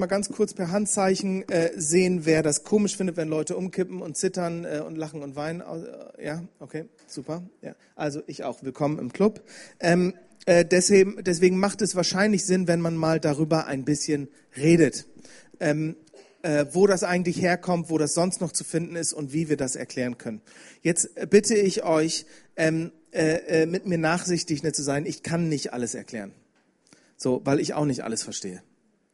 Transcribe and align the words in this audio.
mal 0.00 0.06
ganz 0.06 0.28
kurz 0.28 0.54
per 0.54 0.70
Handzeichen 0.70 1.42
äh, 1.48 1.72
sehen, 1.74 2.24
wer 2.24 2.44
das 2.44 2.62
komisch 2.62 2.96
findet, 2.96 3.16
wenn 3.16 3.26
Leute 3.26 3.56
umkippen 3.56 4.00
und 4.00 4.16
zittern 4.16 4.64
äh, 4.64 4.80
und 4.86 4.94
lachen 4.94 5.22
und 5.22 5.34
weinen. 5.34 5.60
Äh, 5.60 6.24
ja, 6.24 6.44
okay, 6.60 6.84
super. 7.08 7.42
Ja. 7.62 7.74
Also 7.96 8.22
ich 8.28 8.44
auch. 8.44 8.62
Willkommen 8.62 9.00
im 9.00 9.12
Club. 9.12 9.42
Ähm, 9.80 10.14
äh, 10.46 10.64
deswegen, 10.64 11.24
deswegen 11.24 11.58
macht 11.58 11.82
es 11.82 11.96
wahrscheinlich 11.96 12.46
Sinn, 12.46 12.68
wenn 12.68 12.80
man 12.80 12.94
mal 12.96 13.18
darüber 13.18 13.66
ein 13.66 13.84
bisschen 13.84 14.28
redet. 14.56 15.08
Ähm, 15.58 15.96
äh, 16.42 16.66
wo 16.70 16.86
das 16.86 17.02
eigentlich 17.02 17.42
herkommt, 17.42 17.90
wo 17.90 17.98
das 17.98 18.14
sonst 18.14 18.40
noch 18.40 18.52
zu 18.52 18.62
finden 18.62 18.94
ist 18.94 19.12
und 19.12 19.32
wie 19.32 19.48
wir 19.48 19.56
das 19.56 19.74
erklären 19.74 20.16
können. 20.16 20.42
Jetzt 20.80 21.16
äh, 21.16 21.26
bitte 21.28 21.56
ich 21.56 21.82
euch, 21.82 22.24
ähm, 22.54 22.92
äh, 23.10 23.62
äh, 23.62 23.66
mit 23.66 23.84
mir 23.86 23.98
nachsichtig 23.98 24.62
zu 24.72 24.82
sein. 24.84 25.06
Ich 25.06 25.24
kann 25.24 25.48
nicht 25.48 25.72
alles 25.72 25.96
erklären. 25.96 26.30
So, 27.16 27.40
weil 27.42 27.58
ich 27.58 27.74
auch 27.74 27.84
nicht 27.84 28.04
alles 28.04 28.22
verstehe. 28.22 28.62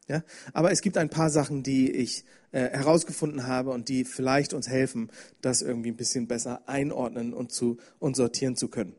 Ja? 0.07 0.23
Aber 0.53 0.71
es 0.71 0.81
gibt 0.81 0.97
ein 0.97 1.09
paar 1.09 1.29
Sachen, 1.29 1.63
die 1.63 1.91
ich 1.91 2.23
äh, 2.51 2.69
herausgefunden 2.69 3.47
habe 3.47 3.71
und 3.71 3.89
die 3.89 4.05
vielleicht 4.05 4.53
uns 4.53 4.69
helfen, 4.69 5.09
das 5.41 5.61
irgendwie 5.61 5.91
ein 5.91 5.97
bisschen 5.97 6.27
besser 6.27 6.67
einordnen 6.67 7.33
und, 7.33 7.51
zu, 7.51 7.77
und 7.99 8.15
sortieren 8.15 8.55
zu 8.55 8.67
können. 8.67 8.95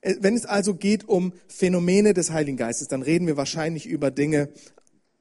Äh, 0.00 0.16
wenn 0.20 0.36
es 0.36 0.46
also 0.46 0.74
geht 0.74 1.08
um 1.08 1.32
Phänomene 1.48 2.14
des 2.14 2.30
Heiligen 2.30 2.56
Geistes, 2.56 2.88
dann 2.88 3.02
reden 3.02 3.26
wir 3.26 3.36
wahrscheinlich 3.36 3.86
über 3.86 4.10
Dinge 4.10 4.48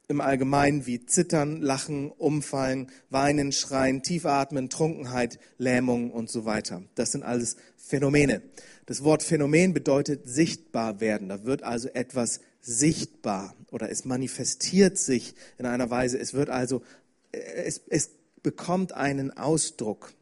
im 0.10 0.22
Allgemeinen 0.22 0.86
wie 0.86 1.06
Zittern, 1.06 1.62
Lachen, 1.62 2.12
Umfallen, 2.12 2.88
Weinen, 3.10 3.52
Schreien, 3.52 4.04
Tiefatmen, 4.04 4.70
Trunkenheit, 4.70 5.38
Lähmung 5.58 6.12
und 6.12 6.30
so 6.30 6.46
weiter. 6.46 6.84
Das 6.96 7.12
sind 7.12 7.24
alles 7.24 7.58
Phänomene. 7.76 8.42
Das 8.86 9.04
Wort 9.04 9.22
Phänomen 9.22 9.74
bedeutet 9.74 10.22
sichtbar 10.28 11.02
werden. 11.02 11.28
Da 11.28 11.44
wird 11.44 11.64
also 11.64 11.90
etwas 11.90 12.40
sichtbar 12.62 13.54
oder 13.72 13.90
es 13.90 14.06
manifestiert 14.06 14.98
sich 14.98 15.36
in 15.58 15.66
einer 15.66 15.90
Weise. 15.90 16.18
Es 16.18 16.34
wird 16.34 16.50
also, 16.50 16.82
es, 17.32 17.82
es 17.90 18.12
bekommt 18.44 18.94
einen 18.94 19.36
Ausdruck. 19.36 20.14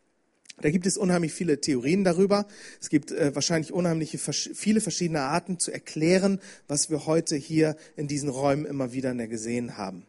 Da 0.61 0.69
gibt 0.69 0.85
es 0.85 0.97
unheimlich 0.97 1.33
viele 1.33 1.59
Theorien 1.59 2.03
darüber. 2.03 2.47
Es 2.79 2.89
gibt 2.89 3.11
äh, 3.11 3.35
wahrscheinlich 3.35 3.73
unheimlich 3.73 4.17
viele 4.19 4.79
verschiedene 4.79 5.21
Arten 5.21 5.59
zu 5.59 5.71
erklären, 5.71 6.39
was 6.67 6.89
wir 6.89 7.05
heute 7.05 7.35
hier 7.35 7.75
in 7.97 8.07
diesen 8.07 8.29
Räumen 8.29 8.65
immer 8.65 8.93
wieder 8.93 9.13
gesehen 9.27 9.77
haben. 9.77 10.05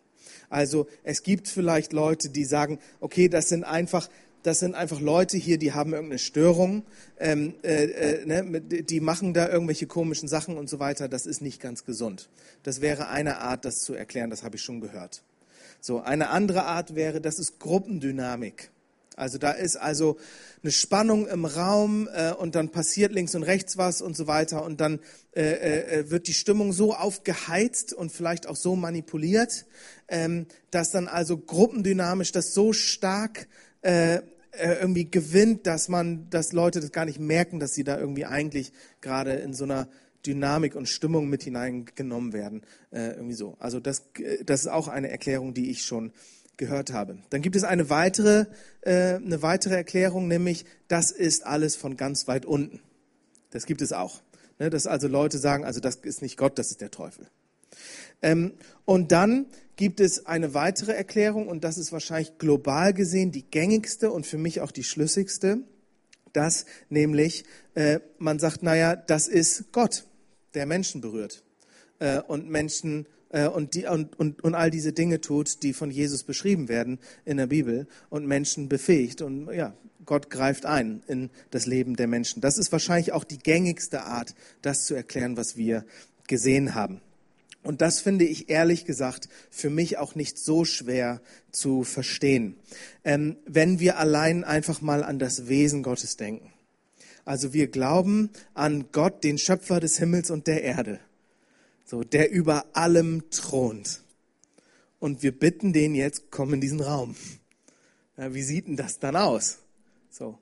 Also 0.48 0.86
es 1.02 1.24
gibt 1.24 1.48
vielleicht 1.48 1.92
Leute, 1.92 2.28
die 2.28 2.44
sagen, 2.44 2.78
okay, 3.00 3.28
das 3.28 3.48
sind 3.48 3.64
einfach 3.64 4.08
das 4.46 4.60
sind 4.60 4.76
einfach 4.76 5.00
Leute 5.00 5.36
hier, 5.36 5.58
die 5.58 5.72
haben 5.72 5.92
irgendeine 5.92 6.20
Störung, 6.20 6.84
ähm, 7.18 7.54
äh, 7.64 7.86
äh, 7.86 8.26
ne, 8.26 8.60
die 8.60 9.00
machen 9.00 9.34
da 9.34 9.48
irgendwelche 9.48 9.88
komischen 9.88 10.28
Sachen 10.28 10.56
und 10.56 10.70
so 10.70 10.78
weiter. 10.78 11.08
Das 11.08 11.26
ist 11.26 11.42
nicht 11.42 11.60
ganz 11.60 11.84
gesund. 11.84 12.28
Das 12.62 12.80
wäre 12.80 13.08
eine 13.08 13.38
Art, 13.38 13.64
das 13.64 13.80
zu 13.80 13.94
erklären, 13.94 14.30
das 14.30 14.44
habe 14.44 14.54
ich 14.54 14.62
schon 14.62 14.80
gehört. 14.80 15.24
So, 15.80 16.00
eine 16.00 16.28
andere 16.28 16.64
Art 16.64 16.94
wäre, 16.94 17.20
das 17.20 17.40
ist 17.40 17.58
Gruppendynamik. 17.58 18.70
Also 19.16 19.38
da 19.38 19.50
ist 19.50 19.76
also 19.76 20.16
eine 20.62 20.70
Spannung 20.70 21.26
im 21.26 21.44
Raum 21.44 22.08
äh, 22.14 22.32
und 22.32 22.54
dann 22.54 22.68
passiert 22.68 23.12
links 23.12 23.34
und 23.34 23.42
rechts 23.42 23.76
was 23.76 24.00
und 24.00 24.16
so 24.16 24.28
weiter 24.28 24.62
und 24.62 24.80
dann 24.80 25.00
äh, 25.34 25.42
äh, 26.02 26.10
wird 26.10 26.28
die 26.28 26.34
Stimmung 26.34 26.72
so 26.72 26.94
aufgeheizt 26.94 27.94
und 27.94 28.12
vielleicht 28.12 28.46
auch 28.46 28.56
so 28.56 28.76
manipuliert, 28.76 29.66
ähm, 30.06 30.46
dass 30.70 30.92
dann 30.92 31.08
also 31.08 31.36
gruppendynamisch 31.36 32.30
das 32.30 32.54
so 32.54 32.72
stark 32.72 33.48
äh, 33.80 34.20
irgendwie 34.58 35.10
gewinnt, 35.10 35.66
dass 35.66 35.88
man, 35.88 36.28
dass 36.30 36.52
Leute 36.52 36.80
das 36.80 36.92
gar 36.92 37.04
nicht 37.04 37.20
merken, 37.20 37.60
dass 37.60 37.74
sie 37.74 37.84
da 37.84 37.98
irgendwie 37.98 38.24
eigentlich 38.24 38.72
gerade 39.00 39.32
in 39.32 39.54
so 39.54 39.64
einer 39.64 39.88
Dynamik 40.26 40.74
und 40.74 40.88
Stimmung 40.88 41.28
mit 41.28 41.42
hineingenommen 41.42 42.32
werden. 42.32 42.62
Äh, 42.90 43.12
irgendwie 43.12 43.34
so. 43.34 43.56
Also 43.58 43.80
das, 43.80 44.04
das 44.44 44.62
ist 44.62 44.68
auch 44.68 44.88
eine 44.88 45.10
Erklärung, 45.10 45.54
die 45.54 45.70
ich 45.70 45.82
schon 45.84 46.12
gehört 46.56 46.92
habe. 46.92 47.18
Dann 47.30 47.42
gibt 47.42 47.56
es 47.56 47.64
eine 47.64 47.90
weitere, 47.90 48.46
äh, 48.80 49.14
eine 49.14 49.42
weitere 49.42 49.74
Erklärung, 49.74 50.26
nämlich 50.28 50.64
das 50.88 51.10
ist 51.10 51.46
alles 51.46 51.76
von 51.76 51.96
ganz 51.96 52.26
weit 52.28 52.46
unten. 52.46 52.80
Das 53.50 53.66
gibt 53.66 53.82
es 53.82 53.92
auch. 53.92 54.22
Ne, 54.58 54.70
dass 54.70 54.86
also 54.86 55.06
Leute 55.06 55.36
sagen, 55.38 55.66
also 55.66 55.80
das 55.80 55.96
ist 55.96 56.22
nicht 56.22 56.38
Gott, 56.38 56.58
das 56.58 56.70
ist 56.70 56.80
der 56.80 56.90
Teufel. 56.90 57.26
Ähm, 58.22 58.52
und 58.84 59.12
dann 59.12 59.46
gibt 59.76 60.00
es 60.00 60.26
eine 60.26 60.54
weitere 60.54 60.92
Erklärung, 60.92 61.48
und 61.48 61.64
das 61.64 61.78
ist 61.78 61.92
wahrscheinlich 61.92 62.38
global 62.38 62.94
gesehen 62.94 63.30
die 63.30 63.44
gängigste 63.44 64.10
und 64.10 64.26
für 64.26 64.38
mich 64.38 64.60
auch 64.60 64.70
die 64.70 64.84
schlüssigste, 64.84 65.58
dass 66.32 66.66
nämlich 66.88 67.44
äh, 67.74 68.00
man 68.18 68.38
sagt, 68.38 68.62
naja, 68.62 68.96
das 68.96 69.28
ist 69.28 69.72
Gott, 69.72 70.06
der 70.54 70.66
Menschen 70.66 71.00
berührt 71.00 71.44
äh, 71.98 72.20
und 72.20 72.48
Menschen 72.48 73.06
äh, 73.30 73.46
und, 73.48 73.74
die, 73.74 73.86
und, 73.86 74.18
und, 74.18 74.42
und 74.42 74.54
all 74.54 74.70
diese 74.70 74.92
Dinge 74.92 75.20
tut, 75.20 75.62
die 75.62 75.72
von 75.72 75.90
Jesus 75.90 76.24
beschrieben 76.24 76.68
werden 76.68 76.98
in 77.24 77.36
der 77.36 77.46
Bibel 77.46 77.86
und 78.08 78.26
Menschen 78.26 78.68
befähigt. 78.68 79.22
Und 79.22 79.52
ja, 79.52 79.74
Gott 80.04 80.30
greift 80.30 80.66
ein 80.66 81.02
in 81.06 81.30
das 81.50 81.66
Leben 81.66 81.96
der 81.96 82.06
Menschen. 82.06 82.40
Das 82.40 82.58
ist 82.58 82.72
wahrscheinlich 82.72 83.12
auch 83.12 83.24
die 83.24 83.38
gängigste 83.38 84.04
Art, 84.04 84.34
das 84.62 84.84
zu 84.84 84.94
erklären, 84.94 85.36
was 85.36 85.56
wir 85.56 85.84
gesehen 86.26 86.74
haben. 86.74 87.00
Und 87.66 87.80
das 87.80 88.00
finde 88.00 88.24
ich 88.24 88.48
ehrlich 88.48 88.84
gesagt 88.84 89.28
für 89.50 89.70
mich 89.70 89.98
auch 89.98 90.14
nicht 90.14 90.38
so 90.38 90.64
schwer 90.64 91.20
zu 91.50 91.82
verstehen, 91.82 92.56
ähm, 93.02 93.38
wenn 93.44 93.80
wir 93.80 93.98
allein 93.98 94.44
einfach 94.44 94.80
mal 94.82 95.02
an 95.02 95.18
das 95.18 95.48
Wesen 95.48 95.82
Gottes 95.82 96.16
denken. 96.16 96.52
Also 97.24 97.52
wir 97.52 97.66
glauben 97.66 98.30
an 98.54 98.86
Gott, 98.92 99.24
den 99.24 99.36
Schöpfer 99.36 99.80
des 99.80 99.98
Himmels 99.98 100.30
und 100.30 100.46
der 100.46 100.62
Erde, 100.62 101.00
so 101.84 102.04
der 102.04 102.30
über 102.30 102.66
allem 102.72 103.28
thront. 103.30 104.00
Und 105.00 105.24
wir 105.24 105.36
bitten 105.36 105.72
den 105.72 105.96
jetzt, 105.96 106.30
komm 106.30 106.54
in 106.54 106.60
diesen 106.60 106.80
Raum. 106.80 107.16
Ja, 108.16 108.32
wie 108.32 108.42
sieht 108.44 108.68
denn 108.68 108.76
das 108.76 109.00
dann 109.00 109.16
aus? 109.16 109.58
So? 110.08 110.38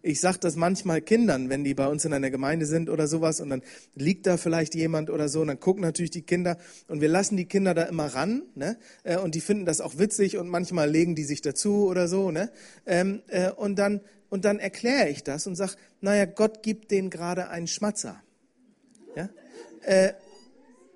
Ich 0.00 0.20
sage 0.20 0.38
das 0.38 0.56
manchmal 0.56 1.02
Kindern, 1.02 1.50
wenn 1.50 1.62
die 1.62 1.74
bei 1.74 1.86
uns 1.86 2.06
in 2.06 2.12
einer 2.14 2.30
Gemeinde 2.30 2.64
sind 2.64 2.88
oder 2.88 3.06
sowas 3.06 3.40
und 3.40 3.50
dann 3.50 3.62
liegt 3.94 4.26
da 4.26 4.38
vielleicht 4.38 4.74
jemand 4.74 5.10
oder 5.10 5.28
so 5.28 5.42
und 5.42 5.48
dann 5.48 5.60
gucken 5.60 5.82
natürlich 5.82 6.10
die 6.10 6.22
Kinder 6.22 6.56
und 6.88 7.02
wir 7.02 7.08
lassen 7.08 7.36
die 7.36 7.44
Kinder 7.44 7.74
da 7.74 7.82
immer 7.82 8.06
ran 8.06 8.42
ne? 8.54 8.78
Äh, 9.02 9.18
und 9.18 9.34
die 9.34 9.42
finden 9.42 9.66
das 9.66 9.82
auch 9.82 9.98
witzig 9.98 10.38
und 10.38 10.48
manchmal 10.48 10.90
legen 10.90 11.14
die 11.14 11.24
sich 11.24 11.42
dazu 11.42 11.86
oder 11.86 12.08
so. 12.08 12.30
Ne? 12.30 12.50
Ähm, 12.86 13.22
äh, 13.28 13.50
und 13.50 13.78
dann, 13.78 14.00
und 14.30 14.46
dann 14.46 14.58
erkläre 14.58 15.10
ich 15.10 15.22
das 15.22 15.46
und 15.46 15.54
sage, 15.54 15.74
naja, 16.00 16.24
Gott 16.24 16.62
gibt 16.62 16.90
denen 16.90 17.10
gerade 17.10 17.48
einen 17.48 17.66
Schmatzer. 17.66 18.22
Ja? 19.16 19.28
Äh, 19.82 20.14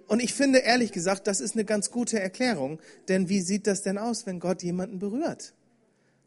und 0.08 0.22
ich 0.22 0.34
finde 0.34 0.60
ehrlich 0.60 0.92
gesagt, 0.92 1.26
das 1.26 1.40
ist 1.40 1.54
eine 1.54 1.64
ganz 1.64 1.90
gute 1.90 2.20
Erklärung, 2.20 2.80
denn 3.08 3.28
wie 3.28 3.40
sieht 3.40 3.66
das 3.66 3.82
denn 3.82 3.98
aus, 3.98 4.24
wenn 4.24 4.40
Gott 4.40 4.62
jemanden 4.62 4.98
berührt? 4.98 5.52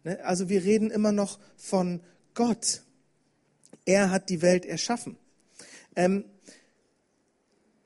Ne? 0.04 0.24
Also 0.24 0.50
wir 0.50 0.64
reden 0.64 0.92
immer 0.92 1.12
noch 1.12 1.40
von 1.56 2.02
Gott. 2.40 2.84
Er 3.84 4.12
hat 4.12 4.30
die 4.30 4.42
Welt 4.42 4.66
erschaffen. 4.66 5.18
Ähm, 5.94 6.24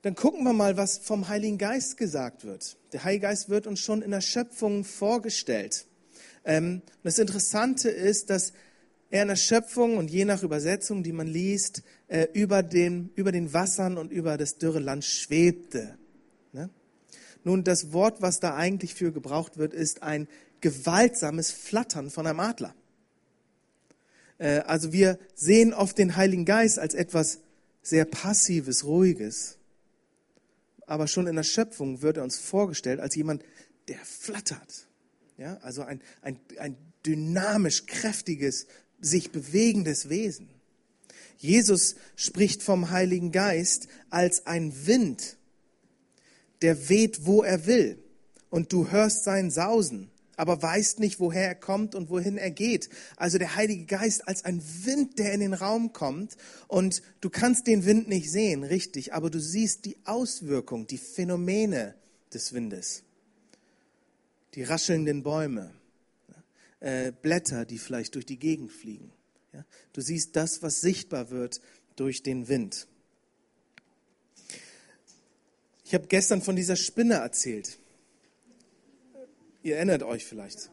dann 0.03 0.13
gucken 0.13 0.43
wir 0.43 0.53
mal, 0.53 0.77
was 0.77 0.99
vom 0.99 1.27
Heiligen 1.27 1.57
Geist 1.57 1.97
gesagt 1.97 2.45
wird. 2.45 2.77
Der 2.91 3.03
Heilige 3.03 3.23
Geist 3.23 3.49
wird 3.49 3.65
uns 3.65 3.79
schon 3.79 4.03
in 4.03 4.11
der 4.11 4.21
Schöpfung 4.21 4.83
vorgestellt. 4.83 5.87
Ähm, 6.45 6.83
das 7.01 7.17
Interessante 7.17 7.89
ist, 7.89 8.29
dass 8.29 8.53
er 9.09 9.23
in 9.23 9.29
der 9.29 9.37
Schöpfung 9.37 9.97
und 9.97 10.11
je 10.11 10.23
nach 10.23 10.43
Übersetzung, 10.43 11.01
die 11.01 11.13
man 11.13 11.25
liest, 11.25 11.81
äh, 12.07 12.27
über, 12.33 12.61
den, 12.61 13.09
über 13.15 13.31
den 13.31 13.53
Wassern 13.53 13.97
und 13.97 14.11
über 14.11 14.37
das 14.37 14.59
dürre 14.59 14.79
Land 14.79 15.03
schwebte. 15.03 15.97
Ne? 16.51 16.69
Nun, 17.43 17.63
das 17.63 17.91
Wort, 17.91 18.21
was 18.21 18.39
da 18.39 18.55
eigentlich 18.55 18.93
für 18.93 19.11
gebraucht 19.11 19.57
wird, 19.57 19.73
ist 19.73 20.03
ein 20.03 20.27
gewaltsames 20.61 21.49
Flattern 21.49 22.11
von 22.11 22.27
einem 22.27 22.39
Adler. 22.39 22.75
Äh, 24.37 24.59
also 24.59 24.93
wir 24.93 25.19
sehen 25.35 25.73
oft 25.73 25.97
den 25.97 26.15
Heiligen 26.15 26.45
Geist 26.45 26.79
als 26.79 26.93
etwas 26.93 27.39
sehr 27.81 28.05
Passives, 28.05 28.83
Ruhiges. 28.85 29.57
Aber 30.85 31.07
schon 31.07 31.27
in 31.27 31.35
der 31.35 31.43
Schöpfung 31.43 32.01
wird 32.01 32.17
er 32.17 32.23
uns 32.23 32.37
vorgestellt 32.37 32.99
als 32.99 33.15
jemand, 33.15 33.43
der 33.87 33.99
flattert. 33.99 34.87
Ja, 35.37 35.57
also 35.61 35.81
ein, 35.81 36.01
ein, 36.21 36.39
ein 36.59 36.77
dynamisch, 37.05 37.85
kräftiges, 37.85 38.67
sich 39.01 39.31
bewegendes 39.31 40.09
Wesen. 40.09 40.49
Jesus 41.37 41.95
spricht 42.15 42.63
vom 42.63 42.91
Heiligen 42.91 43.31
Geist 43.31 43.87
als 44.09 44.45
ein 44.45 44.85
Wind, 44.85 45.37
der 46.61 46.87
weht, 46.89 47.25
wo 47.25 47.43
er 47.43 47.65
will. 47.65 47.97
Und 48.49 48.71
du 48.71 48.91
hörst 48.91 49.23
sein 49.23 49.51
Sausen 49.51 50.09
aber 50.35 50.61
weißt 50.61 50.99
nicht, 50.99 51.19
woher 51.19 51.47
er 51.47 51.55
kommt 51.55 51.95
und 51.95 52.09
wohin 52.09 52.37
er 52.37 52.51
geht. 52.51 52.89
Also 53.17 53.37
der 53.37 53.55
Heilige 53.55 53.85
Geist 53.85 54.27
als 54.27 54.45
ein 54.45 54.61
Wind, 54.83 55.19
der 55.19 55.33
in 55.33 55.41
den 55.41 55.53
Raum 55.53 55.93
kommt 55.93 56.37
und 56.67 57.01
du 57.21 57.29
kannst 57.29 57.67
den 57.67 57.85
Wind 57.85 58.07
nicht 58.07 58.31
sehen, 58.31 58.63
richtig, 58.63 59.13
aber 59.13 59.29
du 59.29 59.39
siehst 59.39 59.85
die 59.85 59.97
Auswirkung, 60.05 60.87
die 60.87 60.97
Phänomene 60.97 61.95
des 62.33 62.53
Windes. 62.53 63.03
Die 64.55 64.63
raschelnden 64.63 65.23
Bäume, 65.23 65.71
äh, 66.79 67.11
Blätter, 67.11 67.65
die 67.65 67.77
vielleicht 67.77 68.15
durch 68.15 68.25
die 68.25 68.37
Gegend 68.37 68.71
fliegen. 68.71 69.11
Ja? 69.51 69.65
Du 69.93 70.01
siehst 70.01 70.35
das, 70.35 70.61
was 70.61 70.81
sichtbar 70.81 71.29
wird 71.29 71.61
durch 71.95 72.23
den 72.23 72.47
Wind. 72.47 72.87
Ich 75.85 75.93
habe 75.93 76.07
gestern 76.07 76.41
von 76.41 76.55
dieser 76.55 76.75
Spinne 76.75 77.15
erzählt 77.15 77.77
Ihr 79.63 79.77
erinnert 79.77 80.03
euch 80.03 80.25
vielleicht. 80.25 80.69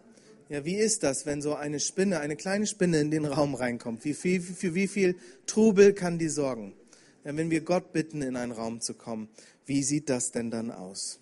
Ja, 0.48 0.64
wie 0.64 0.74
ist 0.74 1.04
das, 1.04 1.26
wenn 1.26 1.40
so 1.40 1.54
eine 1.54 1.78
Spinne, 1.78 2.18
eine 2.18 2.34
kleine 2.34 2.66
Spinne 2.66 3.00
in 3.00 3.12
den 3.12 3.24
Raum 3.24 3.54
reinkommt? 3.54 4.04
Wie 4.04 4.14
viel, 4.14 4.40
für 4.40 4.74
wie 4.74 4.88
viel 4.88 5.14
Trubel 5.46 5.92
kann 5.92 6.18
die 6.18 6.28
sorgen? 6.28 6.74
Ja, 7.24 7.36
wenn 7.36 7.50
wir 7.50 7.60
Gott 7.60 7.92
bitten, 7.92 8.20
in 8.20 8.34
einen 8.34 8.50
Raum 8.50 8.80
zu 8.80 8.94
kommen, 8.94 9.28
wie 9.64 9.84
sieht 9.84 10.10
das 10.10 10.32
denn 10.32 10.50
dann 10.50 10.72
aus? 10.72 11.20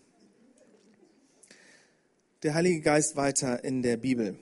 Der 2.42 2.54
Heilige 2.54 2.80
Geist 2.80 3.16
weiter 3.16 3.62
in 3.64 3.82
der 3.82 3.98
Bibel. 3.98 4.38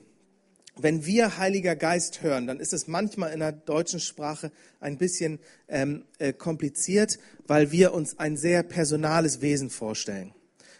Wenn 0.77 1.05
wir 1.05 1.37
Heiliger 1.37 1.75
Geist 1.75 2.21
hören, 2.21 2.47
dann 2.47 2.61
ist 2.61 2.71
es 2.71 2.87
manchmal 2.87 3.33
in 3.33 3.39
der 3.39 3.51
deutschen 3.51 3.99
Sprache 3.99 4.51
ein 4.79 4.97
bisschen 4.97 5.39
ähm, 5.67 6.05
äh, 6.19 6.31
kompliziert, 6.31 7.19
weil 7.45 7.71
wir 7.71 7.93
uns 7.93 8.19
ein 8.19 8.37
sehr 8.37 8.63
personales 8.63 9.41
Wesen 9.41 9.69
vorstellen. 9.69 10.33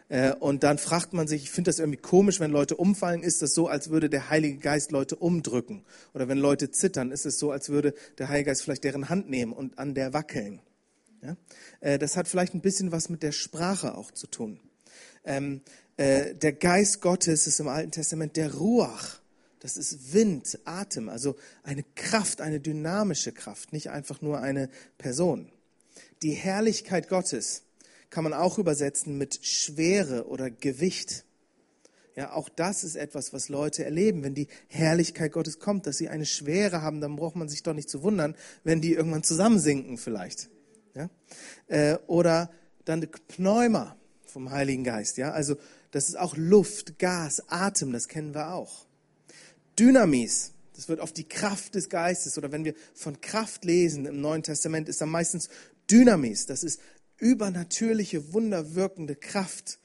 Äh, 0.10 0.34
und 0.34 0.64
dann 0.64 0.78
fragt 0.78 1.14
man 1.14 1.28
sich, 1.28 1.44
ich 1.44 1.52
finde 1.52 1.70
das 1.70 1.80
irgendwie 1.80 2.00
komisch, 2.00 2.40
wenn 2.40 2.52
Leute 2.52 2.76
umfallen, 2.76 3.24
ist 3.24 3.42
das 3.42 3.54
so, 3.54 3.68
als 3.68 3.90
würde 3.90 4.10
der 4.10 4.30
Heilige 4.30 4.58
Geist 4.58 4.92
Leute 4.92 5.16
umdrücken. 5.16 5.84
Oder 6.14 6.28
wenn 6.28 6.38
Leute 6.38 6.72
zittern, 6.72 7.12
ist 7.12 7.26
es 7.26 7.40
so, 7.40 7.52
als 7.52 7.70
würde 7.70 7.94
der 8.18 8.30
Heilige 8.30 8.50
Geist 8.50 8.64
vielleicht 8.64 8.84
deren 8.84 9.10
Hand 9.10 9.30
nehmen 9.30 9.54
und 9.54 9.78
an 9.78 9.94
der 9.94 10.14
wackeln. 10.14 10.62
Ja? 11.22 11.36
Äh, 11.82 12.00
das 12.00 12.16
hat 12.16 12.28
vielleicht 12.28 12.54
ein 12.54 12.62
bisschen 12.62 12.92
was 12.92 13.10
mit 13.10 13.24
der 13.24 13.32
Sprache 13.32 13.96
auch 13.96 14.12
zu 14.12 14.28
tun. 14.28 14.60
Ähm, 15.26 15.62
äh, 15.98 16.36
der 16.36 16.54
Geist 16.54 17.02
Gottes 17.02 17.48
ist 17.48 17.60
im 17.60 17.68
Alten 17.68 17.92
Testament 17.92 18.38
der 18.38 18.54
Ruach. 18.54 19.20
Das 19.60 19.76
ist 19.76 20.14
Wind, 20.14 20.60
Atem, 20.66 21.10
also 21.10 21.36
eine 21.64 21.84
Kraft, 21.96 22.42
eine 22.42 22.60
dynamische 22.60 23.32
Kraft, 23.32 23.74
nicht 23.74 23.90
einfach 23.90 24.22
nur 24.22 24.40
eine 24.40 24.70
Person. 25.00 25.52
Die 26.22 26.32
Herrlichkeit 26.32 27.10
Gottes 27.10 27.64
kann 28.10 28.24
man 28.24 28.34
auch 28.34 28.58
übersetzen 28.58 29.18
mit 29.18 29.46
Schwere 29.46 30.28
oder 30.28 30.50
Gewicht. 30.50 31.26
Ja, 32.16 32.34
auch 32.34 32.50
das 32.50 32.84
ist 32.84 32.96
etwas, 32.96 33.32
was 33.32 33.48
Leute 33.48 33.86
erleben, 33.86 34.24
wenn 34.24 34.34
die 34.34 34.48
Herrlichkeit 34.68 35.32
Gottes 35.34 35.60
kommt, 35.60 35.86
dass 35.86 35.98
sie 35.98 36.10
eine 36.10 36.26
Schwere 36.26 36.82
haben, 36.82 37.00
dann 37.00 37.16
braucht 37.16 37.36
man 37.36 37.48
sich 37.48 37.62
doch 37.62 37.74
nicht 37.74 37.90
zu 37.90 38.02
wundern, 38.02 38.36
wenn 38.64 38.82
die 38.82 38.94
irgendwann 38.94 39.22
zusammensinken 39.22 39.98
vielleicht. 39.98 40.50
Ja? 40.96 41.10
Äh, 41.68 42.00
oder 42.08 42.50
dann 42.86 43.02
die 43.02 43.08
Pneuma 43.08 43.96
vom 44.26 44.50
Heiligen 44.50 44.84
Geist. 44.84 45.18
Ja? 45.18 45.32
Also 45.32 45.58
das 45.92 46.10
ist 46.10 46.18
auch 46.18 46.36
Luft, 46.36 46.98
Gas, 46.98 47.44
Atem, 47.50 47.94
das 47.94 48.08
kennen 48.08 48.34
wir 48.34 48.54
auch. 48.54 48.88
Dynamis, 49.78 50.54
das 50.76 50.90
wird 50.90 51.00
auf 51.00 51.14
die 51.14 51.28
Kraft 51.28 51.76
des 51.76 51.88
Geistes 51.88 52.38
oder 52.38 52.52
wenn 52.52 52.66
wir 52.66 52.74
von 52.96 53.22
Kraft 53.22 53.64
lesen 53.64 54.06
im 54.06 54.22
Neuen 54.22 54.42
Testament, 54.42 54.90
ist 54.90 55.02
dann 55.02 55.10
meistens 55.10 55.50
Dynamis. 55.90 56.46
Das 56.48 56.64
ist 56.64 56.82
übernatürliche, 57.18 58.34
wunderwirkende 58.34 59.16
Kraft. 59.16 59.80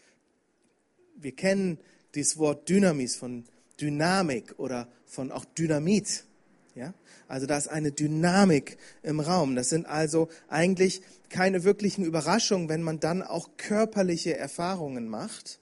Wir 1.16 1.32
kennen 1.32 1.78
dieses 2.14 2.38
Wort 2.38 2.68
Dynamis 2.68 3.16
von 3.16 3.44
Dynamik 3.80 4.54
oder 4.58 4.88
von 5.06 5.32
auch 5.32 5.44
Dynamit. 5.44 6.24
Ja? 6.74 6.94
Also 7.28 7.46
da 7.46 7.56
ist 7.56 7.68
eine 7.68 7.92
Dynamik 7.92 8.76
im 9.02 9.20
Raum. 9.20 9.56
Das 9.56 9.70
sind 9.70 9.86
also 9.86 10.28
eigentlich 10.48 11.02
keine 11.28 11.64
wirklichen 11.64 12.04
Überraschungen, 12.04 12.68
wenn 12.68 12.82
man 12.82 13.00
dann 13.00 13.22
auch 13.22 13.50
körperliche 13.56 14.36
Erfahrungen 14.36 15.08
macht, 15.08 15.58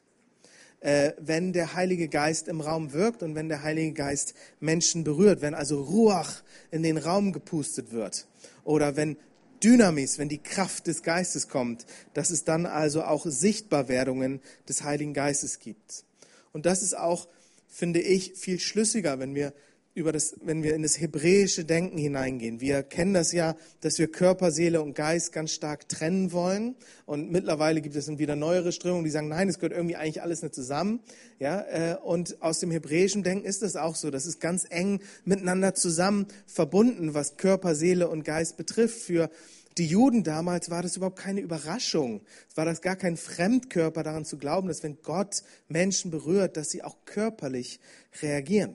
äh, 0.81 1.13
wenn 1.19 1.53
der 1.53 1.75
Heilige 1.75 2.09
Geist 2.09 2.49
im 2.49 2.61
Raum 2.61 2.93
wirkt 2.93 3.23
und 3.23 3.35
wenn 3.35 3.49
der 3.49 3.63
Heilige 3.63 3.93
Geist 3.93 4.35
Menschen 4.59 5.05
berührt, 5.05 5.43
wenn 5.43 5.55
also 5.55 5.83
Ruach 5.83 6.43
in 6.71 6.83
den 6.83 6.99
Raum 6.99 7.33
gepustet 7.33 7.93
wird 7.93 8.27
oder 8.65 8.97
wenn 8.97 9.17
Dynamis, 9.62 10.19
wenn 10.19 10.29
die 10.29 10.43
Kraft 10.43 10.87
des 10.87 11.03
Geistes 11.03 11.49
kommt, 11.49 11.87
dass 12.15 12.31
es 12.31 12.45
dann 12.45 12.67
also 12.67 13.05
auch 13.05 13.27
Sichtbarwerdungen 13.27 14.41
des 14.69 14.83
Heiligen 14.83 15.15
Geistes 15.15 15.59
gibt. 15.59 16.05
Und 16.53 16.67
das 16.67 16.83
ist 16.83 16.97
auch, 16.97 17.29
finde 17.69 18.01
ich, 18.01 18.35
viel 18.35 18.59
schlüssiger, 18.59 19.19
wenn 19.19 19.35
wir 19.35 19.53
über 20.00 20.12
das, 20.12 20.35
wenn 20.43 20.62
wir 20.62 20.75
in 20.75 20.82
das 20.82 21.00
hebräische 21.00 21.64
Denken 21.64 21.99
hineingehen. 21.99 22.61
Wir 22.61 22.82
kennen 22.82 23.14
das 23.14 23.32
ja, 23.32 23.55
dass 23.82 23.99
wir 23.99 24.11
Körper, 24.11 24.50
Seele 24.50 24.82
und 24.82 24.94
Geist 24.94 25.32
ganz 25.32 25.52
stark 25.52 25.88
trennen 25.88 26.32
wollen. 26.32 26.75
Und 27.06 27.31
mittlerweile 27.31 27.81
gibt 27.81 27.94
es 27.94 28.06
dann 28.06 28.19
wieder 28.19 28.35
neuere 28.35 28.73
Strömungen, 28.73 29.05
die 29.05 29.11
sagen, 29.11 29.29
nein, 29.29 29.49
es 29.49 29.58
gehört 29.58 29.73
irgendwie 29.73 29.97
eigentlich 29.97 30.23
alles 30.23 30.43
nicht 30.43 30.55
zusammen. 30.55 31.00
Ja, 31.38 31.61
äh, 31.61 31.97
und 32.02 32.43
aus 32.43 32.58
dem 32.58 32.70
hebräischen 32.70 33.23
Denken 33.23 33.44
ist 33.44 33.62
das 33.62 33.76
auch 33.76 33.94
so. 33.94 34.11
Das 34.11 34.26
ist 34.26 34.41
ganz 34.41 34.67
eng 34.69 35.00
miteinander 35.25 35.75
zusammen 35.75 36.26
verbunden, 36.47 37.14
was 37.14 37.37
Körper, 37.37 37.75
Seele 37.75 38.08
und 38.08 38.25
Geist 38.25 38.56
betrifft. 38.56 38.99
Für 39.00 39.31
die 39.79 39.87
Juden 39.87 40.25
damals 40.25 40.70
war 40.70 40.82
das 40.82 40.97
überhaupt 40.97 41.19
keine 41.19 41.41
Überraschung. 41.41 42.23
Es 42.49 42.56
war 42.56 42.64
das 42.64 42.81
gar 42.82 42.97
kein 42.97 43.17
Fremdkörper 43.17 44.02
daran 44.02 44.25
zu 44.25 44.37
glauben, 44.37 44.69
dass 44.69 44.82
wenn 44.82 45.00
Gott 45.02 45.43
Menschen 45.69 46.11
berührt, 46.11 46.56
dass 46.56 46.70
sie 46.70 46.82
auch 46.82 46.97
körperlich 47.05 47.81
reagieren. 48.20 48.75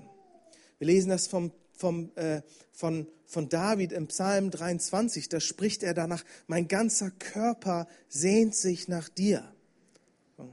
Wir 0.79 0.87
lesen 0.87 1.09
das 1.09 1.27
vom, 1.27 1.51
vom, 1.73 2.11
äh, 2.15 2.41
von, 2.71 3.07
von 3.25 3.49
David 3.49 3.91
im 3.91 4.07
Psalm 4.07 4.51
23. 4.51 5.29
Da 5.29 5.39
spricht 5.39 5.83
er 5.83 5.93
danach, 5.93 6.23
mein 6.47 6.67
ganzer 6.67 7.11
Körper 7.11 7.87
sehnt 8.07 8.55
sich 8.55 8.87
nach 8.87 9.09
dir. 9.09 9.51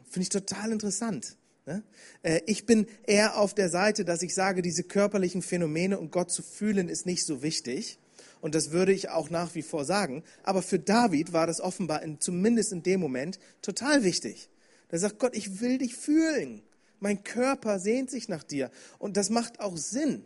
Finde 0.09 0.23
ich 0.23 0.29
total 0.29 0.73
interessant. 0.73 1.37
Ne? 1.67 1.83
Äh, 2.23 2.41
ich 2.47 2.67
bin 2.67 2.87
eher 3.07 3.39
auf 3.39 3.55
der 3.55 3.69
Seite, 3.69 4.05
dass 4.05 4.23
ich 4.23 4.35
sage, 4.35 4.63
diese 4.63 4.85
körperlichen 4.85 5.43
Phänomene 5.43 5.99
und 5.99 6.13
Gott 6.13 6.31
zu 6.31 6.43
fühlen 6.43 6.89
ist 6.89 7.07
nicht 7.07 7.25
so 7.25 7.43
wichtig. 7.43 7.99
Und 8.41 8.57
das 8.57 8.73
würde 8.73 8.93
ich 8.93 9.09
auch 9.09 9.31
nach 9.31 9.55
wie 9.55 9.63
vor 9.63 9.85
sagen. 9.85 10.25
Aber 10.43 10.63
für 10.63 10.79
David 10.79 11.33
war 11.33 11.47
das 11.47 11.61
offenbar, 11.61 12.03
in, 12.03 12.21
zumindest 12.21 12.73
in 12.73 12.83
dem 12.83 13.01
Moment, 13.01 13.39
total 13.63 14.03
wichtig. 14.03 14.49
Da 14.89 14.99
sagt 14.99 15.19
Gott, 15.19 15.37
ich 15.37 15.61
will 15.61 15.79
dich 15.79 15.95
fühlen. 15.95 16.63
Mein 17.03 17.25
Körper 17.25 17.81
sehnt 17.81 18.13
sich 18.13 18.29
nach 18.29 18.45
dir. 18.45 18.71
Und 19.01 19.17
das 19.17 19.29
macht 19.29 19.59
auch 19.59 19.77
Sinn. 19.77 20.25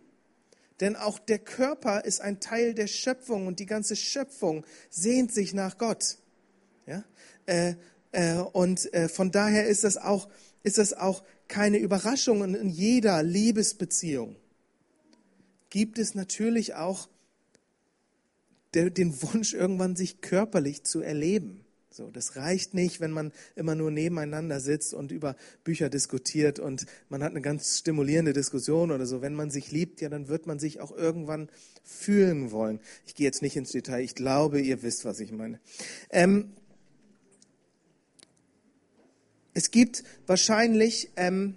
Denn 0.81 0.95
auch 0.95 1.19
der 1.19 1.39
Körper 1.39 2.05
ist 2.05 2.21
ein 2.21 2.39
Teil 2.39 2.75
der 2.75 2.87
Schöpfung 2.87 3.47
und 3.47 3.61
die 3.61 3.67
ganze 3.67 3.97
Schöpfung 3.97 4.67
sehnt 4.91 5.33
sich 5.33 5.55
nach 5.55 5.79
Gott. 5.79 6.19
Ja? 6.87 7.03
Äh, 7.47 7.77
äh, 8.13 8.35
und 8.35 8.93
äh, 8.93 9.09
von 9.09 9.31
daher 9.31 9.67
ist 9.67 9.85
das, 9.85 9.97
auch, 9.97 10.29
ist 10.65 10.77
das 10.77 10.93
auch 10.93 11.25
keine 11.49 11.79
Überraschung. 11.79 12.43
Und 12.43 12.55
in 12.55 12.69
jeder 12.69 13.23
Liebesbeziehung 13.23 14.37
gibt 15.71 15.99
es 15.99 16.15
natürlich 16.15 16.75
auch 16.75 17.09
den 18.75 19.23
Wunsch, 19.23 19.55
irgendwann 19.55 19.97
sich 19.97 20.21
körperlich 20.21 20.85
zu 20.85 21.01
erleben. 21.01 21.66
So, 21.97 22.11
das 22.11 22.37
reicht 22.37 22.75
nicht, 22.75 23.01
wenn 23.01 23.11
man 23.11 23.33
immer 23.55 23.75
nur 23.75 23.91
nebeneinander 23.91 24.61
sitzt 24.61 24.93
und 24.93 25.13
über 25.13 25.35
Bücher 25.65 25.89
diskutiert 25.89 26.59
und 26.59 26.85
man 27.09 27.23
hat 27.23 27.31
eine 27.31 27.41
ganz 27.41 27.79
stimulierende 27.79 28.35
Diskussion 28.35 28.91
oder 28.91 29.07
so. 29.07 29.23
Wenn 29.23 29.33
man 29.33 29.51
sich 29.51 29.73
liebt, 29.73 30.03
ja, 30.03 30.11
dann 30.11 30.29
wird 30.29 30.47
man 30.47 30.59
sich 30.59 30.81
auch 30.81 30.95
irgendwann 30.95 31.49
fühlen 31.85 32.51
wollen. 32.51 32.81
Ich 33.07 33.15
gehe 33.15 33.25
jetzt 33.25 33.41
nicht 33.41 33.57
ins 33.57 33.71
Detail. 33.71 34.03
Ich 34.03 34.15
glaube, 34.15 34.61
ihr 34.61 34.83
wisst, 34.83 35.07
was 35.07 35.21
ich 35.21 35.33
meine. 35.33 35.59
Ähm, 36.11 36.53
es 39.55 39.71
gibt 39.71 40.05
wahrscheinlich, 40.27 41.13
ähm, 41.17 41.57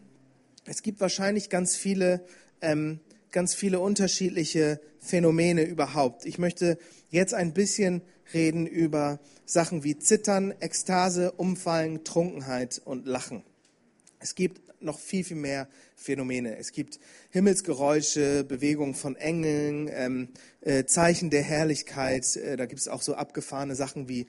es 0.63 0.83
gibt 0.83 1.01
wahrscheinlich 1.01 1.49
ganz 1.49 1.75
viele, 1.75 2.25
ähm, 2.61 3.01
ganz 3.33 3.55
viele 3.55 3.81
unterschiedliche 3.81 4.79
Phänomene 5.01 5.63
überhaupt. 5.63 6.25
Ich 6.25 6.37
möchte 6.37 6.77
jetzt 7.09 7.33
ein 7.33 7.53
bisschen 7.53 8.03
reden 8.33 8.67
über 8.67 9.19
Sachen 9.45 9.83
wie 9.83 9.97
Zittern, 9.97 10.53
Ekstase, 10.59 11.31
Umfallen, 11.31 12.03
Trunkenheit 12.03 12.81
und 12.83 13.05
Lachen. 13.05 13.43
Es 14.19 14.35
gibt 14.35 14.61
noch 14.81 14.99
viel, 14.99 15.23
viel 15.23 15.37
mehr 15.37 15.67
Phänomene. 15.95 16.57
Es 16.57 16.71
gibt 16.71 16.99
Himmelsgeräusche, 17.31 18.43
Bewegungen 18.43 18.95
von 18.95 19.15
Engeln, 19.15 19.89
ähm, 19.91 20.29
äh, 20.61 20.85
Zeichen 20.85 21.29
der 21.29 21.41
Herrlichkeit. 21.41 22.35
Äh, 22.37 22.57
da 22.57 22.65
gibt 22.65 22.79
es 22.79 22.87
auch 22.87 23.01
so 23.01 23.15
abgefahrene 23.15 23.75
Sachen 23.75 24.07
wie 24.07 24.27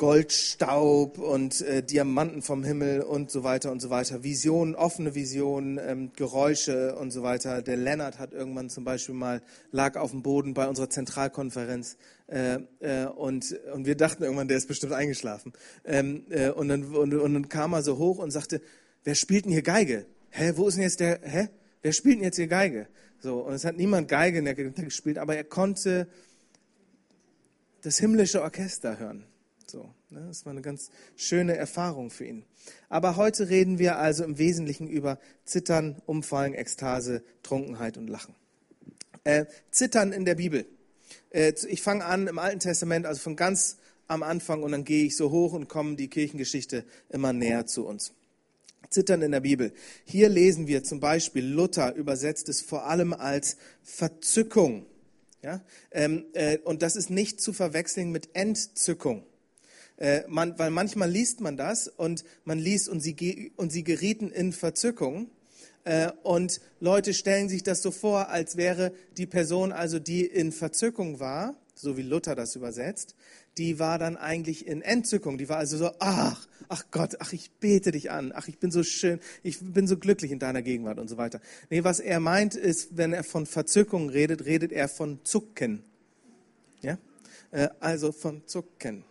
Goldstaub 0.00 1.18
und 1.18 1.60
äh, 1.60 1.82
Diamanten 1.82 2.40
vom 2.40 2.64
Himmel 2.64 3.02
und 3.02 3.30
so 3.30 3.44
weiter 3.44 3.70
und 3.70 3.80
so 3.80 3.90
weiter. 3.90 4.22
Visionen, 4.22 4.74
offene 4.74 5.14
Visionen, 5.14 5.78
ähm, 5.78 6.12
Geräusche 6.16 6.96
und 6.96 7.10
so 7.10 7.22
weiter. 7.22 7.60
Der 7.60 7.76
Lennart 7.76 8.18
hat 8.18 8.32
irgendwann 8.32 8.70
zum 8.70 8.84
Beispiel 8.84 9.14
mal, 9.14 9.42
lag 9.72 9.96
auf 9.96 10.12
dem 10.12 10.22
Boden 10.22 10.54
bei 10.54 10.66
unserer 10.66 10.88
Zentralkonferenz 10.88 11.98
äh, 12.28 12.60
äh, 12.78 13.08
und, 13.08 13.54
und 13.74 13.84
wir 13.84 13.94
dachten 13.94 14.22
irgendwann, 14.22 14.48
der 14.48 14.56
ist 14.56 14.68
bestimmt 14.68 14.94
eingeschlafen. 14.94 15.52
Ähm, 15.84 16.24
äh, 16.30 16.48
und, 16.48 16.68
dann, 16.68 16.82
und, 16.94 17.12
und 17.12 17.34
dann 17.34 17.50
kam 17.50 17.74
er 17.74 17.82
so 17.82 17.98
hoch 17.98 18.20
und 18.20 18.30
sagte, 18.30 18.62
wer 19.04 19.14
spielt 19.14 19.44
denn 19.44 19.52
hier 19.52 19.60
Geige? 19.60 20.06
Hä, 20.30 20.52
wo 20.56 20.68
ist 20.68 20.76
denn 20.76 20.84
jetzt 20.84 21.00
der, 21.00 21.20
hä? 21.22 21.48
Wer 21.82 21.92
spielt 21.92 22.16
denn 22.16 22.24
jetzt 22.24 22.36
hier 22.36 22.48
Geige? 22.48 22.86
So, 23.18 23.40
und 23.40 23.52
es 23.52 23.66
hat 23.66 23.76
niemand 23.76 24.08
Geige 24.08 24.38
in 24.38 24.46
der 24.46 24.54
gespielt, 24.54 25.18
aber 25.18 25.36
er 25.36 25.44
konnte 25.44 26.08
das 27.82 27.98
himmlische 27.98 28.40
Orchester 28.40 28.98
hören. 28.98 29.26
So, 29.70 29.88
ne? 30.08 30.24
Das 30.26 30.44
war 30.44 30.50
eine 30.50 30.62
ganz 30.62 30.90
schöne 31.14 31.56
Erfahrung 31.56 32.10
für 32.10 32.24
ihn. 32.24 32.44
Aber 32.88 33.14
heute 33.14 33.48
reden 33.48 33.78
wir 33.78 33.98
also 33.98 34.24
im 34.24 34.36
Wesentlichen 34.36 34.88
über 34.88 35.20
Zittern, 35.44 36.02
Umfallen, 36.06 36.54
Ekstase, 36.54 37.22
Trunkenheit 37.44 37.96
und 37.96 38.08
Lachen. 38.08 38.34
Äh, 39.22 39.46
Zittern 39.70 40.10
in 40.10 40.24
der 40.24 40.34
Bibel. 40.34 40.66
Äh, 41.30 41.52
ich 41.68 41.82
fange 41.82 42.04
an 42.04 42.26
im 42.26 42.40
Alten 42.40 42.58
Testament, 42.58 43.06
also 43.06 43.20
von 43.20 43.36
ganz 43.36 43.76
am 44.08 44.24
Anfang 44.24 44.64
und 44.64 44.72
dann 44.72 44.84
gehe 44.84 45.04
ich 45.04 45.16
so 45.16 45.30
hoch 45.30 45.52
und 45.52 45.68
komme 45.68 45.94
die 45.94 46.08
Kirchengeschichte 46.08 46.84
immer 47.08 47.32
näher 47.32 47.66
zu 47.66 47.86
uns. 47.86 48.12
Zittern 48.88 49.22
in 49.22 49.30
der 49.30 49.40
Bibel. 49.40 49.72
Hier 50.04 50.28
lesen 50.28 50.66
wir 50.66 50.82
zum 50.82 50.98
Beispiel, 50.98 51.46
Luther 51.46 51.94
übersetzt 51.94 52.48
es 52.48 52.60
vor 52.60 52.86
allem 52.86 53.12
als 53.12 53.56
Verzückung. 53.84 54.86
Ja? 55.42 55.62
Ähm, 55.92 56.24
äh, 56.32 56.58
und 56.58 56.82
das 56.82 56.96
ist 56.96 57.08
nicht 57.08 57.40
zu 57.40 57.52
verwechseln 57.52 58.10
mit 58.10 58.34
Entzückung. 58.34 59.24
Äh, 60.00 60.22
man, 60.28 60.58
weil 60.58 60.70
manchmal 60.70 61.10
liest 61.10 61.40
man 61.40 61.56
das 61.56 61.86
und 61.86 62.24
man 62.44 62.58
liest 62.58 62.88
und 62.88 63.00
sie, 63.00 63.52
und 63.56 63.70
sie 63.70 63.84
gerieten 63.84 64.30
in 64.30 64.52
Verzückung. 64.52 65.30
Äh, 65.84 66.10
und 66.22 66.60
Leute 66.80 67.12
stellen 67.12 67.50
sich 67.50 67.62
das 67.62 67.82
so 67.82 67.90
vor, 67.90 68.30
als 68.30 68.56
wäre 68.56 68.92
die 69.18 69.26
Person 69.26 69.72
also, 69.72 69.98
die 69.98 70.24
in 70.24 70.52
Verzückung 70.52 71.20
war, 71.20 71.54
so 71.74 71.98
wie 71.98 72.02
Luther 72.02 72.34
das 72.34 72.56
übersetzt, 72.56 73.14
die 73.58 73.78
war 73.78 73.98
dann 73.98 74.16
eigentlich 74.16 74.66
in 74.66 74.80
Entzückung. 74.80 75.36
Die 75.36 75.50
war 75.50 75.58
also 75.58 75.76
so, 75.76 75.90
ach, 75.98 76.48
ach 76.68 76.84
Gott, 76.90 77.16
ach, 77.20 77.34
ich 77.34 77.50
bete 77.60 77.90
dich 77.90 78.10
an, 78.10 78.32
ach, 78.34 78.48
ich 78.48 78.58
bin 78.58 78.70
so 78.70 78.82
schön, 78.82 79.20
ich 79.42 79.58
bin 79.60 79.86
so 79.86 79.98
glücklich 79.98 80.30
in 80.30 80.38
deiner 80.38 80.62
Gegenwart 80.62 80.98
und 80.98 81.08
so 81.08 81.18
weiter. 81.18 81.42
Nee, 81.68 81.84
was 81.84 82.00
er 82.00 82.20
meint 82.20 82.54
ist, 82.54 82.96
wenn 82.96 83.12
er 83.12 83.24
von 83.24 83.44
Verzückung 83.44 84.08
redet, 84.08 84.46
redet 84.46 84.72
er 84.72 84.88
von 84.88 85.20
Zucken. 85.24 85.82
Ja? 86.80 86.96
Äh, 87.50 87.68
also 87.80 88.12
von 88.12 88.46
Zucken. 88.46 89.04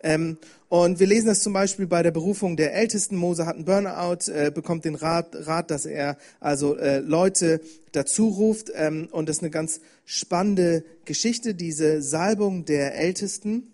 Ähm, 0.00 0.38
und 0.68 1.00
wir 1.00 1.06
lesen 1.06 1.26
das 1.26 1.42
zum 1.42 1.52
Beispiel 1.52 1.86
bei 1.86 2.02
der 2.02 2.10
Berufung 2.10 2.56
der 2.56 2.74
Ältesten. 2.74 3.16
Mose 3.16 3.46
hat 3.46 3.56
einen 3.56 3.64
Burnout, 3.64 4.30
äh, 4.30 4.50
bekommt 4.50 4.84
den 4.84 4.94
Rat, 4.94 5.28
Rat, 5.32 5.70
dass 5.70 5.86
er 5.86 6.18
also 6.40 6.76
äh, 6.76 6.98
Leute 6.98 7.60
dazu 7.92 8.28
ruft. 8.28 8.70
Ähm, 8.74 9.08
und 9.10 9.28
das 9.28 9.38
ist 9.38 9.42
eine 9.42 9.50
ganz 9.50 9.80
spannende 10.04 10.84
Geschichte, 11.04 11.54
diese 11.54 12.02
Salbung 12.02 12.64
der 12.64 12.94
Ältesten. 12.96 13.72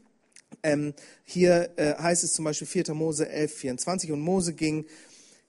Ähm, 0.62 0.94
hier 1.24 1.70
äh, 1.76 1.94
heißt 1.94 2.24
es 2.24 2.32
zum 2.32 2.44
Beispiel 2.44 2.66
4. 2.66 2.94
Mose 2.94 3.28
11, 3.28 3.52
24. 3.52 4.12
Und 4.12 4.20
Mose 4.20 4.54
ging 4.54 4.86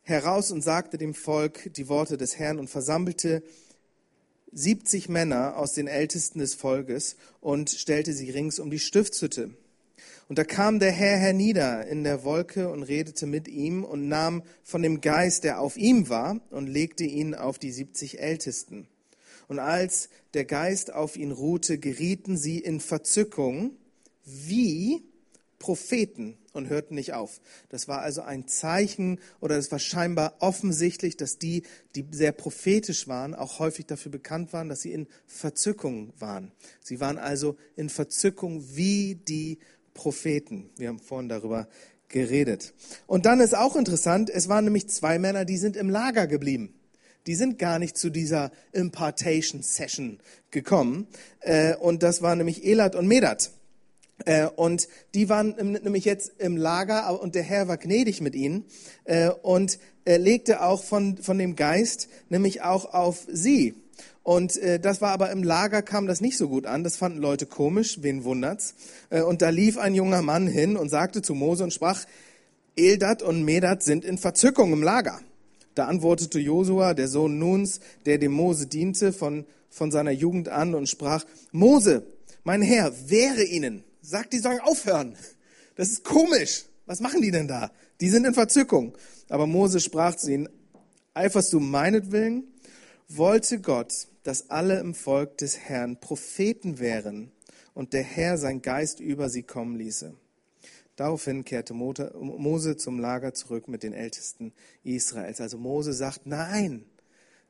heraus 0.02 0.52
und 0.52 0.62
sagte 0.62 0.98
dem 0.98 1.14
Volk 1.14 1.74
die 1.74 1.88
Worte 1.88 2.18
des 2.18 2.38
Herrn 2.38 2.60
und 2.60 2.70
versammelte 2.70 3.44
70 4.52 5.10
Männer 5.10 5.58
aus 5.58 5.74
den 5.74 5.88
Ältesten 5.88 6.40
des 6.40 6.56
Volkes 6.56 7.18
und 7.40 7.70
stellte 7.70 8.14
sie 8.14 8.30
rings 8.30 8.60
um 8.60 8.70
die 8.70 8.80
Stiftshütte. 8.80 9.52
Und 10.28 10.40
da 10.40 10.44
kam 10.44 10.80
der 10.80 10.92
Herr 10.92 11.18
hernieder 11.18 11.86
in 11.86 12.04
der 12.04 12.24
Wolke 12.24 12.70
und 12.70 12.84
redete 12.84 13.28
mit 13.28 13.48
ihm 13.48 13.84
und 13.84 14.08
nahm 14.08 14.42
von 14.64 14.82
dem 14.82 15.02
Geist, 15.02 15.44
der 15.44 15.60
auf 15.60 15.78
ihm 15.78 16.10
war, 16.10 16.42
und 16.50 16.68
legte 16.68 17.04
ihn 17.04 17.36
auf 17.36 17.60
die 17.60 17.72
siebzig 17.72 18.20
Ältesten. 18.20 18.88
Und 19.48 19.60
als 19.60 20.10
der 20.34 20.46
Geist 20.46 20.92
auf 20.92 21.16
ihn 21.16 21.32
ruhte, 21.32 21.78
gerieten 21.78 22.38
sie 22.38 22.58
in 22.58 22.80
Verzückung 22.80 23.78
wie 24.24 25.04
Propheten 25.60 26.38
und 26.54 26.70
hörten 26.70 26.96
nicht 26.96 27.14
auf. 27.14 27.40
Das 27.70 27.88
war 27.88 28.02
also 28.02 28.22
ein 28.22 28.48
Zeichen 28.48 29.20
oder 29.40 29.58
es 29.58 29.72
war 29.72 29.80
scheinbar 29.80 30.36
offensichtlich, 30.40 31.18
dass 31.18 31.38
die, 31.38 31.64
die 31.96 32.06
sehr 32.12 32.32
prophetisch 32.32 33.08
waren, 33.08 33.34
auch 33.36 33.60
häufig 33.60 33.86
dafür 33.86 34.12
bekannt 34.12 34.54
waren, 34.54 34.70
dass 34.70 34.82
sie 34.82 34.92
in 34.92 35.08
Verzückung 35.28 36.14
waren. 36.18 36.52
Sie 36.82 37.00
waren 37.00 37.18
also 37.18 37.58
in 37.76 37.90
Verzückung 37.90 38.64
wie 38.76 39.16
die 39.16 39.58
Propheten. 39.58 39.66
Wir 40.78 40.90
haben 40.90 41.00
vorhin 41.00 41.30
darüber 41.30 41.68
geredet. 42.10 42.74
Und 43.08 43.26
dann 43.26 43.40
ist 43.40 43.56
auch 43.56 43.76
interessant, 43.76 44.30
es 44.30 44.48
waren 44.48 44.66
nämlich 44.66 44.88
zwei 44.90 45.18
Männer, 45.18 45.46
die 45.46 45.58
sind 45.58 45.76
im 45.76 45.90
Lager 45.90 46.28
geblieben. 46.28 46.74
Die 47.28 47.36
sind 47.36 47.58
gar 47.58 47.80
nicht 47.80 47.98
zu 47.98 48.12
dieser 48.12 48.52
Impartation 48.72 49.64
Session 49.64 50.20
gekommen. 50.52 51.08
Äh, 51.40 51.76
und 51.76 52.04
das 52.04 52.22
waren 52.22 52.38
nämlich 52.38 52.64
Elat 52.64 52.96
und 52.96 53.08
Medat. 53.08 53.52
Äh, 54.26 54.46
und 54.46 54.88
die 55.16 55.28
waren 55.28 55.56
nämlich 55.58 56.06
jetzt 56.06 56.40
im 56.40 56.56
Lager 56.56 57.20
und 57.20 57.34
der 57.34 57.44
Herr 57.44 57.68
war 57.68 57.78
gnädig 57.78 58.22
mit 58.22 58.36
ihnen 58.36 58.66
äh, 59.06 59.30
und 59.30 59.80
legte 60.06 60.62
auch 60.62 60.84
von, 60.84 61.18
von 61.18 61.40
dem 61.40 61.56
Geist 61.56 62.10
nämlich 62.30 62.62
auch 62.62 62.94
auf 62.94 63.26
sie. 63.28 63.74
Und 64.26 64.58
äh, 64.58 64.80
das 64.80 65.02
war 65.02 65.12
aber 65.12 65.30
im 65.30 65.44
Lager 65.44 65.84
kam 65.84 66.08
das 66.08 66.20
nicht 66.20 66.36
so 66.36 66.50
gut 66.50 66.66
an. 66.66 66.84
Das 66.84 66.98
fanden 66.98 67.20
Leute 67.20 67.46
komisch, 67.46 68.00
wen 68.02 68.24
wundert's? 68.24 68.74
Äh, 69.12 69.22
und 69.22 69.44
da 69.44 69.50
lief 69.50 69.78
ein 69.78 69.94
junger 69.94 70.24
Mann 70.24 70.48
hin 70.48 70.78
und 70.78 70.90
sagte 70.90 71.22
zu 71.22 71.36
Mose 71.36 71.64
und 71.64 71.72
sprach, 71.72 72.06
Eldad 72.76 73.22
und 73.22 73.44
Medad 73.44 73.84
sind 73.84 74.04
in 74.04 74.18
Verzückung 74.18 74.74
im 74.74 74.82
Lager. 74.82 75.22
Da 75.76 75.86
antwortete 75.86 76.40
Josua, 76.40 76.96
der 76.96 77.08
Sohn 77.08 77.38
Nuns, 77.38 77.82
der 78.08 78.18
dem 78.18 78.32
Mose 78.32 78.66
diente 78.66 79.14
von, 79.14 79.46
von 79.70 79.92
seiner 79.92 80.10
Jugend 80.10 80.50
an 80.50 80.74
und 80.74 80.90
sprach, 80.90 81.24
Mose, 81.52 82.08
mein 82.44 82.64
Herr, 82.64 82.92
wehre 83.08 83.44
ihnen. 83.44 83.84
Sagt, 84.02 84.34
die 84.34 84.40
sollen 84.40 84.60
aufhören. 84.60 85.16
Das 85.76 85.90
ist 85.90 86.04
komisch. 86.04 86.66
Was 86.88 87.00
machen 87.00 87.22
die 87.22 87.32
denn 87.32 87.48
da? 87.48 87.70
Die 88.02 88.10
sind 88.10 88.26
in 88.26 88.34
Verzückung. 88.34 88.98
Aber 89.30 89.46
Mose 89.46 89.80
sprach 89.80 90.16
zu 90.16 90.32
ihnen, 90.32 90.50
eiferst 91.14 91.54
du 91.54 91.60
meinetwillen? 91.60 92.55
Wollte 93.08 93.60
Gott, 93.60 94.08
dass 94.24 94.50
alle 94.50 94.80
im 94.80 94.96
Volk 94.96 95.38
des 95.38 95.60
Herrn 95.60 96.00
Propheten 96.00 96.80
wären 96.80 97.32
und 97.76 97.94
der 97.94 98.02
Herr 98.02 98.40
sein 98.40 98.64
Geist 98.64 99.00
über 99.00 99.30
sie 99.30 99.44
kommen 99.44 99.76
ließe. 99.76 100.16
Daraufhin 100.96 101.46
kehrte 101.46 101.76
Mose 101.76 102.78
zum 102.78 103.00
Lager 103.00 103.36
zurück 103.36 103.68
mit 103.68 103.84
den 103.84 103.94
Ältesten 103.94 104.54
Israels. 104.84 105.40
Also 105.40 105.60
Mose 105.60 105.94
sagt, 105.94 106.26
nein, 106.26 106.84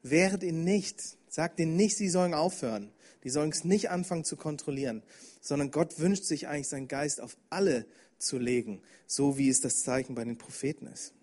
wehret 0.03 0.43
ihn 0.43 0.65
nicht. 0.65 1.01
Sagt 1.29 1.59
ihnen 1.59 1.77
nicht, 1.77 1.95
sie 1.95 2.09
sollen 2.09 2.33
aufhören. 2.33 2.91
Die 3.23 3.29
sollen 3.29 3.51
es 3.51 3.63
nicht 3.63 3.89
anfangen 3.89 4.25
zu 4.25 4.35
kontrollieren, 4.35 5.03
sondern 5.41 5.71
Gott 5.71 5.99
wünscht 5.99 6.25
sich 6.25 6.47
eigentlich 6.47 6.67
seinen 6.67 6.89
Geist 6.89 7.21
auf 7.21 7.37
alle 7.49 7.85
zu 8.17 8.37
legen, 8.37 8.81
so 9.07 9.37
wie 9.37 9.49
es 9.49 9.61
das 9.61 9.83
Zeichen 9.83 10.15
bei 10.15 10.25
den 10.25 10.37
Propheten 10.37 10.87
ist. 10.87 11.13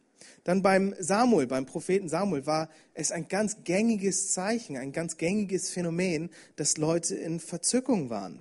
Dann 0.44 0.62
beim 0.62 0.94
Samuel, 0.98 1.46
beim 1.46 1.66
Propheten 1.66 2.08
Samuel, 2.08 2.46
war 2.46 2.68
es 2.94 3.12
ein 3.12 3.28
ganz 3.28 3.58
gängiges 3.64 4.32
Zeichen, 4.32 4.76
ein 4.76 4.92
ganz 4.92 5.16
gängiges 5.16 5.70
Phänomen, 5.70 6.30
dass 6.56 6.78
Leute 6.78 7.14
in 7.14 7.38
Verzückung 7.38 8.10
waren. 8.10 8.40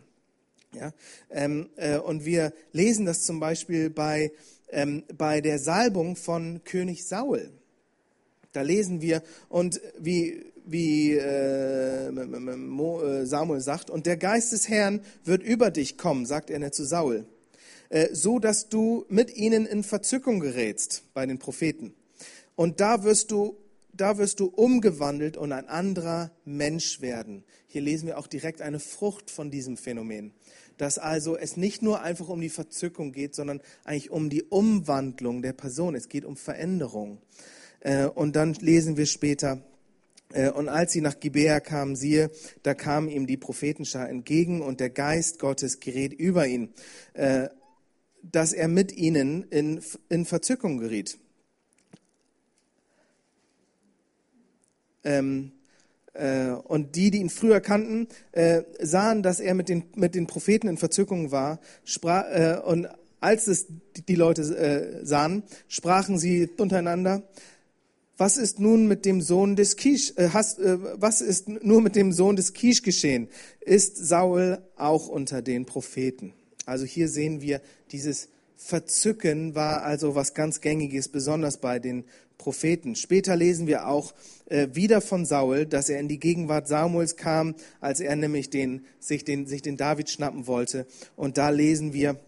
Ja, 0.74 0.94
ähm, 1.30 1.70
äh, 1.76 1.98
und 1.98 2.24
wir 2.26 2.54
lesen 2.72 3.06
das 3.06 3.24
zum 3.24 3.40
Beispiel 3.40 3.90
bei, 3.90 4.32
ähm, 4.70 5.04
bei 5.18 5.42
der 5.42 5.60
Salbung 5.60 6.16
von 6.16 6.64
König 6.64 7.06
Saul. 7.06 7.52
Da 8.54 8.62
lesen 8.62 9.02
wir, 9.02 9.22
und 9.50 9.82
wie, 10.00 10.46
wie 10.66 11.12
äh, 11.14 12.08
äh 12.08 13.26
Samuel 13.26 13.62
sagt, 13.62 13.90
und 13.90 14.06
der 14.06 14.18
Geist 14.18 14.54
des 14.54 14.70
Herrn 14.70 15.02
wird 15.24 15.44
über 15.44 15.72
dich 15.72 15.98
kommen, 15.98 16.26
sagt 16.26 16.50
er 16.50 16.72
zu 16.72 16.86
Saul. 16.86 17.26
Äh, 17.92 18.16
so 18.16 18.40
dass 18.40 18.70
du 18.70 19.06
mit 19.10 19.36
ihnen 19.36 19.66
in 19.66 19.84
Verzückung 19.84 20.40
gerätst 20.40 21.04
bei 21.14 21.26
den 21.26 21.40
Propheten. 21.40 21.94
Und 22.56 22.80
da 22.80 23.04
wirst 23.04 23.32
du 23.32 23.58
da 23.94 24.18
wirst 24.18 24.40
du 24.40 24.46
umgewandelt 24.46 25.36
und 25.36 25.52
ein 25.52 25.68
anderer 25.68 26.32
Mensch 26.46 27.02
werden. 27.02 27.44
Hier 27.68 27.82
lesen 27.82 28.08
wir 28.08 28.18
auch 28.18 28.28
direkt 28.28 28.62
eine 28.62 28.80
Frucht 28.80 29.30
von 29.30 29.52
diesem 29.52 29.76
Phänomen. 29.76 30.32
Dass 30.78 30.98
also 30.98 31.38
es 31.38 31.58
nicht 31.58 31.82
nur 31.82 32.02
einfach 32.02 32.30
um 32.30 32.40
die 32.40 32.50
Verzückung 32.50 33.12
geht, 33.12 33.36
sondern 33.36 33.60
eigentlich 33.84 34.10
um 34.10 34.30
die 34.30 34.44
Umwandlung 34.44 35.42
der 35.42 35.52
Person. 35.52 35.94
Es 35.94 36.08
geht 36.08 36.24
um 36.24 36.38
Veränderung. 36.38 37.18
Äh, 37.82 38.06
und 38.06 38.38
dann 38.38 38.54
lesen 38.54 38.96
wir 38.96 39.06
später, 39.06 39.62
äh, 40.32 40.50
und 40.50 40.70
als 40.70 40.94
sie 40.94 41.02
nach 41.02 41.20
Gibea 41.20 41.60
kamen, 41.60 41.98
siehe, 41.98 42.32
da 42.64 42.74
kamen 42.74 43.10
ihm 43.10 43.28
die 43.28 43.38
Prophetenschar 43.38 44.10
entgegen 44.10 44.62
und 44.62 44.80
der 44.80 44.90
Geist 44.90 45.38
Gottes 45.40 45.82
gerät 45.82 46.14
über 46.14 46.48
ihn 46.48 46.74
dass 48.24 48.54
er 48.54 48.68
mit 48.68 48.92
ihnen 48.92 49.44
in, 49.50 49.82
in 50.10 50.26
Verzückung 50.26 50.78
geriet. 50.78 51.18
Ähm, 55.04 55.52
äh, 56.14 56.50
und 56.52 56.96
die, 56.96 57.12
die 57.12 57.20
ihn 57.20 57.30
früher 57.30 57.62
kannten, 57.62 58.08
äh, 58.32 58.64
sahen, 58.80 59.24
dass 59.24 59.40
er 59.40 59.54
mit 59.54 59.70
den, 59.70 59.84
mit 59.96 60.16
den 60.16 60.28
Propheten 60.28 60.68
in 60.68 60.78
Verzückung 60.78 61.32
war. 61.32 61.60
Sprach, 61.84 62.26
äh, 62.30 62.62
und 62.64 62.88
als 63.20 63.48
es 63.48 63.68
die 64.08 64.16
Leute 64.16 64.42
äh, 64.42 65.06
sahen, 65.06 65.44
sprachen 65.68 66.18
sie 66.18 66.50
untereinander, 66.58 67.24
was 68.18 68.38
ist 68.38 68.60
nun 68.60 68.88
mit 68.88 69.06
dem 69.06 69.22
Sohn 69.22 69.56
des 69.56 69.78
Kisch, 69.78 70.14
äh, 70.16 70.30
hast, 70.34 70.60
äh, 70.60 70.78
was 71.02 71.22
ist 71.22 71.50
nur 71.50 71.82
mit 71.82 71.96
dem 71.96 72.12
Sohn 72.12 72.36
des 72.36 72.54
Kisch 72.54 72.84
geschehen? 72.84 73.30
Ist 73.62 73.98
Saul 73.98 74.60
auch 74.76 75.08
unter 75.08 75.42
den 75.42 75.66
Propheten? 75.66 76.34
Also 76.66 76.86
hier 76.86 77.08
sehen 77.08 77.42
wir, 77.42 77.62
dieses 77.92 78.30
Verzücken 78.56 79.56
war 79.56 79.84
also 79.84 80.14
was 80.14 80.34
ganz 80.34 80.62
Gängiges, 80.62 81.08
besonders 81.08 81.58
bei 81.58 81.80
den 81.80 82.04
Propheten. 82.38 82.96
Später 82.96 83.36
lesen 83.36 83.68
wir 83.68 83.88
auch 83.88 84.14
äh, 84.50 84.68
wieder 84.74 85.02
von 85.02 85.26
Saul, 85.26 85.66
dass 85.66 85.90
er 85.90 86.00
in 86.00 86.08
die 86.08 86.20
Gegenwart 86.20 86.68
Samuels 86.68 87.16
kam, 87.16 87.56
als 87.80 88.00
er 88.00 88.16
nämlich 88.16 88.50
den, 88.50 88.86
sich, 89.00 89.24
den, 89.24 89.46
sich 89.48 89.62
den 89.62 89.78
David 89.78 90.10
schnappen 90.10 90.48
wollte. 90.48 90.86
Und 91.16 91.38
da 91.38 91.50
lesen 91.50 91.94
wir, 91.94 92.20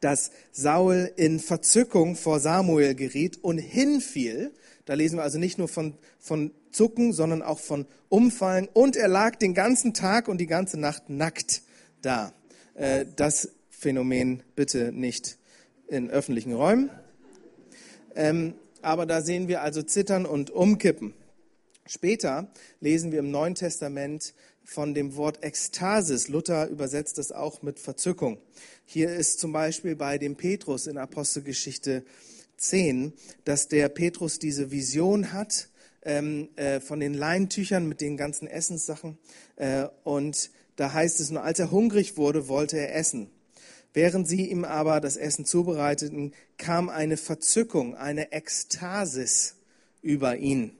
dass 0.00 0.30
Saul 0.50 1.10
in 1.16 1.38
Verzückung 1.38 2.16
vor 2.16 2.40
Samuel 2.40 2.94
geriet 2.94 3.38
und 3.42 3.58
hinfiel. 3.58 4.52
Da 4.84 4.94
lesen 4.94 5.16
wir 5.16 5.22
also 5.22 5.38
nicht 5.38 5.58
nur 5.58 5.68
von, 5.68 5.94
von 6.18 6.50
Zucken, 6.70 7.12
sondern 7.12 7.42
auch 7.42 7.60
von 7.60 7.86
Umfallen. 8.08 8.68
Und 8.72 8.96
er 8.96 9.08
lag 9.08 9.36
den 9.36 9.54
ganzen 9.54 9.94
Tag 9.94 10.28
und 10.28 10.38
die 10.38 10.46
ganze 10.46 10.78
Nacht 10.78 11.08
nackt 11.08 11.62
da. 12.00 12.32
Äh, 12.74 13.06
das 13.16 13.50
Phänomen 13.82 14.44
bitte 14.54 14.92
nicht 14.92 15.38
in 15.88 16.08
öffentlichen 16.08 16.52
Räumen. 16.52 16.88
Ähm, 18.14 18.54
aber 18.80 19.06
da 19.06 19.22
sehen 19.22 19.48
wir 19.48 19.62
also 19.62 19.82
Zittern 19.82 20.24
und 20.24 20.50
Umkippen. 20.50 21.14
Später 21.84 22.52
lesen 22.78 23.10
wir 23.10 23.18
im 23.18 23.32
Neuen 23.32 23.56
Testament 23.56 24.34
von 24.62 24.94
dem 24.94 25.16
Wort 25.16 25.42
Ekstasis. 25.42 26.28
Luther 26.28 26.68
übersetzt 26.68 27.18
das 27.18 27.32
auch 27.32 27.62
mit 27.62 27.80
Verzückung. 27.80 28.38
Hier 28.84 29.12
ist 29.12 29.40
zum 29.40 29.50
Beispiel 29.50 29.96
bei 29.96 30.16
dem 30.16 30.36
Petrus 30.36 30.86
in 30.86 30.96
Apostelgeschichte 30.96 32.04
10, 32.58 33.12
dass 33.44 33.66
der 33.66 33.88
Petrus 33.88 34.38
diese 34.38 34.70
Vision 34.70 35.32
hat 35.32 35.70
ähm, 36.04 36.50
äh, 36.54 36.78
von 36.78 37.00
den 37.00 37.14
Leintüchern 37.14 37.88
mit 37.88 38.00
den 38.00 38.16
ganzen 38.16 38.46
Essenssachen. 38.46 39.18
Äh, 39.56 39.88
und 40.04 40.52
da 40.76 40.92
heißt 40.92 41.18
es 41.18 41.30
nur, 41.30 41.42
als 41.42 41.58
er 41.58 41.72
hungrig 41.72 42.16
wurde, 42.16 42.46
wollte 42.46 42.78
er 42.78 42.94
essen. 42.94 43.28
Während 43.94 44.26
sie 44.26 44.50
ihm 44.50 44.64
aber 44.64 45.00
das 45.00 45.16
Essen 45.16 45.44
zubereiteten, 45.44 46.32
kam 46.56 46.88
eine 46.88 47.16
Verzückung, 47.16 47.94
eine 47.94 48.32
Ekstasis 48.32 49.56
über 50.00 50.36
ihn. 50.36 50.72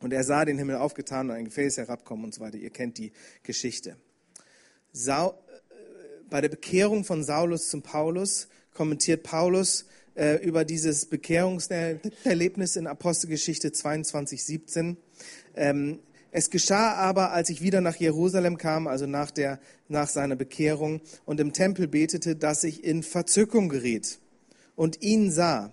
Und 0.00 0.12
er 0.12 0.24
sah 0.24 0.44
den 0.44 0.58
Himmel 0.58 0.76
aufgetan 0.76 1.30
und 1.30 1.36
ein 1.36 1.44
Gefäß 1.46 1.76
herabkommen 1.76 2.24
und 2.24 2.34
so 2.34 2.40
weiter. 2.40 2.56
Ihr 2.56 2.70
kennt 2.70 2.98
die 2.98 3.12
Geschichte. 3.42 3.96
Sau, 4.92 5.30
äh, 5.30 5.74
bei 6.28 6.40
der 6.40 6.48
Bekehrung 6.48 7.04
von 7.04 7.24
Saulus 7.24 7.68
zum 7.68 7.82
Paulus 7.82 8.48
kommentiert 8.74 9.22
Paulus 9.22 9.86
äh, 10.14 10.36
über 10.36 10.64
dieses 10.64 11.06
Bekehrungserlebnis 11.06 12.76
in 12.76 12.86
Apostelgeschichte 12.86 13.72
22, 13.72 14.44
17. 14.44 14.96
Ähm, 15.56 15.98
es 16.30 16.50
geschah 16.50 16.94
aber, 16.94 17.32
als 17.32 17.48
ich 17.48 17.62
wieder 17.62 17.80
nach 17.80 17.96
Jerusalem 17.96 18.58
kam, 18.58 18.86
also 18.86 19.06
nach, 19.06 19.30
der, 19.30 19.58
nach 19.88 20.08
seiner 20.08 20.36
Bekehrung, 20.36 21.00
und 21.24 21.40
im 21.40 21.52
Tempel 21.52 21.88
betete, 21.88 22.36
dass 22.36 22.64
ich 22.64 22.84
in 22.84 23.02
Verzückung 23.02 23.68
geriet 23.68 24.18
und 24.76 25.02
ihn 25.02 25.30
sah. 25.30 25.72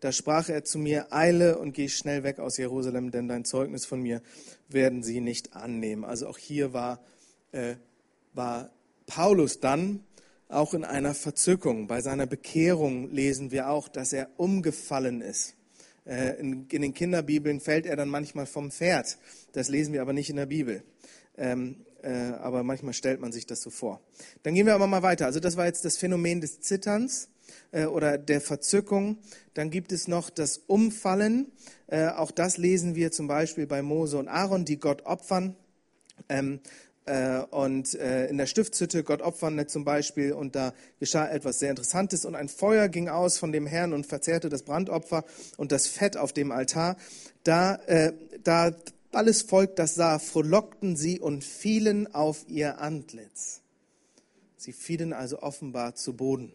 Da 0.00 0.10
sprach 0.10 0.48
er 0.48 0.64
zu 0.64 0.78
mir, 0.78 1.12
eile 1.12 1.58
und 1.58 1.74
geh 1.74 1.88
schnell 1.88 2.24
weg 2.24 2.40
aus 2.40 2.56
Jerusalem, 2.56 3.10
denn 3.10 3.28
dein 3.28 3.44
Zeugnis 3.44 3.84
von 3.84 4.00
mir 4.00 4.20
werden 4.68 5.02
sie 5.02 5.20
nicht 5.20 5.54
annehmen. 5.54 6.04
Also 6.04 6.26
auch 6.26 6.38
hier 6.38 6.72
war, 6.72 7.00
äh, 7.52 7.76
war 8.32 8.70
Paulus 9.06 9.60
dann 9.60 10.00
auch 10.48 10.74
in 10.74 10.84
einer 10.84 11.14
Verzückung. 11.14 11.86
Bei 11.86 12.00
seiner 12.00 12.26
Bekehrung 12.26 13.10
lesen 13.10 13.50
wir 13.52 13.70
auch, 13.70 13.88
dass 13.88 14.12
er 14.12 14.28
umgefallen 14.38 15.20
ist. 15.20 15.54
Äh, 16.04 16.40
in, 16.40 16.68
den 16.68 16.94
Kinderbibeln 16.94 17.60
fällt 17.60 17.86
er 17.86 17.96
dann 17.96 18.08
manchmal 18.08 18.46
vom 18.46 18.70
Pferd. 18.70 19.18
Das 19.52 19.68
lesen 19.68 19.92
wir 19.92 20.02
aber 20.02 20.12
nicht 20.12 20.30
in 20.30 20.36
der 20.36 20.46
Bibel. 20.46 20.82
Ähm, 21.36 21.76
äh, 22.02 22.10
aber 22.10 22.64
manchmal 22.64 22.94
stellt 22.94 23.20
man 23.20 23.32
sich 23.32 23.46
das 23.46 23.62
so 23.62 23.70
vor. 23.70 24.00
Dann 24.42 24.54
gehen 24.54 24.66
wir 24.66 24.74
aber 24.74 24.86
mal 24.86 25.02
weiter. 25.02 25.26
Also 25.26 25.38
das 25.38 25.56
war 25.56 25.66
jetzt 25.66 25.84
das 25.84 25.96
Phänomen 25.96 26.40
des 26.40 26.60
Zitterns 26.60 27.28
äh, 27.70 27.84
oder 27.84 28.18
der 28.18 28.40
Verzückung. 28.40 29.18
Dann 29.54 29.70
gibt 29.70 29.92
es 29.92 30.08
noch 30.08 30.30
das 30.30 30.58
Umfallen. 30.58 31.52
Auch 32.16 32.30
das 32.30 32.56
lesen 32.56 32.94
wir 32.94 33.12
zum 33.12 33.26
Beispiel 33.26 33.66
bei 33.66 33.82
Mose 33.82 34.16
und 34.16 34.26
Aaron, 34.26 34.64
die 34.64 34.78
Gott 34.78 35.02
opfern. 35.04 35.56
Äh, 37.04 37.40
und 37.50 37.94
äh, 37.94 38.28
in 38.28 38.38
der 38.38 38.46
Stiftshütte 38.46 39.02
Gott 39.02 39.22
opfernde 39.22 39.66
zum 39.66 39.84
Beispiel 39.84 40.32
und 40.32 40.54
da 40.54 40.72
geschah 41.00 41.28
etwas 41.28 41.58
sehr 41.58 41.70
Interessantes 41.70 42.24
und 42.24 42.36
ein 42.36 42.48
Feuer 42.48 42.88
ging 42.88 43.08
aus 43.08 43.38
von 43.38 43.50
dem 43.50 43.66
Herrn 43.66 43.92
und 43.92 44.06
verzehrte 44.06 44.48
das 44.48 44.62
Brandopfer 44.62 45.24
und 45.56 45.72
das 45.72 45.88
Fett 45.88 46.16
auf 46.16 46.32
dem 46.32 46.52
Altar. 46.52 46.96
Da, 47.42 47.74
äh, 47.86 48.12
da 48.44 48.70
alles 49.10 49.42
Volk 49.42 49.74
das 49.74 49.96
sah, 49.96 50.20
frohlockten 50.20 50.96
sie 50.96 51.18
und 51.18 51.42
fielen 51.42 52.12
auf 52.14 52.44
ihr 52.48 52.80
Antlitz. 52.80 53.62
Sie 54.56 54.72
fielen 54.72 55.12
also 55.12 55.42
offenbar 55.42 55.96
zu 55.96 56.14
Boden. 56.14 56.54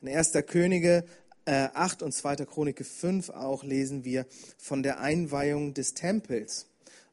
In 0.00 0.08
1. 0.08 0.32
Könige 0.46 1.04
äh, 1.44 1.68
8 1.74 2.02
und 2.02 2.12
2. 2.12 2.36
Chronik 2.46 2.84
5 2.84 3.28
auch 3.30 3.64
lesen 3.64 4.04
wir 4.04 4.24
von 4.56 4.82
der 4.82 5.00
Einweihung 5.00 5.74
des 5.74 5.92
Tempels. 5.92 6.66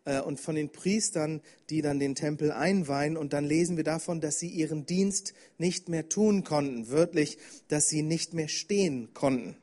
Äh, 0.06 0.22
und 0.22 0.40
von 0.40 0.56
den 0.56 0.72
Priestern, 0.72 1.42
die 1.70 1.82
dann 1.82 2.00
den 2.00 2.16
Tempel 2.16 2.52
einweihen. 2.52 3.18
Und 3.18 3.34
dann 3.34 3.46
lesen 3.46 3.78
wir 3.78 3.84
davon, 3.84 4.22
dass 4.22 4.40
sie 4.40 4.50
ihren 4.50 4.86
Dienst 4.86 5.34
nicht 5.58 5.90
mehr 5.90 6.10
tun 6.10 6.44
konnten, 6.44 6.90
wörtlich, 6.90 7.38
dass 7.68 7.90
sie 7.90 8.02
nicht 8.02 8.34
mehr 8.34 8.48
stehen 8.48 9.14
konnten. 9.14 9.56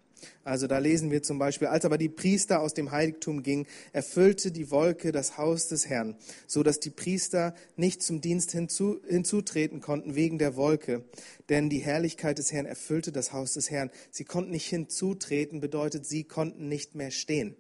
Also 0.42 0.66
da 0.66 0.78
lesen 0.78 1.10
wir 1.10 1.22
zum 1.22 1.38
Beispiel, 1.38 1.68
als 1.68 1.84
aber 1.84 1.98
die 1.98 2.08
Priester 2.08 2.60
aus 2.60 2.74
dem 2.74 2.90
Heiligtum 2.90 3.42
gingen, 3.42 3.66
erfüllte 3.92 4.50
die 4.50 4.70
Wolke 4.70 5.12
das 5.12 5.38
Haus 5.38 5.68
des 5.68 5.88
Herrn, 5.88 6.16
so 6.46 6.64
dass 6.64 6.80
die 6.80 6.90
Priester 6.90 7.54
nicht 7.76 8.02
zum 8.02 8.20
Dienst 8.20 8.50
hinzu, 8.50 9.00
hinzutreten 9.06 9.80
konnten 9.80 10.16
wegen 10.16 10.38
der 10.38 10.56
Wolke. 10.56 11.04
Denn 11.48 11.70
die 11.70 11.78
Herrlichkeit 11.78 12.38
des 12.38 12.52
Herrn 12.52 12.66
erfüllte 12.66 13.12
das 13.12 13.32
Haus 13.32 13.52
des 13.52 13.70
Herrn. 13.70 13.90
Sie 14.10 14.24
konnten 14.24 14.50
nicht 14.50 14.66
hinzutreten, 14.66 15.60
bedeutet, 15.60 16.06
sie 16.06 16.24
konnten 16.24 16.68
nicht 16.68 16.94
mehr 16.96 17.12
stehen. 17.12 17.54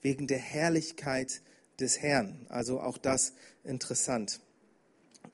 Wegen 0.00 0.26
der 0.26 0.38
Herrlichkeit 0.38 1.42
des 1.80 2.00
Herrn. 2.00 2.46
Also 2.48 2.80
auch 2.80 2.98
das 2.98 3.32
interessant. 3.64 4.40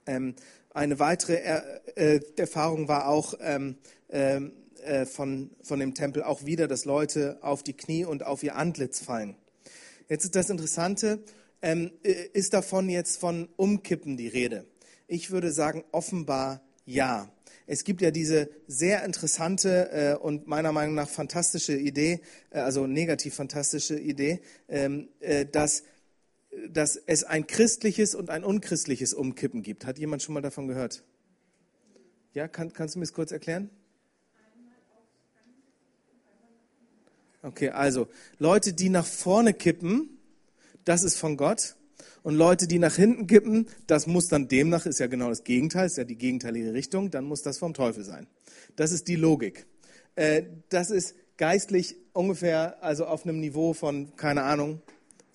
Ähm, 0.07 0.35
eine 0.73 0.99
weitere 0.99 1.35
er 1.35 1.81
äh, 1.97 2.21
Erfahrung 2.37 2.89
war 2.89 3.09
auch 3.09 3.35
ähm, 3.41 3.77
ähm, 4.09 4.53
äh, 4.83 5.05
von, 5.05 5.51
von 5.63 5.81
dem 5.81 5.95
Tempel 5.95 6.23
auch 6.23 6.45
wieder, 6.45 6.69
dass 6.69 6.85
Leute 6.85 7.39
auf 7.43 7.63
die 7.63 7.75
Knie 7.75 8.05
und 8.05 8.25
auf 8.25 8.43
ihr 8.43 8.57
Antlitz 8.57 9.01
fallen. 9.01 9.37
Jetzt 10.09 10.25
ist 10.25 10.37
das 10.37 10.51
Interessante, 10.51 11.23
ähm, 11.63 11.93
äh, 12.03 12.27
ist 12.33 12.55
davon 12.55 12.89
jetzt 12.89 13.21
von 13.21 13.49
Umkippen 13.57 14.17
die 14.17 14.29
Rede? 14.29 14.65
Ich 15.07 15.31
würde 15.31 15.53
sagen, 15.53 15.85
offenbar 15.93 16.63
ja. 16.85 17.31
Es 17.67 17.85
gibt 17.85 18.01
ja 18.01 18.11
diese 18.11 18.49
sehr 18.67 19.05
interessante 19.05 19.91
äh, 19.93 20.15
und 20.17 20.47
meiner 20.49 20.73
Meinung 20.73 20.95
nach 20.95 21.09
fantastische 21.09 21.77
Idee, 21.77 22.21
äh, 22.51 22.61
also 22.61 22.87
negativ 22.87 23.35
fantastische 23.35 23.99
Idee, 23.99 24.41
ähm, 24.69 25.09
äh, 25.21 25.47
dass 25.47 25.85
dass 26.69 26.97
es 26.97 27.25
ein 27.25 27.47
christliches 27.47 28.15
und 28.15 28.31
ein 28.31 28.45
unchristliches 28.45 29.15
Umkippen 29.15 29.63
gibt. 29.63 29.87
Hat 29.87 29.99
jemand 29.99 30.23
schon 30.23 30.35
mal 30.35 30.41
davon 30.41 30.69
gehört? 30.69 31.03
Ja, 32.35 32.49
kann, 32.49 32.73
kannst 32.73 32.95
du 32.95 32.99
mir 32.99 33.05
das 33.05 33.13
kurz 33.13 33.33
erklären? 33.33 33.71
Okay, 37.43 37.71
also 37.71 38.09
Leute, 38.39 38.73
die 38.73 38.91
nach 38.91 39.07
vorne 39.07 39.55
kippen, 39.55 40.19
das 40.85 41.03
ist 41.03 41.17
von 41.17 41.37
Gott. 41.37 41.77
Und 42.23 42.35
Leute, 42.35 42.67
die 42.67 42.79
nach 42.79 42.97
hinten 42.97 43.27
kippen, 43.27 43.67
das 43.87 44.07
muss 44.07 44.29
dann 44.29 44.49
demnach, 44.49 44.85
ist 44.85 45.01
ja 45.01 45.07
genau 45.07 45.31
das 45.31 45.45
Gegenteil, 45.45 45.87
ist 45.87 45.97
ja 45.97 46.05
die 46.05 46.17
gegenteilige 46.17 46.75
Richtung, 46.75 47.11
dann 47.11 47.25
muss 47.25 47.43
das 47.43 47.59
vom 47.59 47.73
Teufel 47.73 48.05
sein. 48.05 48.27
Das 48.77 48.93
ist 48.93 49.09
die 49.09 49.17
Logik. 49.17 49.67
Äh, 50.17 50.43
das 50.69 50.91
ist 50.91 51.15
geistlich 51.39 51.97
ungefähr, 52.13 52.83
also 52.83 53.07
auf 53.07 53.25
einem 53.25 53.41
Niveau 53.41 53.73
von, 53.73 54.15
keine 54.17 54.43
Ahnung, 54.43 54.83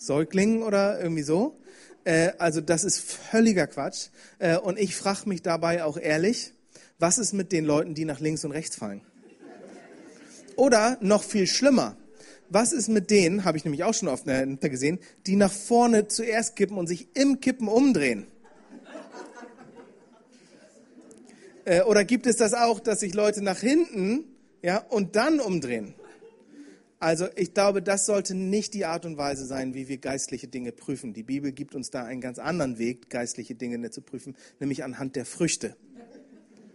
Säuglingen 0.06 0.64
oder 0.64 1.00
irgendwie 1.02 1.24
so. 1.24 1.60
Äh, 2.04 2.32
also 2.38 2.62
das 2.62 2.84
ist 2.84 3.00
völliger 3.00 3.68
Quatsch. 3.68 4.08
Äh, 4.40 4.58
und 4.58 4.80
ich 4.80 4.96
frage 4.96 5.28
mich 5.28 5.42
dabei 5.42 5.84
auch 5.84 5.98
ehrlich, 5.98 6.54
was 7.00 7.18
ist 7.18 7.34
mit 7.34 7.52
den 7.52 7.66
Leuten, 7.66 7.94
die 7.94 8.06
nach 8.06 8.20
links 8.20 8.46
und 8.46 8.52
rechts 8.52 8.76
fallen? 8.76 9.02
Oder 10.56 10.98
noch 11.02 11.24
viel 11.24 11.48
schlimmer, 11.48 11.98
was 12.50 12.74
ist 12.74 12.90
mit 12.90 13.10
denen, 13.10 13.44
habe 13.44 13.58
ich 13.58 13.66
nämlich 13.66 13.84
auch 13.84 13.94
schon 13.94 14.08
oft 14.08 14.26
gesehen, 14.62 15.00
die 15.26 15.36
nach 15.36 15.52
vorne 15.52 16.08
zuerst 16.08 16.56
kippen 16.56 16.78
und 16.78 16.88
sich 16.88 17.10
im 17.16 17.40
Kippen 17.40 17.68
umdrehen? 17.68 18.28
Äh, 21.66 21.82
oder 21.82 22.06
gibt 22.06 22.28
es 22.28 22.38
das 22.38 22.54
auch, 22.54 22.80
dass 22.80 23.00
sich 23.00 23.16
Leute 23.16 23.42
nach 23.42 23.60
hinten 23.60 24.26
ja, 24.62 24.78
und 24.78 25.16
dann 25.16 25.40
umdrehen? 25.40 25.96
Also 27.06 27.28
ich 27.36 27.54
glaube, 27.54 27.84
das 27.84 28.08
sollte 28.08 28.34
nicht 28.34 28.74
die 28.74 28.84
Art 28.84 29.06
und 29.06 29.16
Weise 29.16 29.46
sein, 29.46 29.76
wie 29.76 29.88
wir 29.88 30.00
geistliche 30.00 30.48
Dinge 30.48 30.72
prüfen. 30.72 31.14
Die 31.14 31.22
Bibel 31.22 31.52
gibt 31.52 31.76
uns 31.76 31.92
da 31.92 32.04
einen 32.04 32.20
ganz 32.20 32.40
anderen 32.40 32.80
Weg, 32.80 33.12
geistliche 33.12 33.54
Dinge 33.54 33.92
zu 33.92 34.02
prüfen, 34.02 34.36
nämlich 34.60 34.84
anhand 34.84 35.16
der 35.16 35.26
Früchte. 35.26 35.76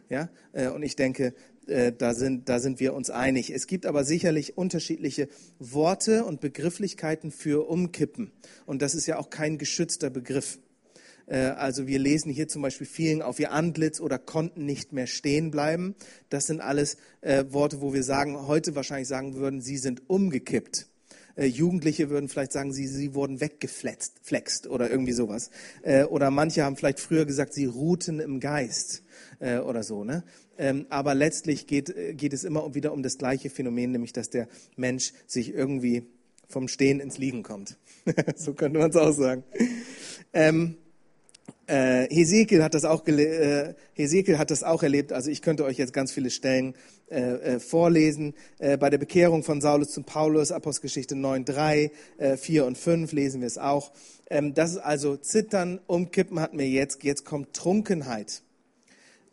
Ja? 0.09 0.31
Äh, 0.53 0.69
und 0.69 0.85
ich 0.85 0.95
denke, 0.95 1.35
äh, 1.67 1.91
da 1.91 2.15
sind, 2.15 2.49
da 2.49 2.61
sind 2.61 2.79
wir 2.79 2.95
uns 2.95 3.11
einig. 3.11 3.51
Es 3.51 3.67
gibt 3.67 3.87
aber 3.87 4.05
sicherlich 4.05 4.57
unterschiedliche 4.57 5.27
Worte 5.59 6.25
und 6.25 6.41
Begrifflichkeiten 6.41 7.33
für 7.33 7.69
Umkippen. 7.69 8.31
Und 8.67 8.83
das 8.83 8.95
ist 8.95 9.07
ja 9.07 9.19
auch 9.19 9.31
kein 9.31 9.59
geschützter 9.59 10.11
Begriff. 10.11 10.61
Äh, 11.31 11.37
also 11.37 11.87
wir 11.87 11.99
lesen 11.99 12.31
hier 12.31 12.49
zum 12.49 12.63
Beispiel 12.63 12.87
fielen 12.87 13.23
auf 13.23 13.41
ihr 13.41 13.53
Antlitz 13.53 14.01
oder 14.01 14.19
konnten 14.19 14.67
nicht 14.67 14.93
mehr 14.93 15.07
stehen 15.07 15.51
bleiben. 15.51 15.95
Das 16.29 16.47
sind 16.47 16.61
alles 16.61 16.99
äh, 17.23 17.45
Worte, 17.49 17.81
wo 17.81 17.95
wir 17.95 18.03
sagen, 18.03 18.47
heute 18.47 18.75
wahrscheinlich 18.75 19.09
sagen 19.09 19.35
würden, 19.37 19.61
sie 19.61 19.79
sind 19.79 20.03
umgekippt. 20.09 20.89
Äh, 21.37 21.47
Jugendliche 21.47 22.11
würden 22.11 22.29
vielleicht 22.29 22.53
sagen, 22.53 22.73
sie, 22.73 22.87
sie 22.89 23.15
wurden 23.15 23.41
weggeflext 23.41 24.67
oder 24.67 24.91
irgendwie 24.91 25.13
sowas. 25.13 25.51
oder 26.11 26.31
manche 26.31 26.65
haben 26.65 26.77
vielleicht 26.77 27.01
früher 27.01 27.25
gesagt, 27.25 27.55
sie 27.55 27.67
ruhten 27.67 28.21
im 28.21 28.41
Geist 28.41 29.03
oder 29.41 29.83
so. 29.83 30.05
Ne? 30.05 30.25
Ähm, 30.59 30.87
aber 30.91 31.15
letztlich 31.15 31.67
geht, 31.67 31.95
geht 32.19 32.33
es 32.33 32.45
immer 32.45 32.75
wieder 32.75 32.93
um 32.93 33.03
das 33.03 33.17
gleiche 33.17 33.49
Phänomen, 33.49 33.93
nämlich 33.93 34.13
dass 34.13 34.29
der 34.29 34.49
Mensch 34.77 35.13
sich 35.27 35.55
irgendwie 35.55 36.03
vom 36.49 36.69
Stehen 36.69 37.01
ins 37.01 37.17
Liegen 37.17 37.43
kommt. 37.43 37.79
so 38.37 38.53
könnte 38.53 38.79
man 38.79 38.91
es 38.91 38.97
auch 38.97 39.13
sagen. 39.13 39.45
Ähm, 40.33 40.77
Äh, 41.67 42.07
Hesekiel 42.11 42.63
hat 42.63 42.75
das 42.75 42.85
auch 42.85 43.07
äh, 43.07 43.75
Hesekiel 43.95 44.39
hat 44.39 44.51
das 44.51 44.63
auch 44.63 44.83
erlebt. 44.83 45.13
Also 45.13 45.31
ich 45.31 45.43
könnte 45.43 45.65
euch 45.65 45.79
jetzt 45.79 45.93
ganz 45.93 46.13
viele 46.13 46.31
Stellen 46.31 46.75
äh, 47.11 47.55
äh, 47.57 47.61
vorlesen. 47.61 48.35
Äh, 48.59 48.77
bei 48.77 48.91
der 48.91 48.99
Bekehrung 48.99 49.43
von 49.43 49.61
Saulus 49.61 49.91
zum 49.91 50.05
Paulus, 50.05 50.53
Apostelgeschichte 50.53 51.17
9, 51.17 51.45
3, 51.45 51.91
äh, 52.19 52.37
4 52.37 52.67
und 52.67 52.79
5 52.79 53.13
lesen 53.13 53.41
wir 53.41 53.49
es 53.49 53.59
auch. 53.59 53.93
Ähm, 54.29 54.55
das 54.55 54.73
ist 54.73 54.79
also 54.79 55.17
Zittern, 55.17 55.81
Umkippen 55.87 56.41
hatten 56.41 56.59
wir 56.59 56.69
jetzt. 56.69 57.03
Jetzt 57.03 57.25
kommt 57.25 57.55
Trunkenheit. 57.55 58.43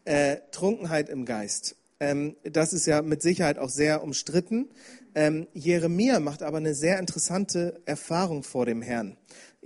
Äh, 0.05 0.37
Trunkenheit 0.51 1.09
im 1.09 1.25
Geist. 1.25 1.75
Ähm, 1.99 2.35
das 2.43 2.73
ist 2.73 2.85
ja 2.85 3.01
mit 3.01 3.21
Sicherheit 3.21 3.57
auch 3.57 3.69
sehr 3.69 4.03
umstritten. 4.03 4.69
Ähm, 5.15 5.47
Jeremia 5.53 6.19
macht 6.19 6.43
aber 6.43 6.57
eine 6.57 6.75
sehr 6.75 6.99
interessante 6.99 7.81
Erfahrung 7.85 8.43
vor 8.43 8.65
dem 8.65 8.81
Herrn. 8.81 9.17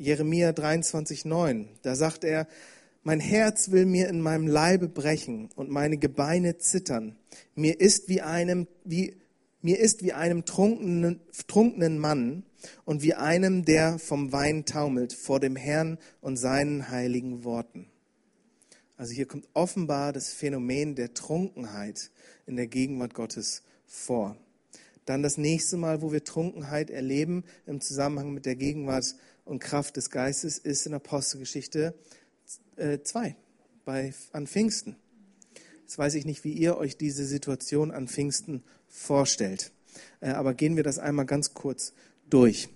Jeremia 0.01 0.51
23, 0.51 1.25
9. 1.25 1.69
Da 1.83 1.95
sagt 1.95 2.23
er, 2.23 2.47
mein 3.03 3.19
Herz 3.19 3.69
will 3.69 3.85
mir 3.85 4.09
in 4.09 4.19
meinem 4.19 4.47
Leibe 4.47 4.87
brechen 4.87 5.49
und 5.55 5.69
meine 5.69 5.97
Gebeine 5.97 6.57
zittern. 6.57 7.15
Mir 7.53 7.79
ist 7.79 8.09
wie 8.09 8.21
einem, 8.21 8.67
wie, 8.83 9.15
mir 9.61 9.79
ist 9.79 10.03
wie 10.03 10.13
einem 10.13 10.43
trunkenen, 10.43 11.21
trunkenen 11.47 11.99
Mann 11.99 12.43
und 12.83 13.03
wie 13.03 13.13
einem, 13.13 13.63
der 13.63 13.99
vom 13.99 14.31
Wein 14.31 14.65
taumelt 14.65 15.13
vor 15.13 15.39
dem 15.39 15.55
Herrn 15.55 15.99
und 16.19 16.37
seinen 16.37 16.89
heiligen 16.89 17.43
Worten. 17.43 17.85
Also 18.97 19.13
hier 19.13 19.27
kommt 19.27 19.47
offenbar 19.53 20.13
das 20.13 20.33
Phänomen 20.33 20.95
der 20.95 21.13
Trunkenheit 21.13 22.09
in 22.47 22.55
der 22.55 22.67
Gegenwart 22.67 23.13
Gottes 23.13 23.61
vor. 23.85 24.35
Dann 25.05 25.23
das 25.23 25.37
nächste 25.37 25.77
Mal, 25.77 26.01
wo 26.01 26.11
wir 26.11 26.23
Trunkenheit 26.23 26.89
erleben 26.89 27.43
im 27.65 27.81
Zusammenhang 27.81 28.33
mit 28.33 28.45
der 28.45 28.55
Gegenwart 28.55 29.05
und 29.51 29.59
Kraft 29.59 29.97
des 29.97 30.09
Geistes, 30.09 30.57
ist 30.57 30.87
in 30.87 30.93
Apostelgeschichte 30.93 31.93
2 32.77 33.27
äh, 33.27 33.35
bei, 33.83 34.13
an 34.31 34.47
Pfingsten. 34.47 34.95
Jetzt 35.81 35.97
weiß 35.97 36.15
ich 36.15 36.25
nicht, 36.25 36.45
wie 36.45 36.53
ihr 36.53 36.77
euch 36.77 36.97
diese 36.97 37.25
Situation 37.25 37.91
an 37.91 38.07
Pfingsten 38.07 38.63
vorstellt. 38.87 39.73
Äh, 40.21 40.29
aber 40.29 40.53
gehen 40.53 40.77
wir 40.77 40.83
das 40.83 40.99
einmal 40.99 41.25
ganz 41.25 41.53
kurz 41.53 41.93
durch 42.29 42.69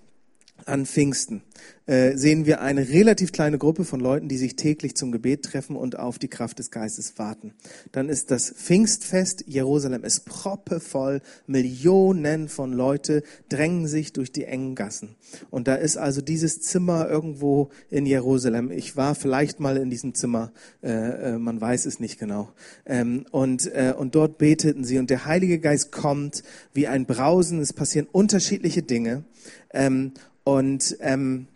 an 0.65 0.85
Pfingsten 0.85 1.43
äh, 1.85 2.17
sehen 2.17 2.45
wir 2.45 2.61
eine 2.61 2.89
relativ 2.89 3.31
kleine 3.31 3.57
Gruppe 3.57 3.85
von 3.85 3.99
Leuten, 3.99 4.27
die 4.27 4.37
sich 4.37 4.55
täglich 4.55 4.95
zum 4.95 5.11
Gebet 5.11 5.43
treffen 5.43 5.75
und 5.75 5.99
auf 5.99 6.17
die 6.17 6.27
Kraft 6.27 6.59
des 6.59 6.71
Geistes 6.71 7.17
warten. 7.17 7.53
Dann 7.91 8.09
ist 8.09 8.31
das 8.31 8.49
Pfingstfest, 8.49 9.43
Jerusalem 9.47 10.03
ist 10.03 10.25
proppevoll, 10.25 11.21
Millionen 11.45 12.49
von 12.49 12.73
Leute 12.73 13.23
drängen 13.49 13.87
sich 13.87 14.13
durch 14.13 14.31
die 14.31 14.45
engen 14.45 14.75
Gassen. 14.75 15.15
Und 15.51 15.67
da 15.67 15.75
ist 15.75 15.97
also 15.97 16.21
dieses 16.21 16.61
Zimmer 16.61 17.07
irgendwo 17.07 17.69
in 17.89 18.05
Jerusalem. 18.05 18.71
Ich 18.71 18.97
war 18.97 19.15
vielleicht 19.15 19.59
mal 19.59 19.77
in 19.77 19.89
diesem 19.89 20.15
Zimmer, 20.15 20.51
äh, 20.81 20.89
äh, 20.89 21.37
man 21.37 21.61
weiß 21.61 21.85
es 21.85 21.99
nicht 21.99 22.19
genau. 22.19 22.51
Ähm, 22.85 23.25
und, 23.31 23.67
äh, 23.67 23.93
und 23.95 24.15
dort 24.15 24.37
beteten 24.37 24.83
sie 24.83 24.97
und 24.97 25.09
der 25.09 25.25
Heilige 25.25 25.59
Geist 25.59 25.91
kommt 25.91 26.43
wie 26.73 26.87
ein 26.87 27.05
Brausen, 27.05 27.59
es 27.59 27.73
passieren 27.73 28.07
unterschiedliche 28.11 28.81
Dinge. 28.81 29.23
Ähm, 29.71 30.13
und 30.45 30.95
ähm, 31.01 31.47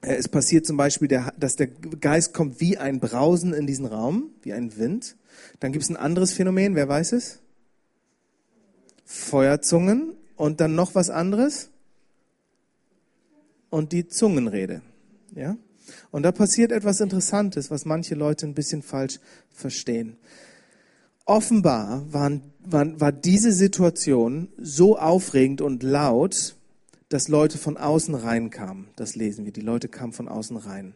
äh, 0.00 0.14
es 0.14 0.28
passiert 0.28 0.66
zum 0.66 0.76
Beispiel, 0.76 1.06
der, 1.06 1.32
dass 1.38 1.54
der 1.54 1.68
Geist 1.68 2.34
kommt 2.34 2.60
wie 2.60 2.78
ein 2.78 2.98
Brausen 2.98 3.52
in 3.52 3.66
diesen 3.68 3.86
Raum, 3.86 4.30
wie 4.42 4.52
ein 4.52 4.76
Wind. 4.76 5.16
Dann 5.60 5.72
gibt 5.72 5.84
es 5.84 5.90
ein 5.90 5.96
anderes 5.96 6.32
Phänomen, 6.32 6.74
wer 6.74 6.88
weiß 6.88 7.12
es? 7.12 7.38
Feuerzungen 9.04 10.14
und 10.36 10.60
dann 10.60 10.74
noch 10.74 10.94
was 10.94 11.10
anderes 11.10 11.68
und 13.68 13.92
die 13.92 14.08
Zungenrede. 14.08 14.82
Ja? 15.34 15.56
Und 16.10 16.22
da 16.22 16.32
passiert 16.32 16.72
etwas 16.72 17.00
Interessantes, 17.00 17.70
was 17.70 17.84
manche 17.84 18.14
Leute 18.14 18.46
ein 18.46 18.54
bisschen 18.54 18.82
falsch 18.82 19.20
verstehen. 19.50 20.16
Offenbar 21.26 22.10
waren, 22.12 22.42
waren, 22.64 23.00
war 23.00 23.12
diese 23.12 23.52
Situation 23.52 24.48
so 24.56 24.98
aufregend 24.98 25.60
und 25.60 25.82
laut, 25.82 26.56
dass 27.10 27.28
Leute 27.28 27.58
von 27.58 27.76
außen 27.76 28.14
reinkamen. 28.14 28.88
Das 28.96 29.16
lesen 29.16 29.44
wir. 29.44 29.52
Die 29.52 29.60
Leute 29.60 29.88
kamen 29.88 30.12
von 30.12 30.28
außen 30.28 30.56
rein. 30.56 30.94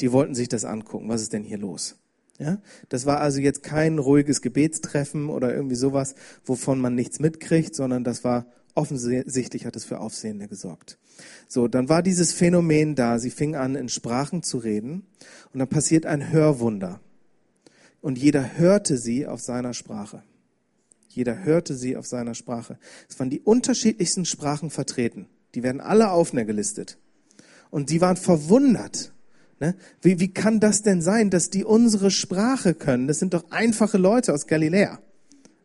Die 0.00 0.12
wollten 0.12 0.34
sich 0.34 0.48
das 0.48 0.64
angucken. 0.64 1.08
Was 1.08 1.22
ist 1.22 1.32
denn 1.32 1.44
hier 1.44 1.58
los? 1.58 1.96
Ja, 2.38 2.60
das 2.88 3.06
war 3.06 3.20
also 3.20 3.40
jetzt 3.40 3.62
kein 3.62 3.98
ruhiges 3.98 4.42
Gebetstreffen 4.42 5.28
oder 5.28 5.54
irgendwie 5.54 5.76
sowas, 5.76 6.14
wovon 6.44 6.80
man 6.80 6.94
nichts 6.94 7.20
mitkriegt, 7.20 7.74
sondern 7.74 8.04
das 8.04 8.24
war 8.24 8.46
offensichtlich 8.74 9.66
hat 9.66 9.76
es 9.76 9.84
für 9.84 10.00
Aufsehen 10.00 10.38
gesorgt. 10.48 10.98
So, 11.46 11.68
dann 11.68 11.88
war 11.88 12.02
dieses 12.02 12.32
Phänomen 12.32 12.94
da. 12.94 13.18
Sie 13.18 13.30
fing 13.30 13.54
an, 13.54 13.74
in 13.74 13.88
Sprachen 13.88 14.42
zu 14.42 14.58
reden 14.58 15.06
und 15.52 15.60
dann 15.60 15.68
passiert 15.68 16.06
ein 16.06 16.32
Hörwunder. 16.32 17.00
Und 18.00 18.18
jeder 18.18 18.58
hörte 18.58 18.98
sie 18.98 19.26
auf 19.26 19.40
seiner 19.40 19.74
Sprache. 19.74 20.22
Jeder 21.06 21.44
hörte 21.44 21.76
sie 21.76 21.96
auf 21.96 22.06
seiner 22.06 22.34
Sprache. 22.34 22.78
Es 23.08 23.20
waren 23.20 23.30
die 23.30 23.40
unterschiedlichsten 23.40 24.24
Sprachen 24.24 24.70
vertreten. 24.70 25.28
Die 25.54 25.62
werden 25.62 25.80
alle 25.80 26.10
aufgelistet. 26.10 26.98
Und 27.70 27.90
die 27.90 28.00
waren 28.00 28.16
verwundert. 28.16 29.12
Ne? 29.60 29.74
Wie, 30.00 30.18
wie 30.20 30.32
kann 30.32 30.60
das 30.60 30.82
denn 30.82 31.02
sein, 31.02 31.30
dass 31.30 31.50
die 31.50 31.64
unsere 31.64 32.10
Sprache 32.10 32.74
können? 32.74 33.06
Das 33.06 33.18
sind 33.18 33.34
doch 33.34 33.50
einfache 33.50 33.98
Leute 33.98 34.32
aus 34.32 34.46
Galiläa. 34.46 35.00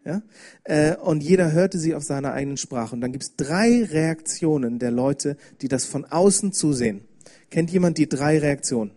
Ja? 0.06 0.22
Äh, 0.64 0.96
und 0.96 1.22
jeder 1.22 1.52
hörte 1.52 1.80
sie 1.80 1.96
auf 1.96 2.04
seiner 2.04 2.32
eigenen 2.32 2.58
Sprache. 2.58 2.96
Und 2.96 3.02
dann 3.02 3.12
gibt 3.12 3.24
es 3.24 3.36
drei 3.36 3.84
Reaktionen 3.84 4.80
der 4.80 4.92
Leute, 4.92 5.36
die 5.62 5.68
das 5.68 5.86
von 5.86 6.06
außen 6.06 6.54
zusehen. 6.54 7.02
Kennt 7.50 7.72
jemand 7.72 7.98
die 7.98 8.08
drei 8.08 8.40
Reaktionen? 8.40 8.92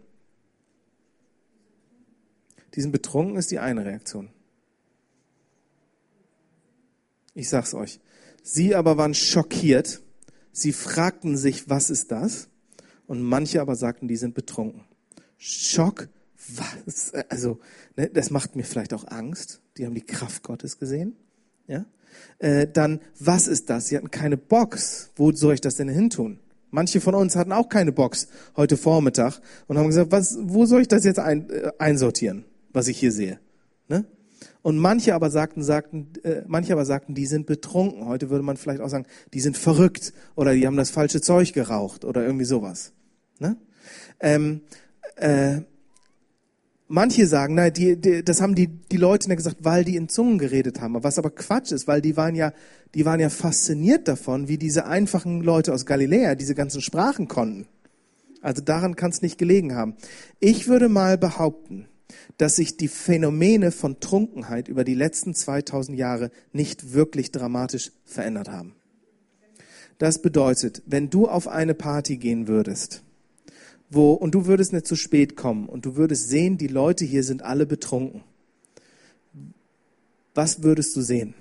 Diesen 2.74 2.92
betrunken 2.92 3.36
ist 3.36 3.50
die 3.50 3.58
eine 3.58 3.84
Reaktion. 3.84 4.30
Ich 7.34 7.48
sag's 7.48 7.74
euch. 7.74 8.00
Sie 8.42 8.74
aber 8.74 8.96
waren 8.96 9.14
schockiert 9.14 10.02
Sie 10.60 10.72
fragten 10.72 11.38
sich, 11.38 11.70
was 11.70 11.88
ist 11.88 12.12
das? 12.12 12.48
Und 13.06 13.22
manche 13.22 13.62
aber 13.62 13.76
sagten, 13.76 14.08
die 14.08 14.16
sind 14.16 14.34
betrunken. 14.34 14.82
Schock, 15.38 16.08
was? 16.54 17.12
Also, 17.30 17.60
ne, 17.96 18.10
das 18.10 18.30
macht 18.30 18.56
mir 18.56 18.64
vielleicht 18.64 18.92
auch 18.92 19.08
Angst. 19.08 19.62
Die 19.78 19.86
haben 19.86 19.94
die 19.94 20.04
Kraft 20.04 20.42
Gottes 20.42 20.78
gesehen. 20.78 21.16
Ja? 21.66 21.86
Äh, 22.38 22.66
dann, 22.70 23.00
was 23.18 23.48
ist 23.48 23.70
das? 23.70 23.88
Sie 23.88 23.96
hatten 23.96 24.10
keine 24.10 24.36
Box. 24.36 25.10
Wo 25.16 25.32
soll 25.32 25.54
ich 25.54 25.62
das 25.62 25.76
denn 25.76 25.88
hin 25.88 26.10
tun? 26.10 26.38
Manche 26.70 27.00
von 27.00 27.14
uns 27.14 27.36
hatten 27.36 27.52
auch 27.52 27.70
keine 27.70 27.92
Box 27.92 28.28
heute 28.54 28.76
Vormittag 28.76 29.40
und 29.66 29.78
haben 29.78 29.86
gesagt, 29.86 30.12
was, 30.12 30.36
wo 30.42 30.66
soll 30.66 30.82
ich 30.82 30.88
das 30.88 31.04
jetzt 31.04 31.18
ein, 31.18 31.48
äh, 31.48 31.72
einsortieren, 31.78 32.44
was 32.72 32.86
ich 32.86 32.98
hier 32.98 33.12
sehe? 33.12 33.40
Ne? 33.88 34.04
Und 34.62 34.78
manche 34.78 35.14
aber 35.14 35.30
sagten, 35.30 35.62
sagten, 35.62 36.12
äh, 36.22 36.42
manche 36.46 36.72
aber 36.72 36.84
sagten, 36.84 37.14
die 37.14 37.26
sind 37.26 37.46
betrunken. 37.46 38.06
Heute 38.06 38.28
würde 38.28 38.44
man 38.44 38.56
vielleicht 38.56 38.80
auch 38.80 38.88
sagen, 38.88 39.06
die 39.32 39.40
sind 39.40 39.56
verrückt 39.56 40.12
oder 40.34 40.54
die 40.54 40.66
haben 40.66 40.76
das 40.76 40.90
falsche 40.90 41.20
Zeug 41.20 41.52
geraucht 41.52 42.04
oder 42.04 42.24
irgendwie 42.24 42.44
sowas. 42.44 42.92
Ne? 43.38 43.56
Ähm, 44.20 44.60
äh, 45.16 45.62
manche 46.88 47.26
sagen, 47.26 47.54
na, 47.54 47.70
die, 47.70 47.96
die, 47.96 48.22
das 48.22 48.42
haben 48.42 48.54
die, 48.54 48.66
die 48.66 48.98
Leute 48.98 49.34
gesagt, 49.34 49.58
weil 49.60 49.84
die 49.84 49.96
in 49.96 50.08
Zungen 50.10 50.38
geredet 50.38 50.80
haben. 50.80 51.02
Was 51.02 51.18
aber 51.18 51.30
Quatsch 51.30 51.72
ist, 51.72 51.88
weil 51.88 52.02
die 52.02 52.18
waren 52.18 52.34
ja, 52.34 52.52
die 52.94 53.06
waren 53.06 53.20
ja 53.20 53.30
fasziniert 53.30 54.08
davon, 54.08 54.48
wie 54.48 54.58
diese 54.58 54.86
einfachen 54.86 55.40
Leute 55.42 55.72
aus 55.72 55.86
Galiläa 55.86 56.34
diese 56.34 56.54
ganzen 56.54 56.82
Sprachen 56.82 57.28
konnten. 57.28 57.66
Also 58.42 58.62
daran 58.62 58.96
kann 58.96 59.10
es 59.10 59.22
nicht 59.22 59.38
gelegen 59.38 59.74
haben. 59.74 59.96
Ich 60.38 60.68
würde 60.68 60.88
mal 60.88 61.16
behaupten, 61.16 61.86
dass 62.38 62.56
sich 62.56 62.76
die 62.76 62.88
Phänomene 62.88 63.70
von 63.70 64.00
Trunkenheit 64.00 64.68
über 64.68 64.84
die 64.84 64.94
letzten 64.94 65.34
2000 65.34 65.98
Jahre 65.98 66.30
nicht 66.52 66.92
wirklich 66.92 67.30
dramatisch 67.30 67.92
verändert 68.04 68.50
haben. 68.50 68.74
Das 69.98 70.22
bedeutet, 70.22 70.82
wenn 70.86 71.10
du 71.10 71.28
auf 71.28 71.46
eine 71.46 71.74
Party 71.74 72.16
gehen 72.16 72.48
würdest, 72.48 73.02
wo, 73.90 74.12
und 74.12 74.34
du 74.34 74.46
würdest 74.46 74.72
nicht 74.72 74.86
zu 74.86 74.96
spät 74.96 75.36
kommen 75.36 75.68
und 75.68 75.84
du 75.84 75.96
würdest 75.96 76.28
sehen, 76.28 76.56
die 76.56 76.68
Leute 76.68 77.04
hier 77.04 77.24
sind 77.24 77.42
alle 77.42 77.66
betrunken. 77.66 78.22
Was 80.34 80.62
würdest 80.62 80.96
du 80.96 81.02
sehen? 81.02 81.34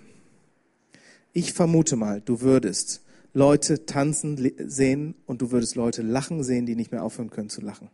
Ich 1.32 1.54
vermute 1.54 1.96
mal, 1.96 2.22
du 2.22 2.42
würdest 2.42 3.02
Leute 3.34 3.86
tanzen 3.86 4.52
sehen 4.58 5.14
und 5.28 5.42
du 5.42 5.52
würdest 5.52 5.76
Leute 5.76 6.02
lachen 6.02 6.44
sehen, 6.44 6.66
die 6.66 6.76
nicht 6.76 6.92
mehr 6.92 7.04
aufhören 7.04 7.30
können 7.30 7.50
zu 7.50 7.62
lachen. 7.62 7.90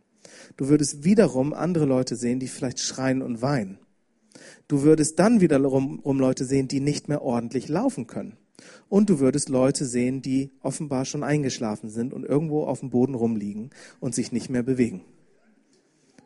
Du 0.56 0.68
würdest 0.68 1.04
wiederum 1.04 1.52
andere 1.52 1.84
Leute 1.84 2.16
sehen, 2.16 2.40
die 2.40 2.48
vielleicht 2.48 2.80
schreien 2.80 3.22
und 3.22 3.42
weinen. 3.42 3.78
Du 4.68 4.82
würdest 4.82 5.18
dann 5.18 5.40
wiederum 5.40 6.00
Leute 6.18 6.44
sehen, 6.44 6.68
die 6.68 6.80
nicht 6.80 7.08
mehr 7.08 7.22
ordentlich 7.22 7.68
laufen 7.68 8.06
können. 8.06 8.36
Und 8.88 9.10
du 9.10 9.20
würdest 9.20 9.48
Leute 9.48 9.84
sehen, 9.84 10.22
die 10.22 10.50
offenbar 10.60 11.04
schon 11.04 11.22
eingeschlafen 11.22 11.90
sind 11.90 12.14
und 12.14 12.24
irgendwo 12.24 12.64
auf 12.64 12.80
dem 12.80 12.90
Boden 12.90 13.14
rumliegen 13.14 13.70
und 14.00 14.14
sich 14.14 14.32
nicht 14.32 14.48
mehr 14.48 14.62
bewegen. 14.62 15.02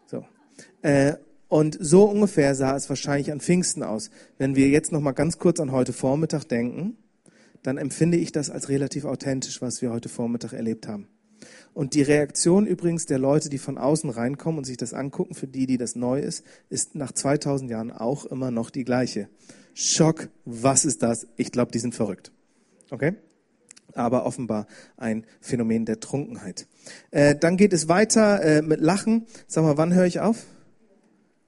So. 0.07 0.25
Äh, 0.83 1.15
und 1.49 1.77
so 1.81 2.05
ungefähr 2.05 2.55
sah 2.55 2.77
es 2.77 2.89
wahrscheinlich 2.89 3.33
an 3.33 3.41
Pfingsten 3.41 3.83
aus. 3.83 4.11
Wenn 4.39 4.55
wir 4.55 4.69
jetzt 4.69 4.93
noch 4.93 5.01
mal 5.01 5.13
ganz 5.13 5.39
kurz 5.39 5.59
an 5.59 5.73
heute 5.73 5.93
Vormittag 5.93 6.45
denken, 6.45 6.97
dann 7.63 7.77
empfinde 7.77 8.17
ich 8.17 8.33
das 8.33 8.51
als 8.51 8.69
relativ 8.69 9.05
authentisch, 9.05 9.61
was 9.61 9.83
wir 9.83 9.91
heute 9.91 10.09
Vormittag 10.09 10.53
erlebt 10.53 10.87
haben. 10.87 11.09
Und 11.73 11.95
die 11.95 12.03
Reaktion 12.03 12.67
übrigens 12.67 13.07
der 13.07 13.19
Leute, 13.19 13.49
die 13.49 13.59
von 13.59 13.79
außen 13.79 14.11
reinkommen 14.11 14.59
und 14.59 14.65
sich 14.65 14.77
das 14.77 14.93
angucken, 14.93 15.35
für 15.35 15.47
die, 15.47 15.67
die 15.67 15.79
das 15.79 15.95
neu 15.95 16.21
ist, 16.21 16.45
ist 16.69 16.95
nach 16.95 17.13
2000 17.13 17.71
Jahren 17.71 17.93
auch 17.93 18.25
immer 18.27 18.51
noch 18.51 18.71
die 18.71 18.85
gleiche. 18.85 19.29
Schock, 19.75 20.29
was 20.45 20.85
ist 20.85 21.03
das? 21.03 21.27
Ich 21.37 21.53
glaube, 21.53 21.73
die 21.73 21.79
sind 21.79 21.95
verrückt. 21.95 22.33
Okay? 22.91 23.15
Aber 23.95 24.27
offenbar 24.27 24.67
ein 24.97 25.25
Phänomen 25.41 25.85
der 25.85 26.01
Trunkenheit. 26.01 26.67
Äh, 27.11 27.37
dann 27.37 27.57
geht 27.57 27.73
es 27.73 27.89
weiter 27.89 28.43
äh, 28.43 28.63
mit 28.63 28.81
Lachen. 28.81 29.27
Sag 29.47 29.65
mal, 29.65 29.77
wann 29.77 29.95
höre 29.95 30.07
ich 30.07 30.21
auf? 30.21 30.45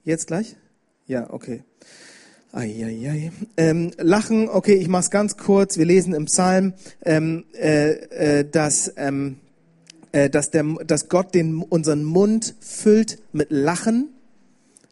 Jetzt 0.05 0.29
gleich? 0.29 0.57
Ja, 1.07 1.33
okay. 1.33 1.65
Eieiei. 2.53 3.33
Ähm, 3.57 3.93
Lachen, 3.97 4.49
okay, 4.49 4.75
ich 4.75 4.89
mach's 4.89 5.11
ganz 5.11 5.37
kurz. 5.37 5.79
Wir 5.79 5.87
lesen 5.87 6.13
im 6.13 6.27
Psalm, 6.27 6.75
ähm, 7.03 7.45
äh, 7.55 7.93
äh, 8.41 8.51
dass, 8.51 8.93
ähm, 8.97 9.37
äh, 10.13 10.31
dass, 10.31 10.51
der, 10.51 10.65
dass 10.87 11.09
Gott 11.09 11.35
den, 11.35 11.63
unseren 11.63 12.05
Mund 12.05 12.55
füllt 12.61 13.19
mit 13.33 13.51
Lachen. 13.51 14.11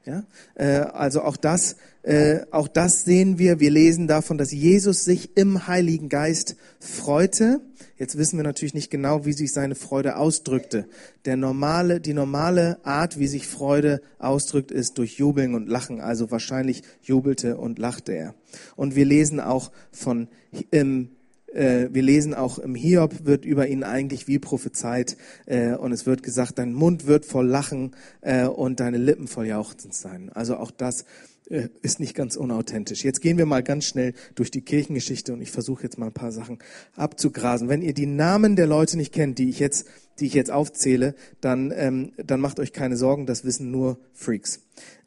Ja, 0.06 0.24
äh, 0.54 0.78
also 0.78 1.22
auch 1.22 1.36
das, 1.36 1.76
äh, 2.02 2.40
auch 2.50 2.68
das 2.68 3.04
sehen 3.04 3.38
wir. 3.38 3.60
Wir 3.60 3.70
lesen 3.70 4.08
davon, 4.08 4.38
dass 4.38 4.50
Jesus 4.50 5.04
sich 5.04 5.36
im 5.36 5.66
Heiligen 5.66 6.08
Geist 6.08 6.56
freute. 6.78 7.60
Jetzt 7.98 8.16
wissen 8.16 8.38
wir 8.38 8.44
natürlich 8.44 8.72
nicht 8.72 8.90
genau, 8.90 9.26
wie 9.26 9.34
sich 9.34 9.52
seine 9.52 9.74
Freude 9.74 10.16
ausdrückte. 10.16 10.86
Der 11.26 11.36
normale, 11.36 12.00
die 12.00 12.14
normale 12.14 12.82
Art, 12.82 13.18
wie 13.18 13.26
sich 13.26 13.46
Freude 13.46 14.00
ausdrückt, 14.18 14.70
ist 14.70 14.96
durch 14.96 15.18
Jubeln 15.18 15.54
und 15.54 15.68
Lachen. 15.68 16.00
Also 16.00 16.30
wahrscheinlich 16.30 16.82
jubelte 17.02 17.58
und 17.58 17.78
lachte 17.78 18.12
er. 18.12 18.34
Und 18.74 18.94
wir 18.94 19.04
lesen 19.04 19.38
auch 19.38 19.70
von 19.92 20.28
im 20.70 21.10
wir 21.52 22.02
lesen 22.02 22.34
auch 22.34 22.58
im 22.58 22.74
Hiob 22.74 23.24
wird 23.24 23.44
über 23.44 23.66
ihn 23.66 23.82
eigentlich 23.82 24.28
wie 24.28 24.38
prophezeit 24.38 25.16
äh, 25.46 25.72
und 25.72 25.92
es 25.92 26.06
wird 26.06 26.22
gesagt, 26.22 26.58
dein 26.58 26.72
Mund 26.72 27.06
wird 27.06 27.24
voll 27.24 27.46
Lachen 27.46 27.96
äh, 28.20 28.46
und 28.46 28.80
deine 28.80 28.98
Lippen 28.98 29.26
voll 29.26 29.46
Jauchzen 29.46 29.90
sein. 29.92 30.30
Also 30.30 30.56
auch 30.56 30.70
das 30.70 31.04
äh, 31.50 31.68
ist 31.82 31.98
nicht 31.98 32.14
ganz 32.14 32.36
unauthentisch. 32.36 33.04
Jetzt 33.04 33.20
gehen 33.20 33.36
wir 33.36 33.46
mal 33.46 33.62
ganz 33.62 33.84
schnell 33.84 34.14
durch 34.36 34.50
die 34.52 34.62
Kirchengeschichte 34.62 35.32
und 35.32 35.42
ich 35.42 35.50
versuche 35.50 35.82
jetzt 35.82 35.98
mal 35.98 36.06
ein 36.06 36.12
paar 36.12 36.32
Sachen 36.32 36.58
abzugrasen. 36.94 37.68
Wenn 37.68 37.82
ihr 37.82 37.94
die 37.94 38.06
Namen 38.06 38.54
der 38.54 38.68
Leute 38.68 38.96
nicht 38.96 39.12
kennt, 39.12 39.38
die 39.38 39.50
ich 39.50 39.58
jetzt, 39.58 39.86
die 40.20 40.26
ich 40.26 40.34
jetzt 40.34 40.52
aufzähle, 40.52 41.16
dann, 41.40 41.72
ähm, 41.74 42.12
dann 42.24 42.40
macht 42.40 42.60
euch 42.60 42.72
keine 42.72 42.96
Sorgen, 42.96 43.26
das 43.26 43.44
wissen 43.44 43.72
nur 43.72 43.98
Freaks. 44.12 44.60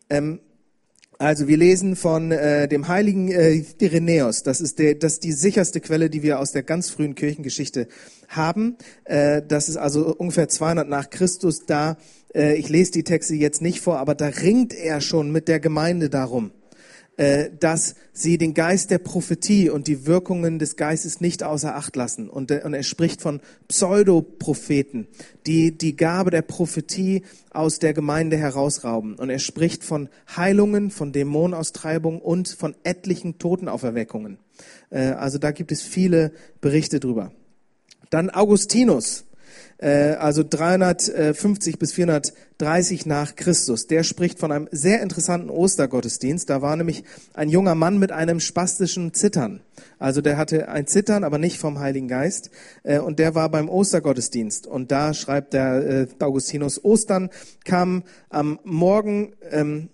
Ähm, 0.10 0.42
also 1.24 1.48
wir 1.48 1.56
lesen 1.58 1.96
von 1.96 2.32
äh, 2.32 2.68
dem 2.68 2.90
heiligen 2.90 3.32
äh, 3.32 3.64
Irenäus. 3.80 4.44
Das 4.44 4.60
ist, 4.60 4.78
der, 4.78 4.96
das 4.96 5.14
ist 5.14 5.24
die 5.24 5.32
sicherste 5.32 5.80
Quelle, 5.80 6.10
die 6.10 6.22
wir 6.22 6.40
aus 6.40 6.52
der 6.52 6.64
ganz 6.64 6.90
frühen 6.90 7.16
Kirchengeschichte 7.16 7.88
haben. 8.28 8.76
Äh, 9.06 9.42
das 9.48 9.70
ist 9.70 9.78
also 9.78 10.14
ungefähr 10.14 10.50
200 10.50 10.88
nach 10.88 11.10
Christus. 11.10 11.66
Da, 11.66 11.98
äh, 12.36 12.56
ich 12.56 12.68
lese 12.68 12.92
die 12.92 13.04
Texte 13.04 13.36
jetzt 13.36 13.62
nicht 13.62 13.80
vor, 13.80 14.00
aber 14.00 14.16
da 14.16 14.28
ringt 14.28 14.74
er 14.74 15.00
schon 15.00 15.32
mit 15.32 15.48
der 15.48 15.60
Gemeinde 15.60 16.10
darum 16.10 16.52
dass 17.16 17.96
sie 18.12 18.38
den 18.38 18.54
Geist 18.54 18.90
der 18.90 18.98
Prophetie 18.98 19.70
und 19.70 19.88
die 19.88 20.08
Wirkungen 20.08 20.58
des 20.58 20.76
Geistes 20.76 21.22
nicht 21.22 21.44
außer 21.44 21.76
Acht 21.76 21.96
lassen. 21.96 22.30
Und, 22.30 22.50
äh, 22.52 22.62
und 22.64 22.74
er 22.74 22.84
spricht 22.84 23.22
von 23.22 23.40
Pseudopropheten, 23.68 25.08
die 25.46 25.78
die 25.78 25.96
Gabe 25.96 26.32
der 26.32 26.42
Prophetie 26.42 27.24
aus 27.52 27.80
der 27.80 27.94
Gemeinde 27.94 28.38
herausrauben. 28.38 29.16
Und 29.16 29.30
er 29.30 29.40
spricht 29.40 29.84
von 29.84 30.10
Heilungen, 30.36 30.90
von 30.90 31.12
Dämonenaustreibung 31.12 32.20
und 32.20 32.48
von 32.48 32.76
etlichen 32.84 33.38
Totenauferweckungen. 33.38 34.40
Äh, 34.90 35.12
also 35.12 35.38
da 35.38 35.52
gibt 35.52 35.72
es 35.72 35.82
viele 35.82 36.32
Berichte 36.62 37.00
drüber. 37.00 37.32
Dann 38.10 38.30
Augustinus 38.30 39.22
äh, 39.22 39.33
also 39.84 40.44
350 40.50 41.78
bis 41.78 41.92
430 41.94 43.06
nach 43.06 43.36
Christus. 43.36 43.88
Der 43.88 44.04
spricht 44.04 44.40
von 44.40 44.52
einem 44.52 44.70
sehr 44.72 45.02
interessanten 45.02 45.50
Ostergottesdienst. 45.50 46.50
Da 46.50 46.62
war 46.62 46.76
nämlich 46.76 47.04
ein 47.34 47.50
junger 47.50 47.76
Mann 47.76 47.98
mit 48.00 48.12
einem 48.12 48.40
spastischen 48.40 49.14
Zittern. 49.14 49.62
Also 50.00 50.22
der 50.22 50.38
hatte 50.38 50.70
ein 50.70 50.88
Zittern, 50.88 51.24
aber 51.24 51.38
nicht 51.38 51.58
vom 51.58 51.80
Heiligen 51.80 52.08
Geist. 52.08 52.50
Äh, 52.84 53.00
und 53.00 53.20
der 53.20 53.36
war 53.36 53.50
beim 53.50 53.70
Ostergottesdienst. 53.70 54.68
Und 54.68 54.92
da 54.92 55.14
schreibt 55.14 55.54
der 55.54 55.76
äh, 55.86 56.08
Augustinus, 56.20 56.84
Ostern 56.84 57.30
kam 57.64 58.04
am 58.30 58.60
Morgen, 58.64 59.34
ähm, 59.52 59.90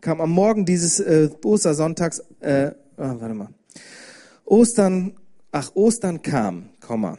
kam 0.00 0.20
am 0.20 0.30
Morgen 0.30 0.64
dieses 0.64 1.00
äh, 1.00 1.28
Ostersonntags, 1.44 2.22
äh, 2.40 2.72
oh, 2.96 3.02
warte 3.18 3.34
mal. 3.34 3.48
Ostern, 4.44 5.14
ach, 5.52 5.70
Ostern 5.74 6.22
kam, 6.22 6.70
Komma. 6.80 7.18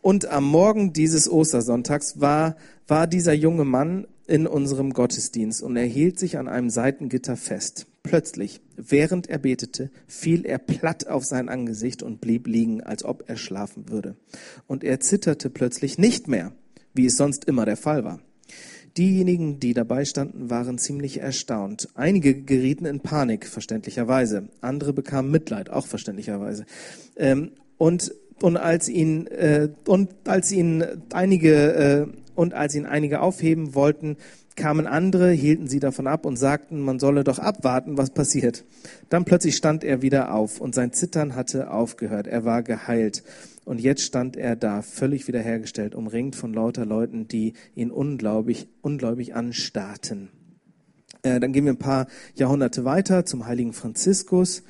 Und 0.00 0.26
am 0.26 0.44
Morgen 0.44 0.92
dieses 0.92 1.28
Ostersonntags 1.30 2.20
war, 2.20 2.56
war 2.86 3.06
dieser 3.06 3.32
junge 3.32 3.64
Mann 3.64 4.06
in 4.26 4.46
unserem 4.46 4.92
Gottesdienst 4.92 5.62
und 5.62 5.76
er 5.76 5.84
hielt 5.84 6.18
sich 6.18 6.38
an 6.38 6.48
einem 6.48 6.70
Seitengitter 6.70 7.36
fest. 7.36 7.86
Plötzlich, 8.02 8.60
während 8.76 9.28
er 9.28 9.38
betete, 9.38 9.90
fiel 10.06 10.46
er 10.46 10.58
platt 10.58 11.06
auf 11.08 11.24
sein 11.24 11.48
Angesicht 11.48 12.02
und 12.02 12.20
blieb 12.20 12.46
liegen, 12.46 12.82
als 12.82 13.04
ob 13.04 13.28
er 13.28 13.36
schlafen 13.36 13.88
würde. 13.88 14.16
Und 14.66 14.84
er 14.84 15.00
zitterte 15.00 15.50
plötzlich 15.50 15.98
nicht 15.98 16.28
mehr, 16.28 16.52
wie 16.94 17.06
es 17.06 17.16
sonst 17.16 17.44
immer 17.46 17.64
der 17.64 17.76
Fall 17.76 18.04
war. 18.04 18.20
Diejenigen, 18.96 19.60
die 19.60 19.74
dabei 19.74 20.04
standen, 20.04 20.48
waren 20.48 20.78
ziemlich 20.78 21.20
erstaunt. 21.20 21.88
Einige 21.94 22.34
gerieten 22.34 22.86
in 22.86 23.00
Panik, 23.00 23.46
verständlicherweise. 23.46 24.48
Andere 24.60 24.92
bekamen 24.92 25.30
Mitleid, 25.30 25.68
auch 25.68 25.86
verständlicherweise. 25.86 26.64
Ähm, 27.16 27.50
und 27.76 28.14
und 28.42 28.56
als 28.56 28.88
ihn 28.88 29.26
äh, 29.26 29.68
und 29.86 30.10
als 30.26 30.52
ihn 30.52 30.84
einige 31.12 31.72
äh, 31.74 32.06
und 32.34 32.54
als 32.54 32.74
ihn 32.74 32.86
einige 32.86 33.20
aufheben 33.20 33.74
wollten, 33.74 34.16
kamen 34.56 34.86
andere, 34.86 35.30
hielten 35.30 35.68
sie 35.68 35.80
davon 35.80 36.06
ab 36.06 36.26
und 36.26 36.36
sagten, 36.36 36.80
man 36.80 36.98
solle 36.98 37.24
doch 37.24 37.38
abwarten, 37.38 37.98
was 37.98 38.10
passiert. 38.10 38.64
Dann 39.10 39.24
plötzlich 39.24 39.56
stand 39.56 39.84
er 39.84 40.02
wieder 40.02 40.32
auf 40.32 40.60
und 40.60 40.74
sein 40.74 40.92
Zittern 40.92 41.36
hatte 41.36 41.70
aufgehört. 41.70 42.26
Er 42.26 42.44
war 42.44 42.62
geheilt. 42.62 43.22
Und 43.64 43.80
jetzt 43.80 44.02
stand 44.02 44.36
er 44.36 44.56
da, 44.56 44.80
völlig 44.82 45.28
wiederhergestellt, 45.28 45.94
umringt 45.94 46.36
von 46.36 46.54
lauter 46.54 46.86
Leuten, 46.86 47.28
die 47.28 47.54
ihn 47.74 47.90
ungläubig, 47.90 48.68
ungläubig 48.80 49.34
anstarrten. 49.34 50.30
Äh, 51.22 51.40
dann 51.40 51.52
gehen 51.52 51.64
wir 51.64 51.72
ein 51.72 51.78
paar 51.78 52.06
Jahrhunderte 52.34 52.84
weiter 52.84 53.26
zum 53.26 53.46
heiligen 53.46 53.72
Franziskus. 53.72 54.62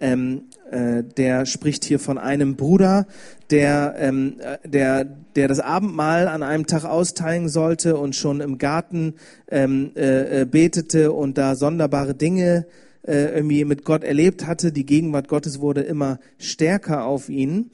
Ähm, 0.00 0.42
äh, 0.70 1.04
der 1.04 1.46
spricht 1.46 1.84
hier 1.84 1.98
von 1.98 2.18
einem 2.18 2.56
Bruder, 2.56 3.06
der, 3.50 3.94
ähm, 3.98 4.36
äh, 4.40 4.68
der, 4.68 5.04
der 5.04 5.48
das 5.48 5.60
Abendmahl 5.60 6.28
an 6.28 6.42
einem 6.42 6.66
Tag 6.66 6.84
austeilen 6.84 7.48
sollte 7.48 7.96
und 7.96 8.16
schon 8.16 8.40
im 8.40 8.58
Garten 8.58 9.14
ähm, 9.48 9.92
äh, 9.96 10.42
äh, 10.42 10.44
betete 10.44 11.12
und 11.12 11.38
da 11.38 11.54
sonderbare 11.54 12.14
Dinge 12.14 12.66
äh, 13.06 13.36
irgendwie 13.36 13.64
mit 13.64 13.84
Gott 13.84 14.02
erlebt 14.02 14.46
hatte. 14.46 14.72
Die 14.72 14.84
Gegenwart 14.84 15.28
Gottes 15.28 15.60
wurde 15.60 15.82
immer 15.82 16.18
stärker 16.38 17.04
auf 17.04 17.28
ihn 17.28 17.70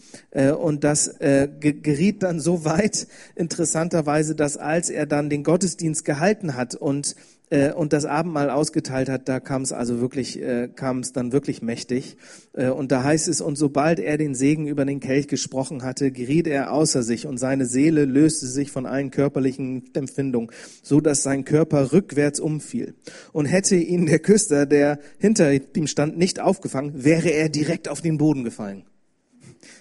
und 0.61 0.85
das 0.85 1.15
geriet 1.19 2.23
dann 2.23 2.39
so 2.39 2.67
weit, 2.67 3.07
interessanterweise, 3.35 4.35
dass 4.35 4.59
als 4.59 4.91
er 4.91 5.07
dann 5.07 5.31
den 5.31 5.43
Gottesdienst 5.43 6.05
gehalten 6.05 6.55
hat 6.55 6.75
und 6.75 7.17
äh, 7.53 7.73
und 7.73 7.93
das 7.93 8.07
Abendmahl 8.07 8.49
ausgeteilt 8.49 9.11
hat, 9.11 9.29
da 9.29 9.39
kam 9.39 9.63
es 9.63 9.73
also 9.73 10.01
wirklich, 10.01 10.41
äh, 10.41 10.69
kam 10.75 11.01
es 11.01 11.13
dann 11.13 11.33
wirklich 11.33 11.61
mächtig. 11.61 12.17
Äh, 12.55 12.71
und 12.71 12.91
da 12.91 13.05
heißt 13.05 13.29
es, 13.29 13.41
und 13.43 13.57
sobald 13.57 14.01
er 14.01 14.17
den 14.17 14.35
Segen 14.35 14.67
über 14.67 14.87
den 14.87 15.01
Kelch 15.01 15.29
gesprochen 15.29 15.83
hatte, 15.83 16.11
geriet 16.11 16.47
er 16.47 16.73
außer 16.73 17.03
sich 17.03 17.27
und 17.27 17.37
seine 17.37 17.67
Seele 17.67 18.07
löste 18.07 18.47
sich 18.47 18.73
von 18.73 18.87
allen 18.87 19.11
körperlichen 19.11 19.85
Empfindungen, 19.93 20.51
so 20.83 21.01
dass 21.01 21.23
sein 21.23 21.45
Körper 21.45 21.93
rückwärts 21.93 22.41
umfiel. 22.41 22.95
Und 23.33 23.45
hätte 23.45 23.77
ihn 23.77 24.07
der 24.07 24.19
Küster, 24.19 24.65
der 24.65 24.99
hinter 25.19 25.53
ihm 25.53 25.87
stand, 25.87 26.17
nicht 26.17 26.41
aufgefangen, 26.41 27.05
wäre 27.05 27.29
er 27.29 27.51
direkt 27.51 27.89
auf 27.89 28.01
den 28.01 28.17
Boden 28.17 28.45
gefallen. 28.45 28.85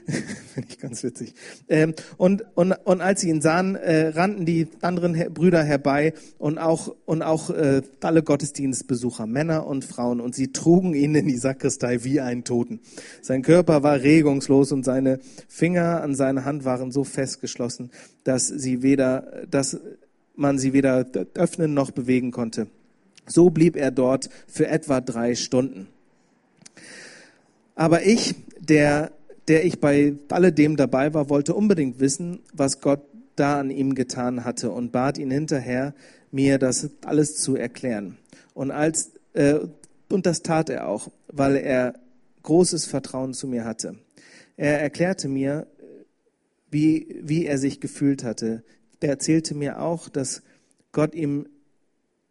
Finde 0.54 0.70
ich 0.70 0.80
ganz 0.80 1.04
witzig. 1.04 1.34
Ähm, 1.70 1.94
und, 2.18 2.44
und, 2.56 2.72
und 2.72 3.02
als 3.02 3.22
sie 3.22 3.30
ihn 3.30 3.42
sahen, 3.42 3.76
äh, 3.76 4.08
rannten 4.08 4.46
die 4.46 4.68
anderen 4.82 5.14
Her 5.14 5.30
Brüder 5.30 5.64
herbei 5.64 6.14
und 6.38 6.58
auch, 6.58 6.96
und 7.06 7.22
auch 7.22 7.50
äh, 7.50 7.82
alle 8.02 8.24
Gottesdienstbesucher, 8.24 9.28
Männer 9.28 9.68
und 9.68 9.86
Frauen, 9.86 10.20
und 10.20 10.36
sie 10.36 10.52
trugen 10.52 10.94
ihn 10.94 11.16
in 11.16 11.28
die 11.28 11.38
Sakristei 11.38 12.04
wie 12.04 12.20
einen 12.20 12.44
Toten. 12.44 12.80
Sein 13.22 13.42
Körper 13.42 13.84
war 13.84 14.02
regungslos 14.02 14.72
und 14.72 14.84
seine 14.84 15.20
Finger 15.48 16.02
an 16.02 16.16
seiner 16.16 16.46
Hand 16.46 16.66
waren 16.66 16.92
so 16.92 17.04
festgeschlossen, 17.04 17.92
dass 18.24 18.48
sie 18.48 18.82
weder, 18.82 19.44
dass 19.50 19.80
man 20.36 20.58
sie 20.58 20.74
weder 20.74 21.06
öffnen 21.36 21.74
noch 21.74 21.92
bewegen 21.92 22.32
konnte. 22.32 22.68
So 23.28 23.50
blieb 23.50 23.76
er 23.76 23.92
dort 23.92 24.30
für 24.48 24.68
etwa 24.68 25.00
drei 25.00 25.36
Stunden. 25.36 25.88
Aber 27.76 28.06
ich, 28.06 28.36
der 28.60 29.12
der 29.48 29.66
ich 29.66 29.80
bei 29.80 30.16
alledem 30.30 30.78
dabei 30.78 31.14
war, 31.14 31.30
wollte 31.30 31.54
unbedingt 31.54 32.00
wissen, 32.00 32.40
was 32.54 32.82
Gott 32.82 33.02
da 33.36 33.60
an 33.60 33.70
ihm 33.70 33.96
getan 33.96 34.44
hatte 34.44 34.72
und 34.72 34.92
bat 34.92 35.18
ihn 35.18 35.32
hinterher, 35.32 35.94
mir 36.32 36.58
das 36.60 36.90
alles 37.06 37.38
zu 37.38 37.56
erklären. 37.56 38.18
Und 38.54 38.72
als 38.72 39.12
äh, 39.34 39.60
und 40.12 40.26
das 40.26 40.42
tat 40.44 40.70
er 40.70 40.88
auch, 40.88 41.10
weil 41.28 41.56
er 41.56 41.96
großes 42.44 42.86
Vertrauen 42.86 43.34
zu 43.34 43.48
mir 43.48 43.66
hatte. 43.66 43.96
Er 44.58 44.82
erklärte 44.82 45.28
mir, 45.28 45.68
wie, 46.70 47.20
wie 47.22 47.46
er 47.46 47.58
sich 47.58 47.80
gefühlt 47.80 48.24
hatte. 48.24 48.64
Er 49.00 49.10
erzählte 49.10 49.56
mir 49.56 49.82
auch, 49.82 50.10
dass 50.10 50.44
Gott 50.92 51.16
ihm 51.16 51.48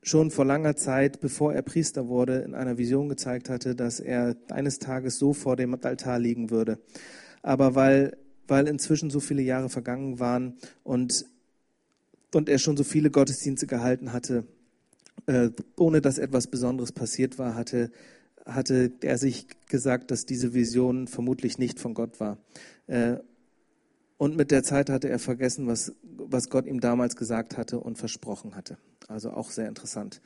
schon 0.03 0.31
vor 0.31 0.45
langer 0.45 0.77
Zeit, 0.77 1.21
bevor 1.21 1.53
er 1.53 1.63
Priester 1.63 2.09
wurde, 2.09 2.39
in 2.39 2.55
einer 2.55 2.79
Vision 2.79 3.09
gezeigt 3.09 3.51
hatte, 3.51 3.75
dass 3.75 4.01
er 4.01 4.37
eines 4.49 4.79
Tages 4.79 5.19
so 5.19 5.35
vor 5.35 5.57
dem 5.57 5.75
Altar 5.75 6.19
liegen 6.19 6.51
würde. 6.51 6.79
Aber 7.43 7.75
weil, 7.75 8.17
weil 8.49 8.67
inzwischen 8.67 9.11
so 9.11 9.21
viele 9.21 9.43
Jahre 9.43 9.69
vergangen 9.69 10.19
waren 10.19 10.57
und, 10.85 11.27
und 12.35 12.49
er 12.49 12.59
schon 12.59 12.77
so 12.77 12.85
viele 12.85 13.11
Gottesdienste 13.11 13.67
gehalten 13.67 14.13
hatte, 14.13 14.45
äh, 15.27 15.51
ohne 15.77 16.01
dass 16.01 16.19
etwas 16.19 16.47
Besonderes 16.47 16.93
passiert 16.93 17.39
war, 17.39 17.55
hatte, 17.55 17.91
hatte 18.47 18.93
er 19.03 19.19
sich 19.19 19.47
gesagt, 19.69 20.11
dass 20.11 20.25
diese 20.25 20.55
Vision 20.55 21.09
vermutlich 21.09 21.59
nicht 21.59 21.79
von 21.79 21.95
Gott 21.95 22.21
war. 22.21 22.39
Äh, 22.87 23.19
und 24.21 24.37
mit 24.37 24.51
der 24.51 24.63
Zeit 24.63 24.91
hatte 24.91 25.09
er 25.09 25.19
vergessen, 25.19 25.67
was, 25.67 25.95
was 26.03 26.51
Gott 26.51 26.67
ihm 26.67 26.81
damals 26.81 27.17
gesagt 27.17 27.57
hatte 27.57 27.81
und 27.81 27.97
versprochen 27.97 28.55
hatte. 28.55 28.77
Also 29.09 29.31
auch 29.31 29.51
sehr 29.51 29.67
interessant. 29.67 30.21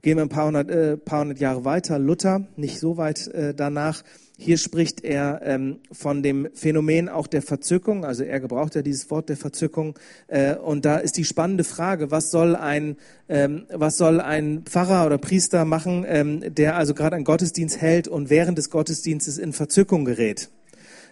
Gehen 0.00 0.16
wir 0.16 0.22
ein 0.22 0.30
paar 0.30 0.46
hundert, 0.46 0.70
äh, 0.70 0.96
paar 0.96 1.20
hundert 1.20 1.38
Jahre 1.38 1.66
weiter. 1.66 1.98
Luther, 1.98 2.46
nicht 2.56 2.80
so 2.80 2.96
weit 2.96 3.28
äh, 3.28 3.52
danach. 3.52 4.02
Hier 4.38 4.56
spricht 4.56 5.04
er 5.04 5.42
ähm, 5.44 5.80
von 5.92 6.22
dem 6.22 6.48
Phänomen 6.54 7.10
auch 7.10 7.26
der 7.26 7.42
Verzückung. 7.42 8.06
Also 8.06 8.24
er 8.24 8.40
gebraucht 8.40 8.76
ja 8.76 8.80
dieses 8.80 9.10
Wort 9.10 9.28
der 9.28 9.36
Verzückung. 9.36 9.98
Äh, 10.28 10.56
und 10.56 10.86
da 10.86 10.96
ist 10.96 11.18
die 11.18 11.26
spannende 11.26 11.64
Frage, 11.64 12.10
was 12.10 12.30
soll 12.30 12.56
ein, 12.56 12.96
ähm, 13.28 13.66
was 13.70 13.98
soll 13.98 14.22
ein 14.22 14.62
Pfarrer 14.64 15.04
oder 15.04 15.18
Priester 15.18 15.66
machen, 15.66 16.06
ähm, 16.08 16.54
der 16.54 16.76
also 16.76 16.94
gerade 16.94 17.16
einen 17.16 17.26
Gottesdienst 17.26 17.78
hält 17.78 18.08
und 18.08 18.30
während 18.30 18.56
des 18.56 18.70
Gottesdienstes 18.70 19.36
in 19.36 19.52
Verzückung 19.52 20.06
gerät? 20.06 20.48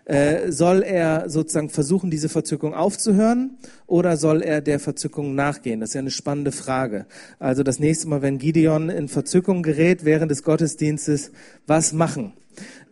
Äh, 0.04 0.50
soll 0.50 0.82
er 0.82 1.28
sozusagen 1.28 1.68
versuchen, 1.68 2.10
diese 2.10 2.28
Verzückung 2.28 2.74
aufzuhören 2.74 3.58
oder 3.86 4.16
soll 4.16 4.42
er 4.42 4.60
der 4.60 4.80
Verzückung 4.80 5.34
nachgehen? 5.34 5.80
Das 5.80 5.90
ist 5.90 5.94
ja 5.94 6.00
eine 6.00 6.10
spannende 6.10 6.52
Frage. 6.52 7.06
Also 7.38 7.62
das 7.62 7.78
nächste 7.78 8.08
Mal, 8.08 8.22
wenn 8.22 8.38
Gideon 8.38 8.88
in 8.88 9.08
Verzückung 9.08 9.62
gerät 9.62 10.04
während 10.04 10.30
des 10.30 10.42
Gottesdienstes, 10.42 11.32
was 11.66 11.92
machen? 11.92 12.32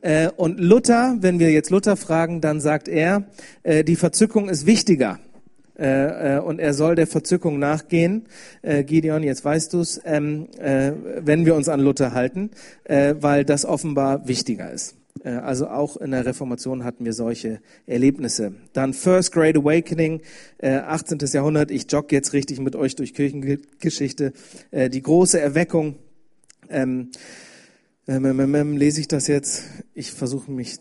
Äh, 0.01 0.31
und 0.37 0.61
Luther, 0.61 1.17
wenn 1.21 1.39
wir 1.39 1.51
jetzt 1.51 1.71
Luther 1.71 1.97
fragen, 1.97 2.41
dann 2.41 2.61
sagt 2.61 2.89
er, 2.89 3.25
äh, 3.63 3.85
die 3.85 3.97
Verzückung 3.97 4.49
ist 4.49 4.67
wichtiger. 4.67 5.19
und 5.81 6.59
er 6.59 6.75
soll 6.75 6.97
der 6.97 7.07
Verzückung 7.07 7.61
nachgehen. 7.61 8.27
Gideon, 8.65 9.23
jetzt 9.23 9.45
weißt 9.45 9.73
du's, 9.73 10.01
ähm, 10.05 10.49
wenn 10.59 11.47
wir 11.47 11.55
uns 11.55 11.69
an 11.69 11.79
Luther 11.79 12.15
halten, 12.15 12.51
weil 12.85 13.45
das 13.45 13.65
offenbar 13.65 14.27
wichtiger 14.27 14.73
ist. 14.73 14.98
Äh, 15.25 15.31
also 15.31 15.69
auch 15.69 15.97
in 15.97 16.11
der 16.11 16.27
Reformation 16.27 16.85
hatten 16.85 17.05
wir 17.05 17.13
solche 17.13 17.61
Erlebnisse. 17.87 18.55
Dann 18.73 18.95
First 18.95 19.33
Great 19.33 19.57
Awakening, 19.57 20.23
18. 20.63 21.21
Äh, 21.21 21.27
Jahrhundert. 21.27 21.71
Ich 21.71 21.91
jogge 21.91 22.15
jetzt 22.15 22.33
richtig 22.33 22.61
mit 22.61 22.77
euch 22.77 22.97
durch 22.97 23.15
Kirchengeschichte. 23.15 24.33
Äh, 24.71 24.91
die 24.91 25.03
große 25.03 25.41
Erweckung. 25.41 25.97
Ähm, 26.69 27.11
ähm, 28.07 28.25
ähm, 28.25 28.55
ähm, 28.55 28.77
lese 28.77 29.01
ich 29.01 29.09
das 29.09 29.27
jetzt? 29.27 29.65
Ich 29.95 30.13
versuche 30.13 30.51
mich. 30.51 30.79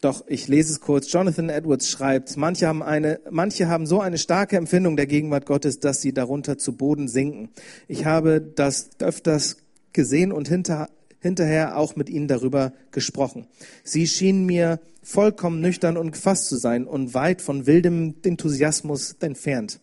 Doch, 0.00 0.24
ich 0.28 0.46
lese 0.46 0.72
es 0.72 0.80
kurz. 0.80 1.10
Jonathan 1.10 1.48
Edwards 1.48 1.88
schreibt, 1.88 2.36
manche 2.36 2.66
haben, 2.66 2.82
eine, 2.82 3.18
manche 3.30 3.66
haben 3.68 3.86
so 3.86 4.00
eine 4.00 4.18
starke 4.18 4.56
Empfindung 4.56 4.96
der 4.96 5.06
Gegenwart 5.06 5.46
Gottes, 5.46 5.80
dass 5.80 6.02
sie 6.02 6.12
darunter 6.12 6.58
zu 6.58 6.76
Boden 6.76 7.08
sinken. 7.08 7.48
Ich 7.88 8.04
habe 8.04 8.40
das 8.40 8.90
öfters 9.00 9.56
gesehen 9.92 10.30
und 10.30 10.46
hinter, 10.46 10.90
hinterher 11.26 11.76
auch 11.76 11.96
mit 11.96 12.08
ihnen 12.08 12.28
darüber 12.28 12.72
gesprochen. 12.90 13.46
Sie 13.84 14.06
schienen 14.06 14.46
mir 14.46 14.80
vollkommen 15.02 15.60
nüchtern 15.60 15.96
und 15.96 16.12
gefasst 16.12 16.48
zu 16.48 16.56
sein 16.56 16.86
und 16.86 17.14
weit 17.14 17.42
von 17.42 17.66
wildem 17.66 18.14
Enthusiasmus 18.24 19.16
entfernt. 19.20 19.80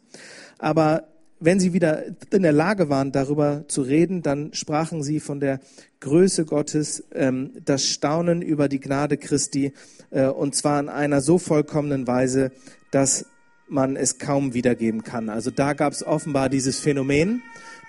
Aber 0.58 1.08
wenn 1.40 1.60
sie 1.60 1.74
wieder 1.74 2.04
in 2.32 2.44
der 2.44 2.54
Lage 2.54 2.90
waren, 2.90 3.12
darüber 3.12 3.66
zu 3.68 3.82
reden, 3.82 4.22
dann 4.22 4.54
sprachen 4.54 5.04
sie 5.04 5.20
von 5.20 5.42
der 5.42 5.60
Größe 6.00 6.46
Gottes, 6.46 7.04
ähm, 7.14 7.52
das 7.64 7.86
Staunen 7.86 8.42
über 8.42 8.70
die 8.70 8.80
Gnade 8.80 9.18
Christi, 9.18 9.74
äh, 10.10 10.28
und 10.28 10.56
zwar 10.56 10.80
in 10.80 10.90
einer 10.90 11.22
so 11.22 11.38
vollkommenen 11.38 12.08
Weise, 12.08 12.52
dass 12.92 13.26
man 13.68 13.96
es 13.96 14.20
kaum 14.20 14.54
wiedergeben 14.54 15.04
kann. 15.04 15.30
Also 15.30 15.52
da 15.52 15.74
gab 15.74 15.94
es 15.94 16.06
offenbar 16.06 16.48
dieses 16.48 16.80
Phänomen, 16.80 17.42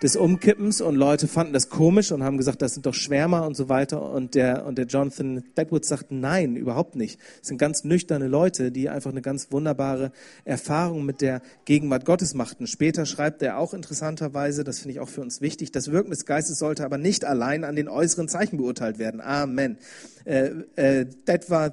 des 0.05 0.17
Umkippens 0.17 0.83
und 0.83 0.97
Leute 0.97 1.27
fanden 1.27 1.55
das 1.55 1.71
komisch 1.71 2.13
und 2.13 2.23
haben 2.23 2.37
gesagt, 2.37 2.61
das 2.61 2.75
sind 2.75 2.85
doch 2.85 2.93
Schwärmer 2.93 3.47
und 3.47 3.57
so 3.57 3.71
weiter. 3.71 4.03
Und 4.03 4.35
der, 4.35 4.67
und 4.67 4.77
der 4.77 4.85
Jonathan 4.85 5.43
Blackwood 5.55 5.87
sagt, 5.87 6.13
nein, 6.13 6.57
überhaupt 6.57 6.95
nicht. 6.95 7.19
Es 7.41 7.49
sind 7.49 7.57
ganz 7.57 7.85
nüchterne 7.85 8.29
Leute, 8.29 8.71
die 8.71 8.91
einfach 8.91 9.11
eine 9.11 9.23
ganz 9.23 9.51
wunderbare 9.51 10.13
Erfahrung 10.45 11.07
mit 11.07 11.23
der 11.23 11.41
Gegenwart 11.65 12.05
Gottes 12.05 12.35
machten. 12.35 12.67
Später 12.67 13.07
schreibt 13.07 13.41
er 13.41 13.57
auch 13.57 13.73
interessanterweise, 13.73 14.63
das 14.63 14.81
finde 14.81 14.93
ich 14.93 15.01
auch 15.01 15.09
für 15.09 15.23
uns 15.23 15.41
wichtig, 15.41 15.73
das 15.73 15.91
Wirken 15.91 16.11
des 16.11 16.27
Geistes 16.27 16.59
sollte 16.59 16.85
aber 16.85 16.99
nicht 16.99 17.25
allein 17.25 17.65
an 17.65 17.75
den 17.75 17.89
äußeren 17.89 18.29
Zeichen 18.29 18.59
beurteilt 18.59 18.99
werden. 18.99 19.23
Amen. 19.23 19.79
Äh, 20.27 20.51
äh, 20.77 21.07
das 21.25 21.49
war, 21.49 21.73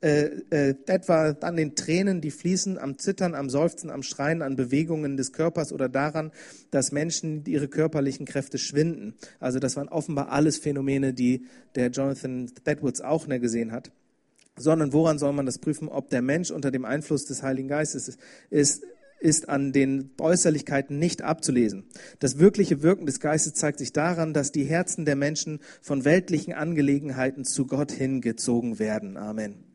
äh, 0.00 0.40
äh, 0.50 1.08
war 1.08 1.36
an 1.42 1.56
den 1.56 1.74
Tränen, 1.74 2.20
die 2.20 2.30
fließen, 2.30 2.78
am 2.78 2.98
Zittern, 2.98 3.34
am 3.34 3.50
Seufzen, 3.50 3.90
am 3.90 4.02
Schreien, 4.02 4.42
an 4.42 4.54
Bewegungen 4.54 5.16
des 5.16 5.32
Körpers 5.32 5.72
oder 5.72 5.88
daran, 5.88 6.30
dass 6.70 6.92
Menschen 6.92 7.44
ihre 7.46 7.68
körperlichen 7.68 8.26
Kräfte 8.26 8.58
schwinden. 8.58 9.14
Also 9.40 9.58
das 9.58 9.76
waren 9.76 9.88
offenbar 9.88 10.30
alles 10.30 10.58
Phänomene, 10.58 11.14
die 11.14 11.46
der 11.74 11.90
Jonathan 11.90 12.50
Edwards 12.64 13.00
auch 13.00 13.26
gesehen 13.26 13.72
hat. 13.72 13.90
Sondern 14.56 14.92
woran 14.92 15.18
soll 15.18 15.32
man 15.32 15.46
das 15.46 15.58
prüfen, 15.58 15.88
ob 15.88 16.10
der 16.10 16.22
Mensch 16.22 16.50
unter 16.50 16.70
dem 16.70 16.84
Einfluss 16.84 17.26
des 17.26 17.42
Heiligen 17.42 17.68
Geistes 17.68 18.08
ist, 18.08 18.18
ist 18.50 18.82
ist 19.20 19.48
an 19.48 19.72
den 19.72 20.10
Äußerlichkeiten 20.20 20.96
nicht 20.96 21.22
abzulesen. 21.22 21.86
Das 22.20 22.38
wirkliche 22.38 22.82
Wirken 22.82 23.04
des 23.04 23.18
Geistes 23.18 23.54
zeigt 23.54 23.80
sich 23.80 23.92
daran, 23.92 24.32
dass 24.32 24.52
die 24.52 24.62
Herzen 24.62 25.04
der 25.06 25.16
Menschen 25.16 25.58
von 25.82 26.04
weltlichen 26.04 26.54
Angelegenheiten 26.54 27.44
zu 27.44 27.66
Gott 27.66 27.90
hingezogen 27.90 28.78
werden. 28.78 29.16
Amen. 29.16 29.67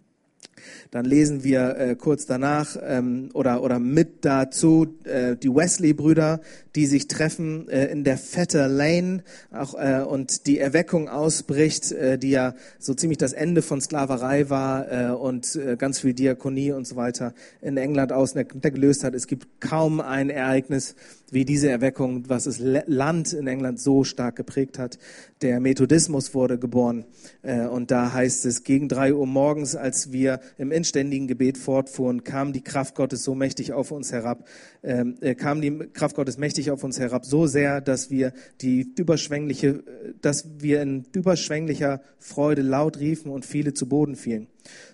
Dann 0.92 1.06
lesen 1.06 1.44
wir 1.44 1.78
äh, 1.78 1.96
kurz 1.96 2.26
danach 2.26 2.78
ähm, 2.82 3.30
oder, 3.34 3.64
oder 3.64 3.80
mit 3.80 4.26
dazu 4.26 4.96
äh, 5.04 5.36
die 5.36 5.54
Wesley-Brüder, 5.54 6.42
die 6.76 6.86
sich 6.86 7.08
treffen 7.08 7.68
äh, 7.70 7.86
in 7.86 8.04
der 8.04 8.18
Vetter 8.18 8.68
Lane 8.68 9.24
auch, 9.52 9.76
äh, 9.76 10.02
und 10.02 10.48
die 10.48 10.60
Erweckung 10.60 11.10
ausbricht, 11.10 11.92
äh, 11.92 12.18
die 12.18 12.32
ja 12.32 12.56
so 12.80 12.94
ziemlich 12.94 13.18
das 13.18 13.34
Ende 13.34 13.62
von 13.62 13.82
Sklaverei 13.82 14.50
war 14.50 14.92
äh, 14.92 15.12
und 15.12 15.56
äh, 15.56 15.76
ganz 15.78 16.00
viel 16.00 16.14
Diakonie 16.14 16.72
und 16.72 16.88
so 16.88 16.96
weiter 16.96 17.34
in 17.62 17.78
England 17.78 18.12
aus 18.12 18.34
gelöst 18.72 19.04
hat. 19.04 19.14
Es 19.14 19.28
gibt 19.28 19.62
kaum 19.62 20.02
ein 20.02 20.30
Ereignis 20.30 20.96
wie 21.34 21.46
diese 21.46 21.70
Erweckung, 21.70 22.30
was 22.30 22.46
das 22.46 22.60
Land 22.60 23.34
in 23.34 23.48
England 23.48 23.80
so 23.80 24.04
stark 24.04 24.36
geprägt 24.36 24.80
hat. 24.80 24.98
Der 25.42 25.60
Methodismus 25.60 26.34
wurde 26.34 26.58
geboren 26.58 27.06
äh, 27.42 27.66
und 27.66 27.92
da 27.92 28.14
heißt 28.14 28.46
es, 28.46 28.64
gegen 28.64 28.88
drei 28.88 29.14
Uhr 29.14 29.28
morgens, 29.28 29.76
als 29.76 30.12
wir 30.12 30.40
im 30.58 30.72
inständigen 30.72 31.28
Gebet 31.28 31.58
fortfuhren, 31.58 32.24
kam 32.24 32.54
die 32.54 32.64
Kraft 32.64 32.96
Gottes 32.96 33.24
so 33.24 33.36
mächtig 33.36 33.74
auf 33.74 33.92
uns 33.92 34.12
herab, 34.12 34.48
ähm, 34.84 35.16
äh, 35.22 35.36
kam 35.36 35.62
die 35.62 35.72
Kraft 35.94 36.16
Gottes 36.16 36.38
mächtig 36.38 36.72
auf 36.72 36.84
uns 36.84 37.00
herab, 37.00 37.26
so 37.26 37.48
sehr, 37.48 37.82
dass 37.82 38.10
wir 38.10 38.34
die 38.62 38.94
überschwängliche, 38.98 39.84
dass 40.22 40.48
wir 40.60 40.82
in 40.82 41.06
überschwänglicher 41.14 42.02
Freude 42.20 42.62
laut 42.62 43.00
riefen 43.00 43.32
und 43.32 43.46
viele 43.46 43.74
zu 43.74 43.88
Boden 43.88 44.16
fielen. 44.16 44.48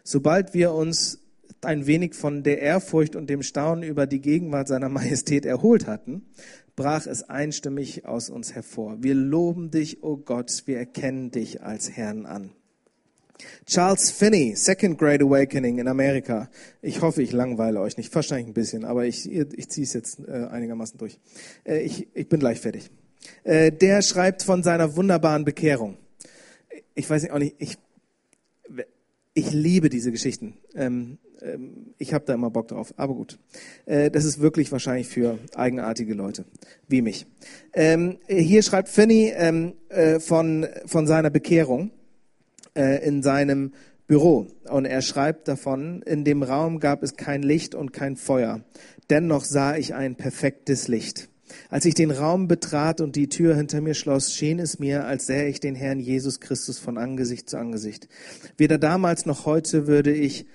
Sobald 0.03 0.53
wir 0.53 0.73
uns 0.73 1.19
ein 1.61 1.87
wenig 1.87 2.15
von 2.15 2.43
der 2.43 2.61
Ehrfurcht 2.61 3.15
und 3.15 3.29
dem 3.29 3.43
Staunen 3.43 3.83
über 3.83 4.07
die 4.07 4.21
Gegenwart 4.21 4.67
seiner 4.67 4.89
Majestät 4.89 5.45
erholt 5.45 5.87
hatten, 5.87 6.23
brach 6.75 7.07
es 7.07 7.23
einstimmig 7.23 8.05
aus 8.05 8.29
uns 8.29 8.53
hervor. 8.55 8.97
Wir 9.01 9.15
loben 9.15 9.71
dich, 9.71 10.03
o 10.03 10.13
oh 10.13 10.17
Gott, 10.17 10.63
wir 10.65 10.77
erkennen 10.77 11.31
dich 11.31 11.61
als 11.61 11.91
Herrn 11.91 12.25
an. 12.25 12.51
Charles 13.65 14.11
Finney, 14.11 14.55
Second 14.55 14.97
Great 14.97 15.21
Awakening 15.21 15.79
in 15.79 15.87
Amerika. 15.87 16.49
Ich 16.81 17.01
hoffe, 17.01 17.21
ich 17.21 17.31
langweile 17.31 17.79
euch 17.79 17.97
nicht, 17.97 18.13
wahrscheinlich 18.13 18.47
ein 18.47 18.53
bisschen, 18.53 18.83
aber 18.83 19.05
ich, 19.05 19.29
ich 19.31 19.69
ziehe 19.69 19.85
es 19.85 19.93
jetzt 19.93 20.19
äh, 20.27 20.47
einigermaßen 20.51 20.97
durch. 20.97 21.19
Äh, 21.63 21.81
ich, 21.81 22.07
ich 22.13 22.27
bin 22.27 22.39
gleich 22.39 22.59
fertig. 22.59 22.89
Äh, 23.43 23.71
der 23.71 24.01
schreibt 24.01 24.43
von 24.43 24.63
seiner 24.63 24.95
wunderbaren 24.95 25.45
Bekehrung. 25.45 25.97
Ich 26.95 27.09
weiß 27.09 27.23
nicht, 27.23 27.31
auch 27.31 27.39
nicht, 27.39 27.55
ich, 27.59 27.77
ich 29.33 29.51
liebe 29.51 29.89
diese 29.89 30.11
Geschichten. 30.11 30.57
Ähm, 30.75 31.17
ich 31.97 32.13
habe 32.13 32.25
da 32.25 32.33
immer 32.33 32.49
Bock 32.49 32.67
drauf, 32.67 32.93
aber 32.97 33.13
gut. 33.13 33.39
Äh, 33.85 34.11
das 34.11 34.25
ist 34.25 34.39
wirklich 34.39 34.71
wahrscheinlich 34.71 35.07
für 35.07 35.39
eigenartige 35.55 36.13
Leute, 36.13 36.45
wie 36.87 37.01
mich. 37.01 37.25
Ähm, 37.73 38.17
hier 38.27 38.61
schreibt 38.63 38.89
Finney 38.89 39.33
ähm, 39.35 39.73
äh, 39.89 40.19
von, 40.19 40.67
von 40.85 41.07
seiner 41.07 41.29
Bekehrung 41.29 41.91
äh, 42.75 43.05
in 43.05 43.23
seinem 43.23 43.73
Büro. 44.07 44.47
Und 44.69 44.85
er 44.85 45.01
schreibt 45.01 45.47
davon, 45.47 46.01
in 46.01 46.23
dem 46.25 46.43
Raum 46.43 46.79
gab 46.79 47.03
es 47.03 47.15
kein 47.15 47.43
Licht 47.43 47.75
und 47.75 47.93
kein 47.93 48.15
Feuer. 48.15 48.61
Dennoch 49.09 49.45
sah 49.45 49.75
ich 49.75 49.93
ein 49.93 50.15
perfektes 50.15 50.87
Licht. 50.87 51.29
Als 51.69 51.85
ich 51.85 51.93
den 51.93 52.11
Raum 52.11 52.47
betrat 52.47 53.01
und 53.01 53.15
die 53.15 53.29
Tür 53.29 53.55
hinter 53.55 53.81
mir 53.81 53.93
schloss, 53.93 54.33
schien 54.33 54.59
es 54.59 54.79
mir, 54.79 55.05
als 55.05 55.25
sähe 55.25 55.47
ich 55.47 55.59
den 55.59 55.75
Herrn 55.75 55.99
Jesus 55.99 56.39
Christus 56.39 56.79
von 56.79 56.97
Angesicht 56.97 57.49
zu 57.49 57.57
Angesicht. 57.57 58.07
Weder 58.57 58.77
damals 58.77 59.25
noch 59.25 59.45
heute 59.45 59.87
würde 59.87 60.11
ich 60.11 60.45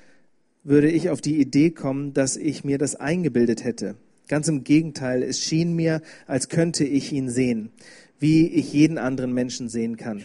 würde 0.65 0.91
ich 0.91 1.11
auf 1.11 1.21
die 1.21 1.41
Idee 1.41 1.71
kommen, 1.71 2.15
dass 2.15 2.37
ich 2.37 2.65
mir 2.65 2.79
das 2.79 2.97
eingebildet 2.97 3.63
hätte. 3.65 3.97
Ganz 4.27 4.49
im 4.49 4.65
Gegenteil, 4.65 5.23
es 5.23 5.41
schien 5.41 5.77
mir, 5.77 6.01
als 6.27 6.49
könnte 6.49 6.85
ich 6.85 7.13
ihn 7.13 7.29
sehen, 7.29 7.71
wie 8.19 8.49
ich 8.49 8.73
jeden 8.73 8.97
anderen 8.97 9.33
Menschen 9.33 9.69
sehen 9.69 9.99
kann. 9.99 10.23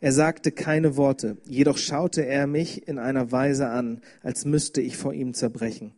Er 0.00 0.12
sagte 0.12 0.50
keine 0.50 0.96
Worte, 0.96 1.36
jedoch 1.46 1.78
schaute 1.78 2.26
er 2.26 2.46
mich 2.46 2.88
in 2.88 2.98
einer 2.98 3.30
Weise 3.32 3.68
an, 3.68 4.00
als 4.22 4.44
müsste 4.44 4.80
ich 4.80 4.96
vor 4.96 5.12
ihm 5.12 5.34
zerbrechen. 5.34 5.92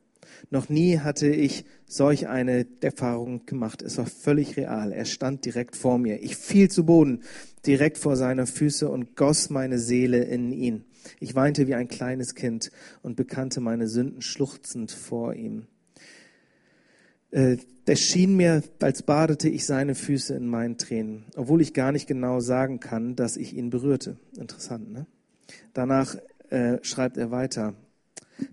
Noch 0.50 0.68
nie 0.68 0.98
hatte 0.98 1.28
ich 1.28 1.64
solch 1.86 2.28
eine 2.28 2.66
Erfahrung 2.80 3.46
gemacht. 3.46 3.82
Es 3.82 3.98
war 3.98 4.06
völlig 4.06 4.56
real. 4.56 4.92
Er 4.92 5.06
stand 5.06 5.44
direkt 5.44 5.76
vor 5.76 5.98
mir. 5.98 6.22
Ich 6.22 6.36
fiel 6.36 6.70
zu 6.70 6.84
Boden, 6.84 7.22
direkt 7.66 7.98
vor 7.98 8.16
seiner 8.16 8.46
Füße 8.46 8.88
und 8.88 9.16
goss 9.16 9.50
meine 9.50 9.78
Seele 9.78 10.22
in 10.22 10.52
ihn. 10.52 10.84
Ich 11.20 11.34
weinte 11.34 11.66
wie 11.66 11.74
ein 11.74 11.88
kleines 11.88 12.34
Kind 12.34 12.70
und 13.02 13.16
bekannte 13.16 13.60
meine 13.60 13.88
Sünden 13.88 14.22
schluchzend 14.22 14.90
vor 14.90 15.34
ihm. 15.34 15.66
Äh, 17.30 17.58
es 17.86 18.00
schien 18.00 18.36
mir, 18.36 18.62
als 18.80 19.02
badete 19.02 19.48
ich 19.48 19.64
seine 19.64 19.94
Füße 19.94 20.34
in 20.34 20.46
meinen 20.46 20.76
Tränen, 20.76 21.26
obwohl 21.36 21.60
ich 21.60 21.72
gar 21.72 21.92
nicht 21.92 22.06
genau 22.06 22.40
sagen 22.40 22.80
kann, 22.80 23.14
dass 23.14 23.36
ich 23.36 23.54
ihn 23.54 23.70
berührte. 23.70 24.16
Interessant, 24.36 24.90
ne? 24.92 25.06
Danach 25.72 26.16
äh, 26.50 26.78
schreibt 26.82 27.16
er 27.16 27.30
weiter. 27.30 27.74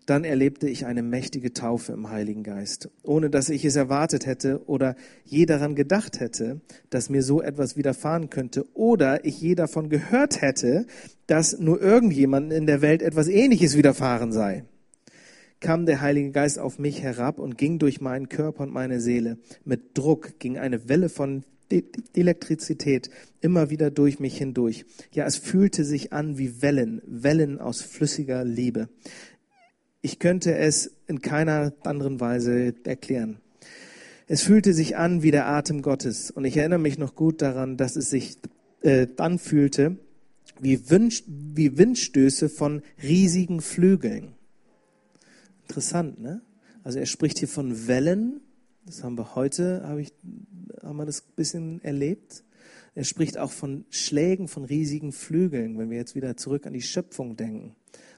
Dann 0.05 0.23
erlebte 0.23 0.69
ich 0.69 0.86
eine 0.86 1.03
mächtige 1.03 1.53
Taufe 1.53 1.93
im 1.93 2.09
Heiligen 2.09 2.43
Geist, 2.43 2.89
ohne 3.03 3.29
dass 3.29 3.49
ich 3.49 3.65
es 3.65 3.75
erwartet 3.75 4.25
hätte 4.25 4.67
oder 4.67 4.95
je 5.25 5.45
daran 5.45 5.75
gedacht 5.75 6.19
hätte, 6.19 6.61
dass 6.89 7.09
mir 7.09 7.23
so 7.23 7.41
etwas 7.41 7.75
widerfahren 7.77 8.29
könnte 8.29 8.65
oder 8.73 9.25
ich 9.25 9.39
je 9.41 9.55
davon 9.55 9.89
gehört 9.89 10.41
hätte, 10.41 10.86
dass 11.27 11.59
nur 11.59 11.81
irgendjemandem 11.81 12.57
in 12.57 12.65
der 12.65 12.81
Welt 12.81 13.01
etwas 13.01 13.27
Ähnliches 13.27 13.77
widerfahren 13.77 14.31
sei. 14.31 14.65
Kam 15.59 15.86
der 15.86 16.01
Heilige 16.01 16.31
Geist 16.31 16.59
auf 16.59 16.77
mich 16.77 17.01
herab 17.01 17.39
und 17.39 17.57
ging 17.57 17.79
durch 17.79 18.01
meinen 18.01 18.27
Körper 18.27 18.63
und 18.63 18.73
meine 18.73 18.99
Seele. 18.99 19.38
Mit 19.63 19.97
Druck 19.97 20.39
ging 20.39 20.57
eine 20.57 20.89
Welle 20.89 21.07
von 21.07 21.43
Elektrizität 22.15 23.09
immer 23.41 23.69
wieder 23.69 23.89
durch 23.89 24.19
mich 24.19 24.38
hindurch. 24.38 24.86
Ja, 25.11 25.25
es 25.25 25.38
fühlte 25.38 25.86
sich 25.86 26.13
an 26.13 26.38
wie 26.38 26.61
Wellen, 26.61 27.01
Wellen 27.05 27.59
aus 27.59 27.81
flüssiger 27.81 28.43
Liebe. 28.43 28.89
Ich 30.05 30.19
könnte 30.19 30.57
es 30.57 30.91
in 31.07 31.21
keiner 31.21 31.71
anderen 31.85 32.19
Weise 32.19 32.75
erklären. 32.83 33.37
Es 34.27 34.43
fühlte 34.43 34.73
sich 34.73 34.97
an 34.97 35.23
wie 35.23 35.31
der 35.31 35.47
Atem 35.47 35.81
Gottes. 35.81 36.29
Und 36.29 36.43
ich 36.43 36.57
erinnere 36.57 36.79
mich 36.79 36.97
noch 36.97 37.15
gut 37.15 37.41
daran, 37.41 37.77
dass 37.77 37.95
es 37.95 38.09
sich 38.09 38.37
äh, 38.81 39.07
dann 39.15 39.39
fühlte 39.39 39.97
wie, 40.59 40.89
Wind, 40.89 41.23
wie 41.25 41.77
Windstöße 41.77 42.49
von 42.49 42.81
riesigen 43.01 43.61
Flügeln. 43.61 44.33
Interessant, 45.69 46.19
ne? 46.19 46.41
Also 46.83 46.99
er 46.99 47.05
spricht 47.05 47.39
hier 47.39 47.47
von 47.47 47.87
Wellen. 47.87 48.41
Das 48.85 49.05
haben 49.05 49.17
wir 49.17 49.35
heute, 49.35 49.87
habe 49.87 50.01
ich, 50.01 50.11
haben 50.81 50.97
wir 50.97 51.05
das 51.05 51.21
ein 51.21 51.35
bisschen 51.37 51.81
erlebt. 51.81 52.43
Er 52.93 53.05
spricht 53.05 53.37
auch 53.37 53.53
von 53.53 53.85
Schlägen 53.89 54.49
von 54.49 54.65
riesigen 54.65 55.13
Flügeln, 55.13 55.77
wenn 55.77 55.89
wir 55.89 55.97
jetzt 55.97 56.13
wieder 56.13 56.35
zurück 56.35 56.67
an 56.67 56.73
die 56.73 56.81
Schöpfung 56.81 57.37
denken, 57.37 57.73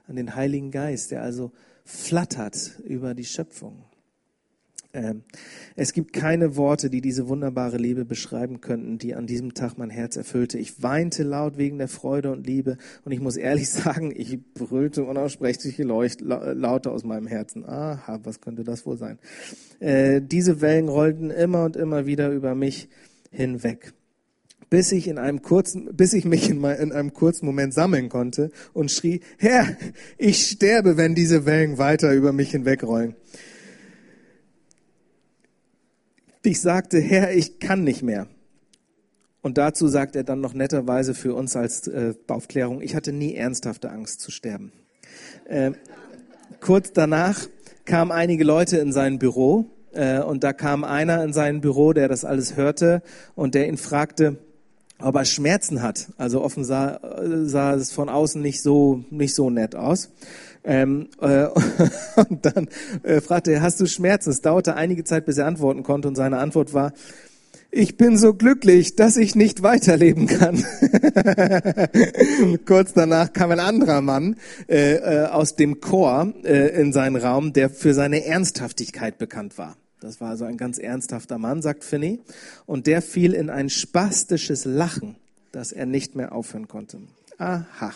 an 0.08 0.16
den 0.16 0.34
Heiligen 0.34 0.72
Geist, 0.72 1.12
der 1.12 1.22
also 1.22 1.52
flattert 1.86 2.80
über 2.84 3.14
die 3.14 3.24
Schöpfung. 3.24 3.84
Ähm, 4.92 5.22
es 5.76 5.92
gibt 5.92 6.12
keine 6.12 6.56
Worte, 6.56 6.90
die 6.90 7.00
diese 7.00 7.28
wunderbare 7.28 7.76
Liebe 7.76 8.04
beschreiben 8.04 8.60
könnten, 8.60 8.98
die 8.98 9.14
an 9.14 9.26
diesem 9.26 9.54
Tag 9.54 9.78
mein 9.78 9.90
Herz 9.90 10.16
erfüllte. 10.16 10.58
Ich 10.58 10.82
weinte 10.82 11.22
laut 11.22 11.58
wegen 11.58 11.78
der 11.78 11.88
Freude 11.88 12.32
und 12.32 12.46
Liebe 12.46 12.76
und 13.04 13.12
ich 13.12 13.20
muss 13.20 13.36
ehrlich 13.36 13.70
sagen, 13.70 14.12
ich 14.14 14.38
brüllte 14.54 15.04
unaussprechliche 15.04 15.84
Leucht, 15.84 16.20
Laute 16.22 16.90
aus 16.90 17.04
meinem 17.04 17.26
Herzen. 17.26 17.64
Aha, 17.64 18.20
was 18.24 18.40
könnte 18.40 18.64
das 18.64 18.84
wohl 18.84 18.96
sein? 18.96 19.18
Äh, 19.78 20.22
diese 20.22 20.60
Wellen 20.60 20.88
rollten 20.88 21.30
immer 21.30 21.64
und 21.64 21.76
immer 21.76 22.06
wieder 22.06 22.30
über 22.30 22.54
mich 22.54 22.88
hinweg 23.30 23.92
bis 24.70 24.92
ich 24.92 25.08
in 25.08 25.18
einem 25.18 25.42
kurzen, 25.42 25.94
bis 25.94 26.12
ich 26.12 26.24
mich 26.24 26.50
in, 26.50 26.64
in, 26.64 26.92
einem 26.92 27.12
kurzen 27.12 27.46
Moment 27.46 27.72
sammeln 27.72 28.08
konnte 28.08 28.50
und 28.72 28.90
schrie, 28.90 29.20
Herr, 29.38 29.76
ich 30.18 30.46
sterbe, 30.46 30.96
wenn 30.96 31.14
diese 31.14 31.46
Wellen 31.46 31.78
weiter 31.78 32.12
über 32.12 32.32
mich 32.32 32.50
hinwegrollen. 32.50 33.14
Ich 36.42 36.60
sagte, 36.60 36.98
Herr, 36.98 37.32
ich 37.32 37.58
kann 37.58 37.84
nicht 37.84 38.02
mehr. 38.02 38.28
Und 39.42 39.58
dazu 39.58 39.86
sagt 39.86 40.16
er 40.16 40.24
dann 40.24 40.40
noch 40.40 40.54
netterweise 40.54 41.14
für 41.14 41.34
uns 41.34 41.54
als 41.54 41.86
äh, 41.86 42.14
Aufklärung, 42.26 42.82
ich 42.82 42.96
hatte 42.96 43.12
nie 43.12 43.34
ernsthafte 43.34 43.90
Angst 43.90 44.20
zu 44.20 44.32
sterben. 44.32 44.72
Äh, 45.44 45.72
kurz 46.60 46.92
danach 46.92 47.46
kamen 47.84 48.10
einige 48.10 48.42
Leute 48.42 48.78
in 48.78 48.92
sein 48.92 49.20
Büro 49.20 49.70
äh, 49.92 50.20
und 50.20 50.42
da 50.42 50.52
kam 50.52 50.82
einer 50.82 51.22
in 51.22 51.32
sein 51.32 51.60
Büro, 51.60 51.92
der 51.92 52.08
das 52.08 52.24
alles 52.24 52.56
hörte 52.56 53.02
und 53.36 53.54
der 53.54 53.68
ihn 53.68 53.76
fragte, 53.76 54.38
ob 55.00 55.16
er 55.16 55.24
Schmerzen 55.24 55.82
hat. 55.82 56.08
Also 56.16 56.42
offen 56.42 56.64
sah, 56.64 57.00
sah 57.44 57.74
es 57.74 57.92
von 57.92 58.08
außen 58.08 58.40
nicht 58.40 58.62
so 58.62 59.04
nicht 59.10 59.34
so 59.34 59.50
nett 59.50 59.74
aus. 59.74 60.10
Ähm, 60.64 61.08
äh, 61.20 61.46
und 62.28 62.44
dann 62.44 62.68
äh, 63.02 63.20
fragte 63.20 63.52
er, 63.52 63.62
hast 63.62 63.80
du 63.80 63.86
Schmerzen? 63.86 64.30
Es 64.30 64.40
dauerte 64.40 64.74
einige 64.74 65.04
Zeit, 65.04 65.26
bis 65.26 65.38
er 65.38 65.46
antworten 65.46 65.82
konnte 65.82 66.08
und 66.08 66.16
seine 66.16 66.38
Antwort 66.38 66.74
war, 66.74 66.92
ich 67.70 67.96
bin 67.96 68.16
so 68.16 68.32
glücklich, 68.32 68.96
dass 68.96 69.16
ich 69.16 69.34
nicht 69.34 69.62
weiterleben 69.62 70.26
kann. 70.26 70.56
Kurz 72.64 72.92
danach 72.94 73.32
kam 73.32 73.50
ein 73.50 73.60
anderer 73.60 74.00
Mann 74.00 74.36
äh, 74.68 74.94
äh, 74.94 75.26
aus 75.26 75.56
dem 75.56 75.80
Chor 75.80 76.32
äh, 76.44 76.80
in 76.80 76.92
seinen 76.92 77.16
Raum, 77.16 77.52
der 77.52 77.68
für 77.68 77.92
seine 77.92 78.24
Ernsthaftigkeit 78.24 79.18
bekannt 79.18 79.58
war. 79.58 79.76
Das 80.00 80.20
war 80.20 80.30
also 80.30 80.44
ein 80.44 80.56
ganz 80.56 80.78
ernsthafter 80.78 81.38
Mann, 81.38 81.62
sagt 81.62 81.84
Finney. 81.84 82.20
Und 82.66 82.86
der 82.86 83.02
fiel 83.02 83.32
in 83.32 83.50
ein 83.50 83.70
spastisches 83.70 84.64
Lachen, 84.64 85.16
dass 85.52 85.72
er 85.72 85.86
nicht 85.86 86.14
mehr 86.14 86.32
aufhören 86.32 86.68
konnte. 86.68 86.98
Aha. 87.38 87.92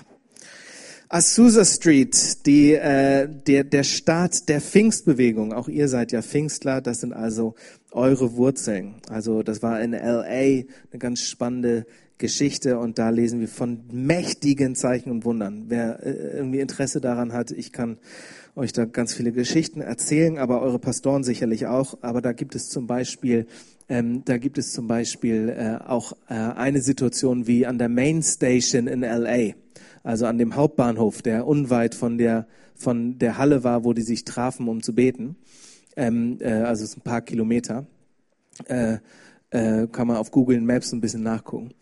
Azusa 1.13 1.65
Street, 1.65 2.47
die, 2.47 2.73
äh, 2.73 3.29
der, 3.29 3.65
der 3.65 3.83
Start 3.83 4.49
der 4.49 4.61
Pfingstbewegung. 4.61 5.53
Auch 5.53 5.69
ihr 5.69 5.89
seid 5.89 6.13
ja 6.13 6.23
Pfingstler, 6.23 6.81
das 6.81 7.01
sind 7.01 7.13
also 7.13 7.57
eure 7.91 8.37
Wurzeln. 8.37 8.95
Also 9.09 9.43
das 9.43 9.61
war 9.61 9.81
in 9.81 9.91
LA 9.91 10.23
eine 10.23 10.67
ganz 10.99 11.23
spannende 11.23 11.85
Geschichte 12.19 12.79
und 12.79 12.99
da 12.99 13.11
lesen 13.11 13.41
wir 13.41 13.49
von 13.49 13.81
mächtigen 13.91 14.77
Zeichen 14.77 15.11
und 15.11 15.25
Wundern. 15.25 15.65
Wer 15.67 16.07
äh, 16.07 16.37
irgendwie 16.37 16.61
Interesse 16.61 17.01
daran 17.01 17.33
hat, 17.33 17.51
ich 17.51 17.73
kann 17.73 17.99
euch 18.61 18.73
da 18.73 18.85
ganz 18.85 19.15
viele 19.15 19.33
Geschichten 19.33 19.81
erzählen, 19.81 20.39
aber 20.39 20.61
eure 20.61 20.79
Pastoren 20.79 21.25
sicherlich 21.25 21.67
auch. 21.67 21.99
Aber 22.03 22.21
da 22.21 22.33
gibt 22.33 22.55
es 22.55 22.69
zum 22.69 22.87
Beispiel, 22.87 23.47
ähm, 23.89 24.23
da 24.27 24.37
gibt 24.37 24.59
es 24.59 24.73
zum 24.73 24.87
Beispiel 24.87 25.49
äh, 25.49 25.85
auch 25.85 26.13
äh, 26.29 26.35
eine 26.35 26.83
Situation 26.83 27.47
wie 27.47 27.67
an 27.67 27.79
der 27.79 27.89
Main 27.89 28.23
Station 28.23 28.87
in 28.87 29.01
LA, 29.01 29.55
also 30.05 30.27
an 30.27 30.39
dem 30.39 30.55
Hauptbahnhof, 30.55 31.23
der 31.23 31.47
unweit 31.47 31.95
von 31.95 32.19
der 32.19 32.47
von 32.75 33.19
der 33.19 33.37
Halle 33.37 33.63
war, 33.63 33.85
wo 33.85 33.93
die 33.93 34.03
sich 34.03 34.25
trafen, 34.25 34.69
um 34.69 34.83
zu 34.83 34.95
beten. 34.95 35.37
Ähm, 35.97 36.39
äh, 36.41 36.53
also 36.53 36.85
es 36.85 36.97
ein 36.97 37.03
paar 37.03 37.21
Kilometer. 37.21 37.87
Äh, 38.67 38.99
äh, 39.51 39.87
kann 39.89 40.07
man 40.07 40.17
auf 40.17 40.31
Google 40.31 40.61
Maps 40.61 40.93
ein 40.93 41.01
bisschen 41.01 41.23
nachgucken. 41.23 41.73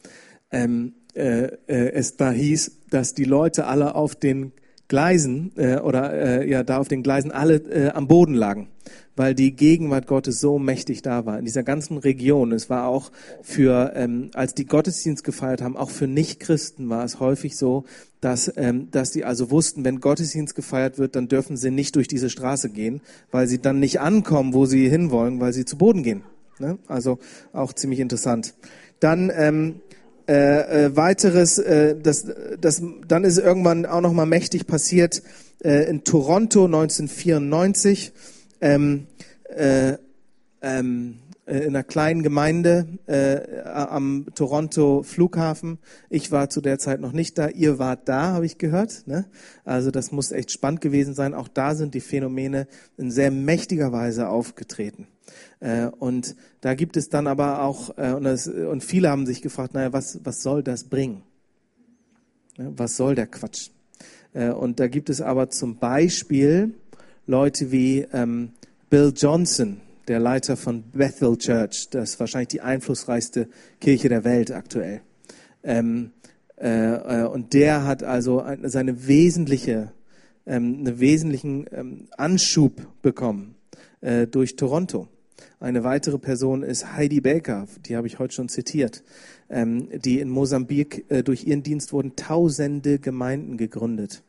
Ähm, 0.50 0.94
äh, 1.14 1.44
äh, 1.66 1.92
es 1.92 2.16
da 2.16 2.30
hieß, 2.30 2.78
dass 2.90 3.14
die 3.14 3.24
Leute 3.24 3.66
alle 3.66 3.94
auf 3.94 4.14
den 4.14 4.52
Gleisen 4.88 5.52
äh, 5.56 5.76
oder 5.76 6.12
äh, 6.14 6.50
ja 6.50 6.62
da 6.62 6.78
auf 6.78 6.88
den 6.88 7.02
Gleisen 7.02 7.30
alle 7.30 7.56
äh, 7.56 7.90
am 7.90 8.08
Boden 8.08 8.34
lagen, 8.34 8.68
weil 9.16 9.34
die 9.34 9.54
Gegenwart 9.54 10.06
Gottes 10.06 10.40
so 10.40 10.58
mächtig 10.58 11.02
da 11.02 11.26
war 11.26 11.38
in 11.38 11.44
dieser 11.44 11.62
ganzen 11.62 11.98
Region. 11.98 12.52
Es 12.52 12.70
war 12.70 12.88
auch 12.88 13.12
für 13.42 13.92
ähm, 13.94 14.30
als 14.32 14.54
die 14.54 14.64
Gottesdienst 14.66 15.24
gefeiert 15.24 15.60
haben, 15.60 15.76
auch 15.76 15.90
für 15.90 16.06
Nichtchristen 16.06 16.88
war 16.88 17.04
es 17.04 17.20
häufig 17.20 17.56
so, 17.56 17.84
dass 18.22 18.50
ähm, 18.56 18.88
dass 18.90 19.10
die 19.10 19.24
also 19.24 19.50
wussten, 19.50 19.84
wenn 19.84 20.00
Gottesdienst 20.00 20.54
gefeiert 20.54 20.98
wird, 20.98 21.16
dann 21.16 21.28
dürfen 21.28 21.58
sie 21.58 21.70
nicht 21.70 21.94
durch 21.94 22.08
diese 22.08 22.30
Straße 22.30 22.70
gehen, 22.70 23.02
weil 23.30 23.46
sie 23.46 23.60
dann 23.60 23.78
nicht 23.78 24.00
ankommen, 24.00 24.54
wo 24.54 24.64
sie 24.64 24.88
hinwollen, 24.88 25.38
weil 25.38 25.52
sie 25.52 25.66
zu 25.66 25.76
Boden 25.76 26.02
gehen. 26.02 26.22
Ne? 26.58 26.78
Also 26.88 27.18
auch 27.52 27.72
ziemlich 27.72 28.00
interessant. 28.00 28.54
Dann 29.00 29.30
ähm, 29.34 29.80
äh, 30.28 30.84
äh, 30.84 30.96
weiteres, 30.96 31.58
äh, 31.58 31.96
das, 31.98 32.26
das, 32.60 32.82
dann 33.06 33.24
ist 33.24 33.38
irgendwann 33.38 33.86
auch 33.86 34.02
noch 34.02 34.12
mal 34.12 34.26
mächtig 34.26 34.66
passiert 34.66 35.22
äh, 35.64 35.88
in 35.88 36.04
Toronto 36.04 36.66
1994 36.66 38.12
ähm, 38.60 39.06
äh, 39.48 39.94
ähm, 40.60 41.20
äh, 41.46 41.60
in 41.60 41.68
einer 41.68 41.82
kleinen 41.82 42.22
Gemeinde 42.22 42.86
äh, 43.06 43.62
am 43.64 44.26
Toronto 44.34 45.02
Flughafen. 45.02 45.78
Ich 46.10 46.30
war 46.30 46.50
zu 46.50 46.60
der 46.60 46.78
Zeit 46.78 47.00
noch 47.00 47.12
nicht 47.12 47.38
da. 47.38 47.48
Ihr 47.48 47.78
wart 47.78 48.06
da, 48.08 48.32
habe 48.34 48.44
ich 48.44 48.58
gehört. 48.58 49.06
Ne? 49.06 49.24
Also 49.64 49.90
das 49.90 50.12
muss 50.12 50.30
echt 50.30 50.50
spannend 50.50 50.82
gewesen 50.82 51.14
sein. 51.14 51.32
Auch 51.32 51.48
da 51.48 51.74
sind 51.74 51.94
die 51.94 52.00
Phänomene 52.00 52.68
in 52.98 53.10
sehr 53.10 53.30
mächtiger 53.30 53.92
Weise 53.92 54.28
aufgetreten. 54.28 55.06
Äh, 55.60 55.86
und 55.86 56.36
da 56.60 56.74
gibt 56.74 56.96
es 56.96 57.08
dann 57.08 57.26
aber 57.26 57.62
auch, 57.62 57.96
äh, 57.98 58.12
und, 58.12 58.24
das, 58.24 58.46
und 58.46 58.84
viele 58.84 59.10
haben 59.10 59.26
sich 59.26 59.42
gefragt, 59.42 59.74
naja, 59.74 59.92
was, 59.92 60.20
was 60.24 60.42
soll 60.42 60.62
das 60.62 60.84
bringen? 60.84 61.22
Was 62.56 62.96
soll 62.96 63.14
der 63.14 63.26
Quatsch? 63.26 63.70
Äh, 64.32 64.50
und 64.50 64.80
da 64.80 64.88
gibt 64.88 65.10
es 65.10 65.20
aber 65.20 65.50
zum 65.50 65.78
Beispiel 65.78 66.74
Leute 67.26 67.72
wie 67.72 68.06
ähm, 68.12 68.52
Bill 68.90 69.12
Johnson, 69.14 69.80
der 70.08 70.18
Leiter 70.18 70.56
von 70.56 70.82
Bethel 70.92 71.36
Church, 71.36 71.88
das 71.90 72.10
ist 72.10 72.20
wahrscheinlich 72.20 72.48
die 72.48 72.62
einflussreichste 72.62 73.48
Kirche 73.80 74.08
der 74.08 74.24
Welt 74.24 74.50
aktuell. 74.50 75.02
Ähm, 75.62 76.12
äh, 76.56 77.24
und 77.24 77.52
der 77.52 77.84
hat 77.84 78.02
also 78.02 78.44
seine 78.62 79.06
wesentliche, 79.06 79.92
ähm, 80.46 80.78
einen 80.80 80.98
wesentlichen 80.98 81.66
ähm, 81.70 82.08
Anschub 82.16 82.72
bekommen 83.02 83.54
äh, 84.00 84.26
durch 84.26 84.56
Toronto. 84.56 85.08
Eine 85.60 85.84
weitere 85.84 86.18
Person 86.18 86.62
ist 86.62 86.92
Heidi 86.92 87.20
Baker, 87.20 87.66
die 87.86 87.96
habe 87.96 88.06
ich 88.06 88.18
heute 88.18 88.34
schon 88.34 88.48
zitiert, 88.48 89.02
ähm, 89.50 89.88
die 90.00 90.20
in 90.20 90.28
Mosambik 90.28 91.06
äh, 91.08 91.22
durch 91.22 91.46
ihren 91.46 91.62
Dienst 91.62 91.92
wurden 91.92 92.16
tausende 92.16 92.98
Gemeinden 92.98 93.56
gegründet. 93.56 94.22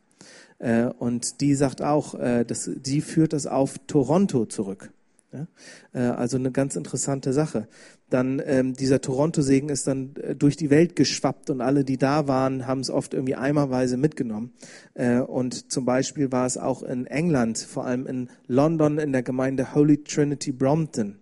Äh, 0.58 0.86
und 0.86 1.40
die 1.40 1.54
sagt 1.54 1.82
auch, 1.82 2.14
äh, 2.14 2.44
dass 2.44 2.64
sie 2.64 3.00
führt 3.00 3.32
das 3.32 3.46
auf 3.46 3.78
Toronto 3.86 4.46
zurück. 4.46 4.92
Ja? 5.32 5.46
Äh, 5.92 6.00
also 6.00 6.36
eine 6.36 6.50
ganz 6.50 6.76
interessante 6.76 7.32
Sache. 7.32 7.68
Dann 8.10 8.42
ähm, 8.44 8.74
dieser 8.74 9.00
Toronto-Segen 9.00 9.68
ist 9.68 9.86
dann 9.86 10.14
äh, 10.16 10.34
durch 10.34 10.56
die 10.56 10.68
Welt 10.68 10.96
geschwappt 10.96 11.48
und 11.48 11.60
alle, 11.60 11.84
die 11.84 11.96
da 11.96 12.28
waren, 12.28 12.66
haben 12.66 12.80
es 12.80 12.90
oft 12.90 13.14
irgendwie 13.14 13.36
eimerweise 13.36 13.96
mitgenommen. 13.96 14.52
Äh, 14.94 15.20
und 15.20 15.72
zum 15.72 15.84
Beispiel 15.84 16.32
war 16.32 16.44
es 16.44 16.58
auch 16.58 16.82
in 16.82 17.06
England, 17.06 17.58
vor 17.58 17.86
allem 17.86 18.06
in 18.06 18.28
London 18.46 18.98
in 18.98 19.12
der 19.12 19.22
Gemeinde 19.22 19.74
Holy 19.74 20.02
Trinity 20.02 20.52
Brompton. 20.52 21.16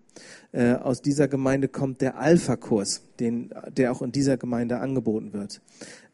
Äh, 0.51 0.75
aus 0.75 1.03
dieser 1.03 1.29
Gemeinde 1.29 1.69
kommt 1.69 2.01
der 2.01 2.19
Alpha-Kurs, 2.19 3.03
den, 3.21 3.51
der 3.71 3.93
auch 3.93 4.01
in 4.01 4.13
dieser 4.13 4.39
Gemeinde 4.39 4.79
angeboten 4.79 5.33
wird. 5.35 5.61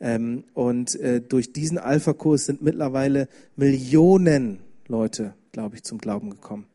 Ähm, 0.00 0.44
und 0.54 0.98
äh, 1.00 1.20
durch 1.20 1.52
diesen 1.52 1.78
Alpha-Kurs 1.78 2.46
sind 2.46 2.60
mittlerweile 2.60 3.28
Millionen 3.56 4.58
Leute, 4.88 5.34
glaube 5.52 5.76
ich, 5.76 5.84
zum 5.84 5.98
Glauben 5.98 6.30
gekommen. 6.30 6.66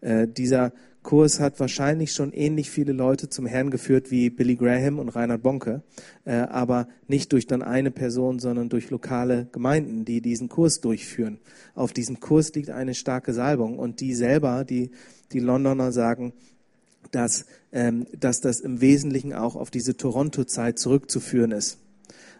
Äh, 0.00 0.28
dieser 0.28 0.72
Kurs 1.02 1.40
hat 1.40 1.58
wahrscheinlich 1.60 2.12
schon 2.12 2.32
ähnlich 2.32 2.70
viele 2.70 2.92
Leute 2.92 3.28
zum 3.28 3.46
Herrn 3.46 3.70
geführt 3.70 4.10
wie 4.10 4.28
Billy 4.28 4.56
Graham 4.56 4.98
und 4.98 5.08
Reinhard 5.08 5.42
Bonke, 5.42 5.82
äh, 6.24 6.32
aber 6.32 6.88
nicht 7.08 7.32
durch 7.32 7.46
dann 7.46 7.62
eine 7.62 7.90
Person, 7.90 8.38
sondern 8.38 8.68
durch 8.68 8.90
lokale 8.90 9.48
Gemeinden, 9.50 10.04
die 10.04 10.20
diesen 10.20 10.48
Kurs 10.48 10.80
durchführen. 10.80 11.38
Auf 11.74 11.92
diesem 11.92 12.20
Kurs 12.20 12.54
liegt 12.54 12.70
eine 12.70 12.94
starke 12.94 13.32
Salbung 13.32 13.78
und 13.78 14.00
die 14.00 14.14
selber, 14.14 14.64
die, 14.64 14.90
die 15.32 15.40
Londoner 15.40 15.90
sagen, 15.90 16.34
dass, 17.12 17.46
ähm, 17.72 18.06
dass 18.18 18.40
das 18.40 18.60
im 18.60 18.80
Wesentlichen 18.80 19.32
auch 19.32 19.56
auf 19.56 19.70
diese 19.70 19.96
Toronto-Zeit 19.96 20.78
zurückzuführen 20.78 21.52
ist 21.52 21.78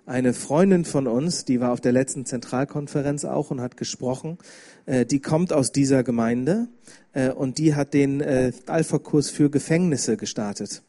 eine 0.07 0.33
Freundin 0.33 0.85
von 0.85 1.07
uns, 1.07 1.45
die 1.45 1.61
war 1.61 1.73
auf 1.73 1.81
der 1.81 1.93
letzten 1.93 2.27
Zentralkonferenz 2.27 3.25
auch 3.25 3.51
und 3.51 3.61
hat 3.61 3.77
gesprochen, 3.77 4.39
äh, 4.87 5.07
die 5.07 5.21
kommt 5.21 5.53
aus 5.53 5.73
dieser 5.73 6.03
Gemeinde 6.03 6.69
äh, 7.13 7.31
und 7.31 7.59
die 7.59 7.75
hat 7.75 7.95
den 7.95 8.21
äh, 8.21 8.53
Alpha-Kurs 8.67 9.31
für 9.31 9.51
Gefängnisse 9.51 10.17
gestartet. 10.17 10.83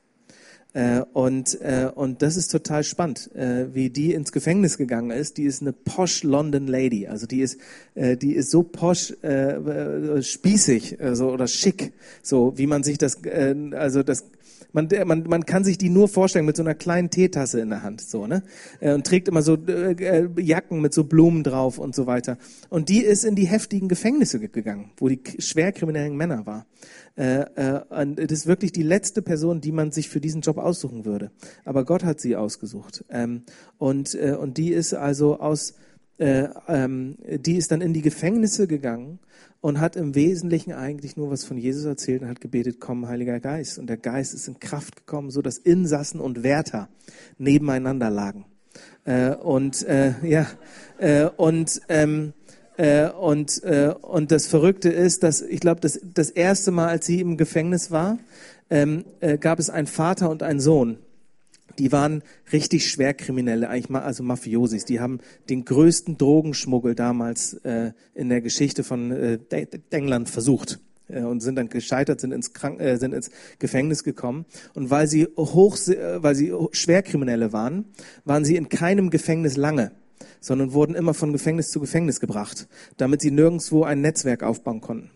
Äh, 0.73 1.01
und, 1.11 1.59
äh, 1.59 1.91
und 1.93 2.21
das 2.21 2.37
ist 2.37 2.47
total 2.47 2.85
spannend, 2.85 3.29
äh, 3.35 3.75
wie 3.75 3.89
die 3.89 4.13
ins 4.13 4.31
Gefängnis 4.31 4.77
gegangen 4.77 5.11
ist. 5.11 5.37
Die 5.37 5.43
ist 5.43 5.61
eine 5.61 5.73
posh 5.73 6.23
London 6.23 6.65
Lady, 6.67 7.07
also 7.07 7.27
die 7.27 7.41
ist, 7.41 7.59
äh, 7.93 8.15
die 8.15 8.33
ist 8.33 8.51
so 8.51 8.63
posh, 8.63 9.13
äh, 9.21 9.55
äh 9.55 10.23
spießig 10.23 11.01
äh, 11.01 11.13
so, 11.13 11.29
oder 11.29 11.47
schick, 11.47 11.91
so 12.23 12.57
wie 12.57 12.67
man 12.67 12.83
sich 12.83 12.97
das, 12.97 13.21
äh, 13.25 13.53
also 13.73 14.01
das 14.01 14.23
man, 14.73 14.87
man, 15.05 15.23
man 15.23 15.45
kann 15.45 15.63
sich 15.63 15.77
die 15.77 15.89
nur 15.89 16.07
vorstellen 16.07 16.45
mit 16.45 16.55
so 16.55 16.63
einer 16.63 16.75
kleinen 16.75 17.09
Teetasse 17.09 17.59
in 17.59 17.69
der 17.69 17.83
Hand, 17.83 18.01
so, 18.01 18.27
ne? 18.27 18.43
Äh, 18.79 18.93
und 18.93 19.05
trägt 19.05 19.27
immer 19.27 19.41
so 19.41 19.55
äh, 19.55 19.93
äh, 19.93 20.29
Jacken 20.37 20.81
mit 20.81 20.93
so 20.93 21.03
Blumen 21.03 21.43
drauf 21.43 21.77
und 21.77 21.95
so 21.95 22.07
weiter. 22.07 22.37
Und 22.69 22.89
die 22.89 23.03
ist 23.03 23.23
in 23.23 23.35
die 23.35 23.47
heftigen 23.47 23.87
Gefängnisse 23.87 24.39
gegangen, 24.39 24.91
wo 24.97 25.09
die 25.09 25.21
schwerkriminellen 25.39 26.15
Männer 26.15 26.45
war. 26.45 26.65
Äh, 27.17 27.41
äh, 27.55 27.81
und 27.89 28.17
das 28.17 28.31
ist 28.31 28.47
wirklich 28.47 28.71
die 28.71 28.83
letzte 28.83 29.21
Person, 29.21 29.61
die 29.61 29.71
man 29.71 29.91
sich 29.91 30.09
für 30.09 30.21
diesen 30.21 30.41
Job 30.41 30.57
aussuchen 30.57 31.05
würde. 31.05 31.31
Aber 31.65 31.85
Gott 31.85 32.03
hat 32.03 32.19
sie 32.19 32.35
ausgesucht. 32.35 33.03
Ähm, 33.09 33.43
und, 33.77 34.15
äh, 34.15 34.35
und 34.39 34.57
die 34.57 34.71
ist 34.71 34.93
also 34.93 35.39
aus, 35.39 35.75
äh, 36.21 36.49
ähm, 36.67 37.17
die 37.25 37.55
ist 37.55 37.71
dann 37.71 37.81
in 37.81 37.93
die 37.93 38.03
Gefängnisse 38.03 38.67
gegangen 38.67 39.17
und 39.59 39.79
hat 39.79 39.95
im 39.95 40.13
Wesentlichen 40.13 40.71
eigentlich 40.71 41.17
nur 41.17 41.31
was 41.31 41.43
von 41.43 41.57
Jesus 41.57 41.83
erzählt 41.85 42.21
und 42.21 42.29
hat 42.29 42.41
gebetet, 42.41 42.79
komm, 42.79 43.07
Heiliger 43.07 43.39
Geist. 43.39 43.79
Und 43.79 43.87
der 43.87 43.97
Geist 43.97 44.35
ist 44.35 44.47
in 44.47 44.59
Kraft 44.59 44.97
gekommen, 44.97 45.31
so 45.31 45.41
dass 45.41 45.57
Insassen 45.57 46.19
und 46.19 46.43
Wärter 46.43 46.89
nebeneinander 47.39 48.11
lagen. 48.11 48.45
Äh, 49.03 49.31
und 49.31 49.81
äh, 49.83 50.13
ja, 50.21 50.45
äh, 50.99 51.25
und 51.25 51.81
ähm, 51.89 52.33
äh, 52.77 53.09
und 53.09 53.63
äh, 53.63 53.95
und 53.99 54.31
das 54.31 54.45
Verrückte 54.45 54.89
ist, 54.89 55.23
dass 55.23 55.41
ich 55.41 55.59
glaube, 55.59 55.81
das 55.81 55.99
das 56.03 56.29
erste 56.29 56.69
Mal, 56.69 56.89
als 56.89 57.07
sie 57.07 57.19
im 57.19 57.35
Gefängnis 57.35 57.89
war, 57.89 58.19
ähm, 58.69 59.05
äh, 59.21 59.39
gab 59.39 59.57
es 59.57 59.71
einen 59.71 59.87
Vater 59.87 60.29
und 60.29 60.43
einen 60.43 60.59
Sohn 60.59 60.99
die 61.81 61.91
waren 61.91 62.21
richtig 62.53 62.87
Schwerkriminelle, 62.87 63.67
eigentlich 63.67 63.89
also 63.95 64.21
Mafiosis. 64.21 64.85
Die 64.85 64.99
haben 64.99 65.19
den 65.49 65.65
größten 65.65 66.15
Drogenschmuggel 66.15 66.93
damals 66.93 67.55
äh, 67.63 67.93
in 68.13 68.29
der 68.29 68.41
Geschichte 68.41 68.83
von 68.83 69.11
äh, 69.11 69.39
England 69.89 70.29
versucht 70.29 70.79
äh, 71.07 71.23
und 71.23 71.39
sind 71.39 71.55
dann 71.55 71.69
gescheitert, 71.69 72.21
sind 72.21 72.33
ins, 72.33 72.53
Krank 72.53 72.79
äh, 72.79 72.97
sind 72.97 73.15
ins 73.15 73.31
Gefängnis 73.57 74.03
gekommen. 74.03 74.45
Und 74.75 74.91
weil 74.91 75.07
sie 75.07 75.25
hoch, 75.35 75.75
äh, 75.87 76.21
weil 76.21 76.35
sie 76.35 76.53
Schwerkriminelle 76.71 77.51
waren, 77.51 77.85
waren 78.25 78.45
sie 78.45 78.57
in 78.57 78.69
keinem 78.69 79.09
Gefängnis 79.09 79.57
lange, 79.57 79.91
sondern 80.39 80.73
wurden 80.73 80.93
immer 80.93 81.15
von 81.15 81.33
Gefängnis 81.33 81.71
zu 81.71 81.79
Gefängnis 81.79 82.19
gebracht, 82.19 82.67
damit 82.97 83.21
sie 83.21 83.31
nirgendwo 83.31 83.85
ein 83.85 84.01
Netzwerk 84.01 84.43
aufbauen 84.43 84.81
konnten. 84.81 85.09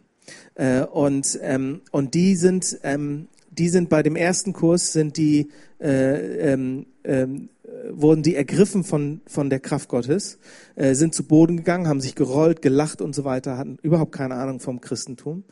Äh, 0.56 0.82
und 0.82 1.38
ähm, 1.44 1.82
und 1.92 2.16
die 2.16 2.36
sind 2.36 2.80
ähm, 2.82 3.28
die 3.58 3.70
sind 3.70 3.90
bei 3.90 4.04
dem 4.04 4.16
ersten 4.16 4.54
Kurs 4.54 4.94
sind 4.94 5.18
die 5.18 5.50
äh, 5.80 6.54
ähm, 6.54 6.86
ähm, 7.04 7.50
wurden 7.92 8.24
die 8.24 8.36
ergriffen 8.36 8.84
von 8.84 9.22
von 9.26 9.50
der 9.50 9.60
Kraft 9.60 9.90
Gottes, 9.90 10.40
äh, 10.76 10.94
sind 10.94 11.14
zu 11.14 11.24
Boden 11.24 11.58
gegangen, 11.58 11.88
haben 11.88 12.02
sich 12.02 12.16
gerollt, 12.16 12.62
gelacht 12.62 13.02
und 13.02 13.14
so 13.14 13.24
weiter, 13.24 13.58
hatten 13.58 13.78
überhaupt 13.82 14.12
keine 14.12 14.36
Ahnung 14.36 14.60
vom 14.60 14.82
Christentum. 14.82 15.44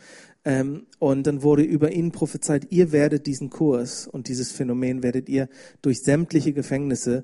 Ähm, 0.45 0.87
und 0.99 1.25
dann 1.25 1.41
wurde 1.41 1.63
über 1.63 1.91
ihnen 1.91 2.11
prophezeit, 2.11 2.67
ihr 2.69 2.91
werdet 2.91 3.27
diesen 3.27 3.49
Kurs 3.49 4.07
und 4.07 4.27
dieses 4.27 4.51
Phänomen 4.51 5.01
werdet 5.01 5.29
ihr 5.29 5.47
durch 5.81 6.01
sämtliche 6.01 6.51
Gefängnisse 6.53 7.23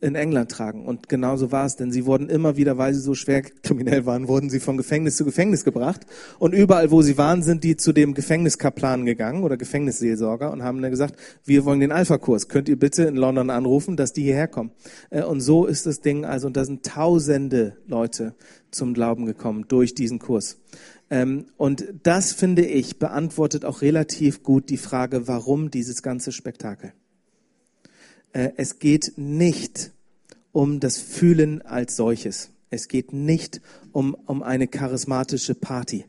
in 0.00 0.14
England 0.14 0.50
tragen. 0.50 0.86
Und 0.86 1.08
genauso 1.08 1.52
war 1.52 1.66
es, 1.66 1.76
denn 1.76 1.92
sie 1.92 2.06
wurden 2.06 2.28
immer 2.28 2.56
wieder, 2.56 2.78
weil 2.78 2.94
sie 2.94 3.00
so 3.00 3.14
schwer 3.14 3.42
kriminell 3.42 4.06
waren, 4.06 4.28
wurden 4.28 4.48
sie 4.48 4.60
von 4.60 4.76
Gefängnis 4.76 5.16
zu 5.16 5.24
Gefängnis 5.24 5.64
gebracht. 5.64 6.06
Und 6.38 6.54
überall, 6.54 6.90
wo 6.90 7.02
sie 7.02 7.18
waren, 7.18 7.42
sind 7.42 7.64
die 7.64 7.76
zu 7.76 7.92
dem 7.92 8.14
Gefängniskaplan 8.14 9.04
gegangen 9.04 9.44
oder 9.44 9.56
Gefängnisseelsorger 9.56 10.52
und 10.52 10.62
haben 10.62 10.80
dann 10.80 10.90
gesagt, 10.90 11.16
wir 11.44 11.64
wollen 11.64 11.80
den 11.80 11.92
Alpha-Kurs. 11.92 12.48
Könnt 12.48 12.68
ihr 12.68 12.78
bitte 12.78 13.04
in 13.04 13.16
London 13.16 13.50
anrufen, 13.50 13.96
dass 13.96 14.12
die 14.12 14.22
hierher 14.22 14.48
kommen? 14.48 14.70
Äh, 15.10 15.22
und 15.22 15.40
so 15.40 15.66
ist 15.66 15.86
das 15.86 16.00
Ding, 16.00 16.24
also, 16.24 16.46
und 16.46 16.56
da 16.56 16.64
sind 16.64 16.84
tausende 16.84 17.76
Leute 17.86 18.34
zum 18.70 18.94
Glauben 18.94 19.26
gekommen 19.26 19.66
durch 19.68 19.94
diesen 19.94 20.18
Kurs. 20.18 20.58
Ähm, 21.10 21.46
und 21.56 21.84
das, 22.04 22.32
finde 22.32 22.64
ich, 22.64 22.98
beantwortet 22.98 23.64
auch 23.64 23.82
relativ 23.82 24.42
gut 24.42 24.70
die 24.70 24.76
Frage, 24.76 25.28
warum 25.28 25.70
dieses 25.70 26.02
ganze 26.02 26.32
Spektakel. 26.32 26.92
Äh, 28.32 28.50
es 28.56 28.78
geht 28.78 29.14
nicht 29.16 29.92
um 30.52 30.80
das 30.80 30.98
Fühlen 30.98 31.62
als 31.62 31.96
solches. 31.96 32.50
Es 32.70 32.88
geht 32.88 33.12
nicht 33.12 33.60
um, 33.92 34.14
um 34.26 34.42
eine 34.42 34.68
charismatische 34.68 35.54
Party, 35.54 36.04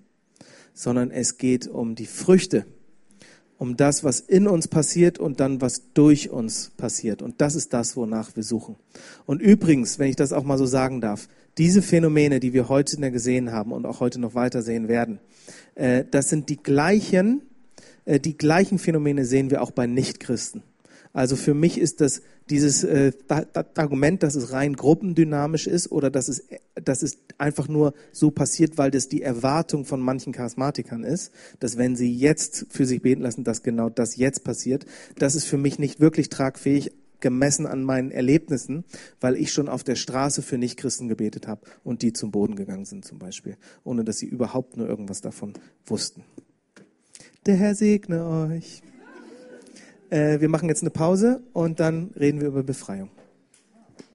sondern 0.73 1.11
es 1.11 1.37
geht 1.37 1.67
um 1.67 1.95
die 1.95 2.05
Früchte, 2.05 2.65
um 3.57 3.77
das, 3.77 4.03
was 4.03 4.19
in 4.19 4.47
uns 4.47 4.67
passiert 4.67 5.19
und 5.19 5.39
dann, 5.39 5.61
was 5.61 5.93
durch 5.93 6.29
uns 6.29 6.71
passiert. 6.77 7.21
Und 7.21 7.41
das 7.41 7.55
ist 7.55 7.73
das, 7.73 7.95
wonach 7.97 8.35
wir 8.35 8.43
suchen. 8.43 8.75
Und 9.25 9.41
übrigens, 9.41 9.99
wenn 9.99 10.09
ich 10.09 10.15
das 10.15 10.33
auch 10.33 10.43
mal 10.43 10.57
so 10.57 10.65
sagen 10.65 11.01
darf, 11.01 11.27
diese 11.57 11.81
Phänomene, 11.81 12.39
die 12.39 12.53
wir 12.53 12.69
heute 12.69 12.97
gesehen 13.11 13.51
haben 13.51 13.71
und 13.71 13.85
auch 13.85 13.99
heute 13.99 14.19
noch 14.19 14.35
weiter 14.35 14.61
sehen 14.61 14.87
werden, 14.87 15.19
äh, 15.75 16.05
das 16.09 16.29
sind 16.29 16.49
die 16.49 16.57
gleichen, 16.57 17.41
äh, 18.05 18.19
die 18.19 18.37
gleichen 18.37 18.79
Phänomene 18.79 19.25
sehen 19.25 19.51
wir 19.51 19.61
auch 19.61 19.71
bei 19.71 19.87
Nichtchristen. 19.87 20.63
Also 21.13 21.35
für 21.35 21.53
mich 21.53 21.77
ist 21.77 22.01
das 22.01 22.21
dieses 22.49 22.83
äh, 22.83 23.11
Argument, 23.75 24.23
dass 24.23 24.35
es 24.35 24.51
rein 24.51 24.73
gruppendynamisch 24.73 25.67
ist 25.67 25.91
oder 25.91 26.09
dass 26.09 26.27
es, 26.27 26.43
dass 26.75 27.01
es 27.03 27.17
einfach 27.37 27.67
nur 27.67 27.93
so 28.11 28.31
passiert, 28.31 28.77
weil 28.77 28.91
das 28.91 29.09
die 29.09 29.21
Erwartung 29.21 29.85
von 29.85 30.01
manchen 30.01 30.33
Charismatikern 30.33 31.03
ist, 31.03 31.31
dass 31.59 31.77
wenn 31.77 31.95
sie 31.95 32.13
jetzt 32.13 32.67
für 32.69 32.85
sich 32.85 33.01
beten 33.01 33.21
lassen, 33.21 33.43
dass 33.43 33.63
genau 33.63 33.89
das 33.89 34.15
jetzt 34.15 34.43
passiert, 34.43 34.85
das 35.17 35.35
ist 35.35 35.45
für 35.45 35.57
mich 35.57 35.79
nicht 35.79 35.99
wirklich 35.99 36.29
tragfähig 36.29 36.91
gemessen 37.19 37.67
an 37.67 37.83
meinen 37.83 38.11
Erlebnissen, 38.11 38.83
weil 39.19 39.35
ich 39.35 39.53
schon 39.53 39.69
auf 39.69 39.83
der 39.83 39.95
Straße 39.95 40.41
für 40.41 40.57
Nichtchristen 40.57 41.07
gebetet 41.07 41.47
habe 41.47 41.61
und 41.83 42.01
die 42.01 42.13
zum 42.13 42.31
Boden 42.31 42.55
gegangen 42.55 42.85
sind 42.85 43.05
zum 43.05 43.19
Beispiel, 43.19 43.57
ohne 43.83 44.03
dass 44.03 44.17
sie 44.17 44.25
überhaupt 44.25 44.75
nur 44.75 44.87
irgendwas 44.87 45.21
davon 45.21 45.53
wussten. 45.85 46.23
Der 47.45 47.55
Herr 47.55 47.75
segne 47.75 48.25
euch. 48.25 48.81
Äh, 50.11 50.41
wir 50.41 50.49
machen 50.49 50.67
jetzt 50.67 50.83
eine 50.83 50.89
Pause 50.91 51.41
und 51.53 51.79
dann 51.79 52.11
reden 52.19 52.41
wir 52.41 52.49
über 52.49 52.63
Befreiung. 52.63 53.09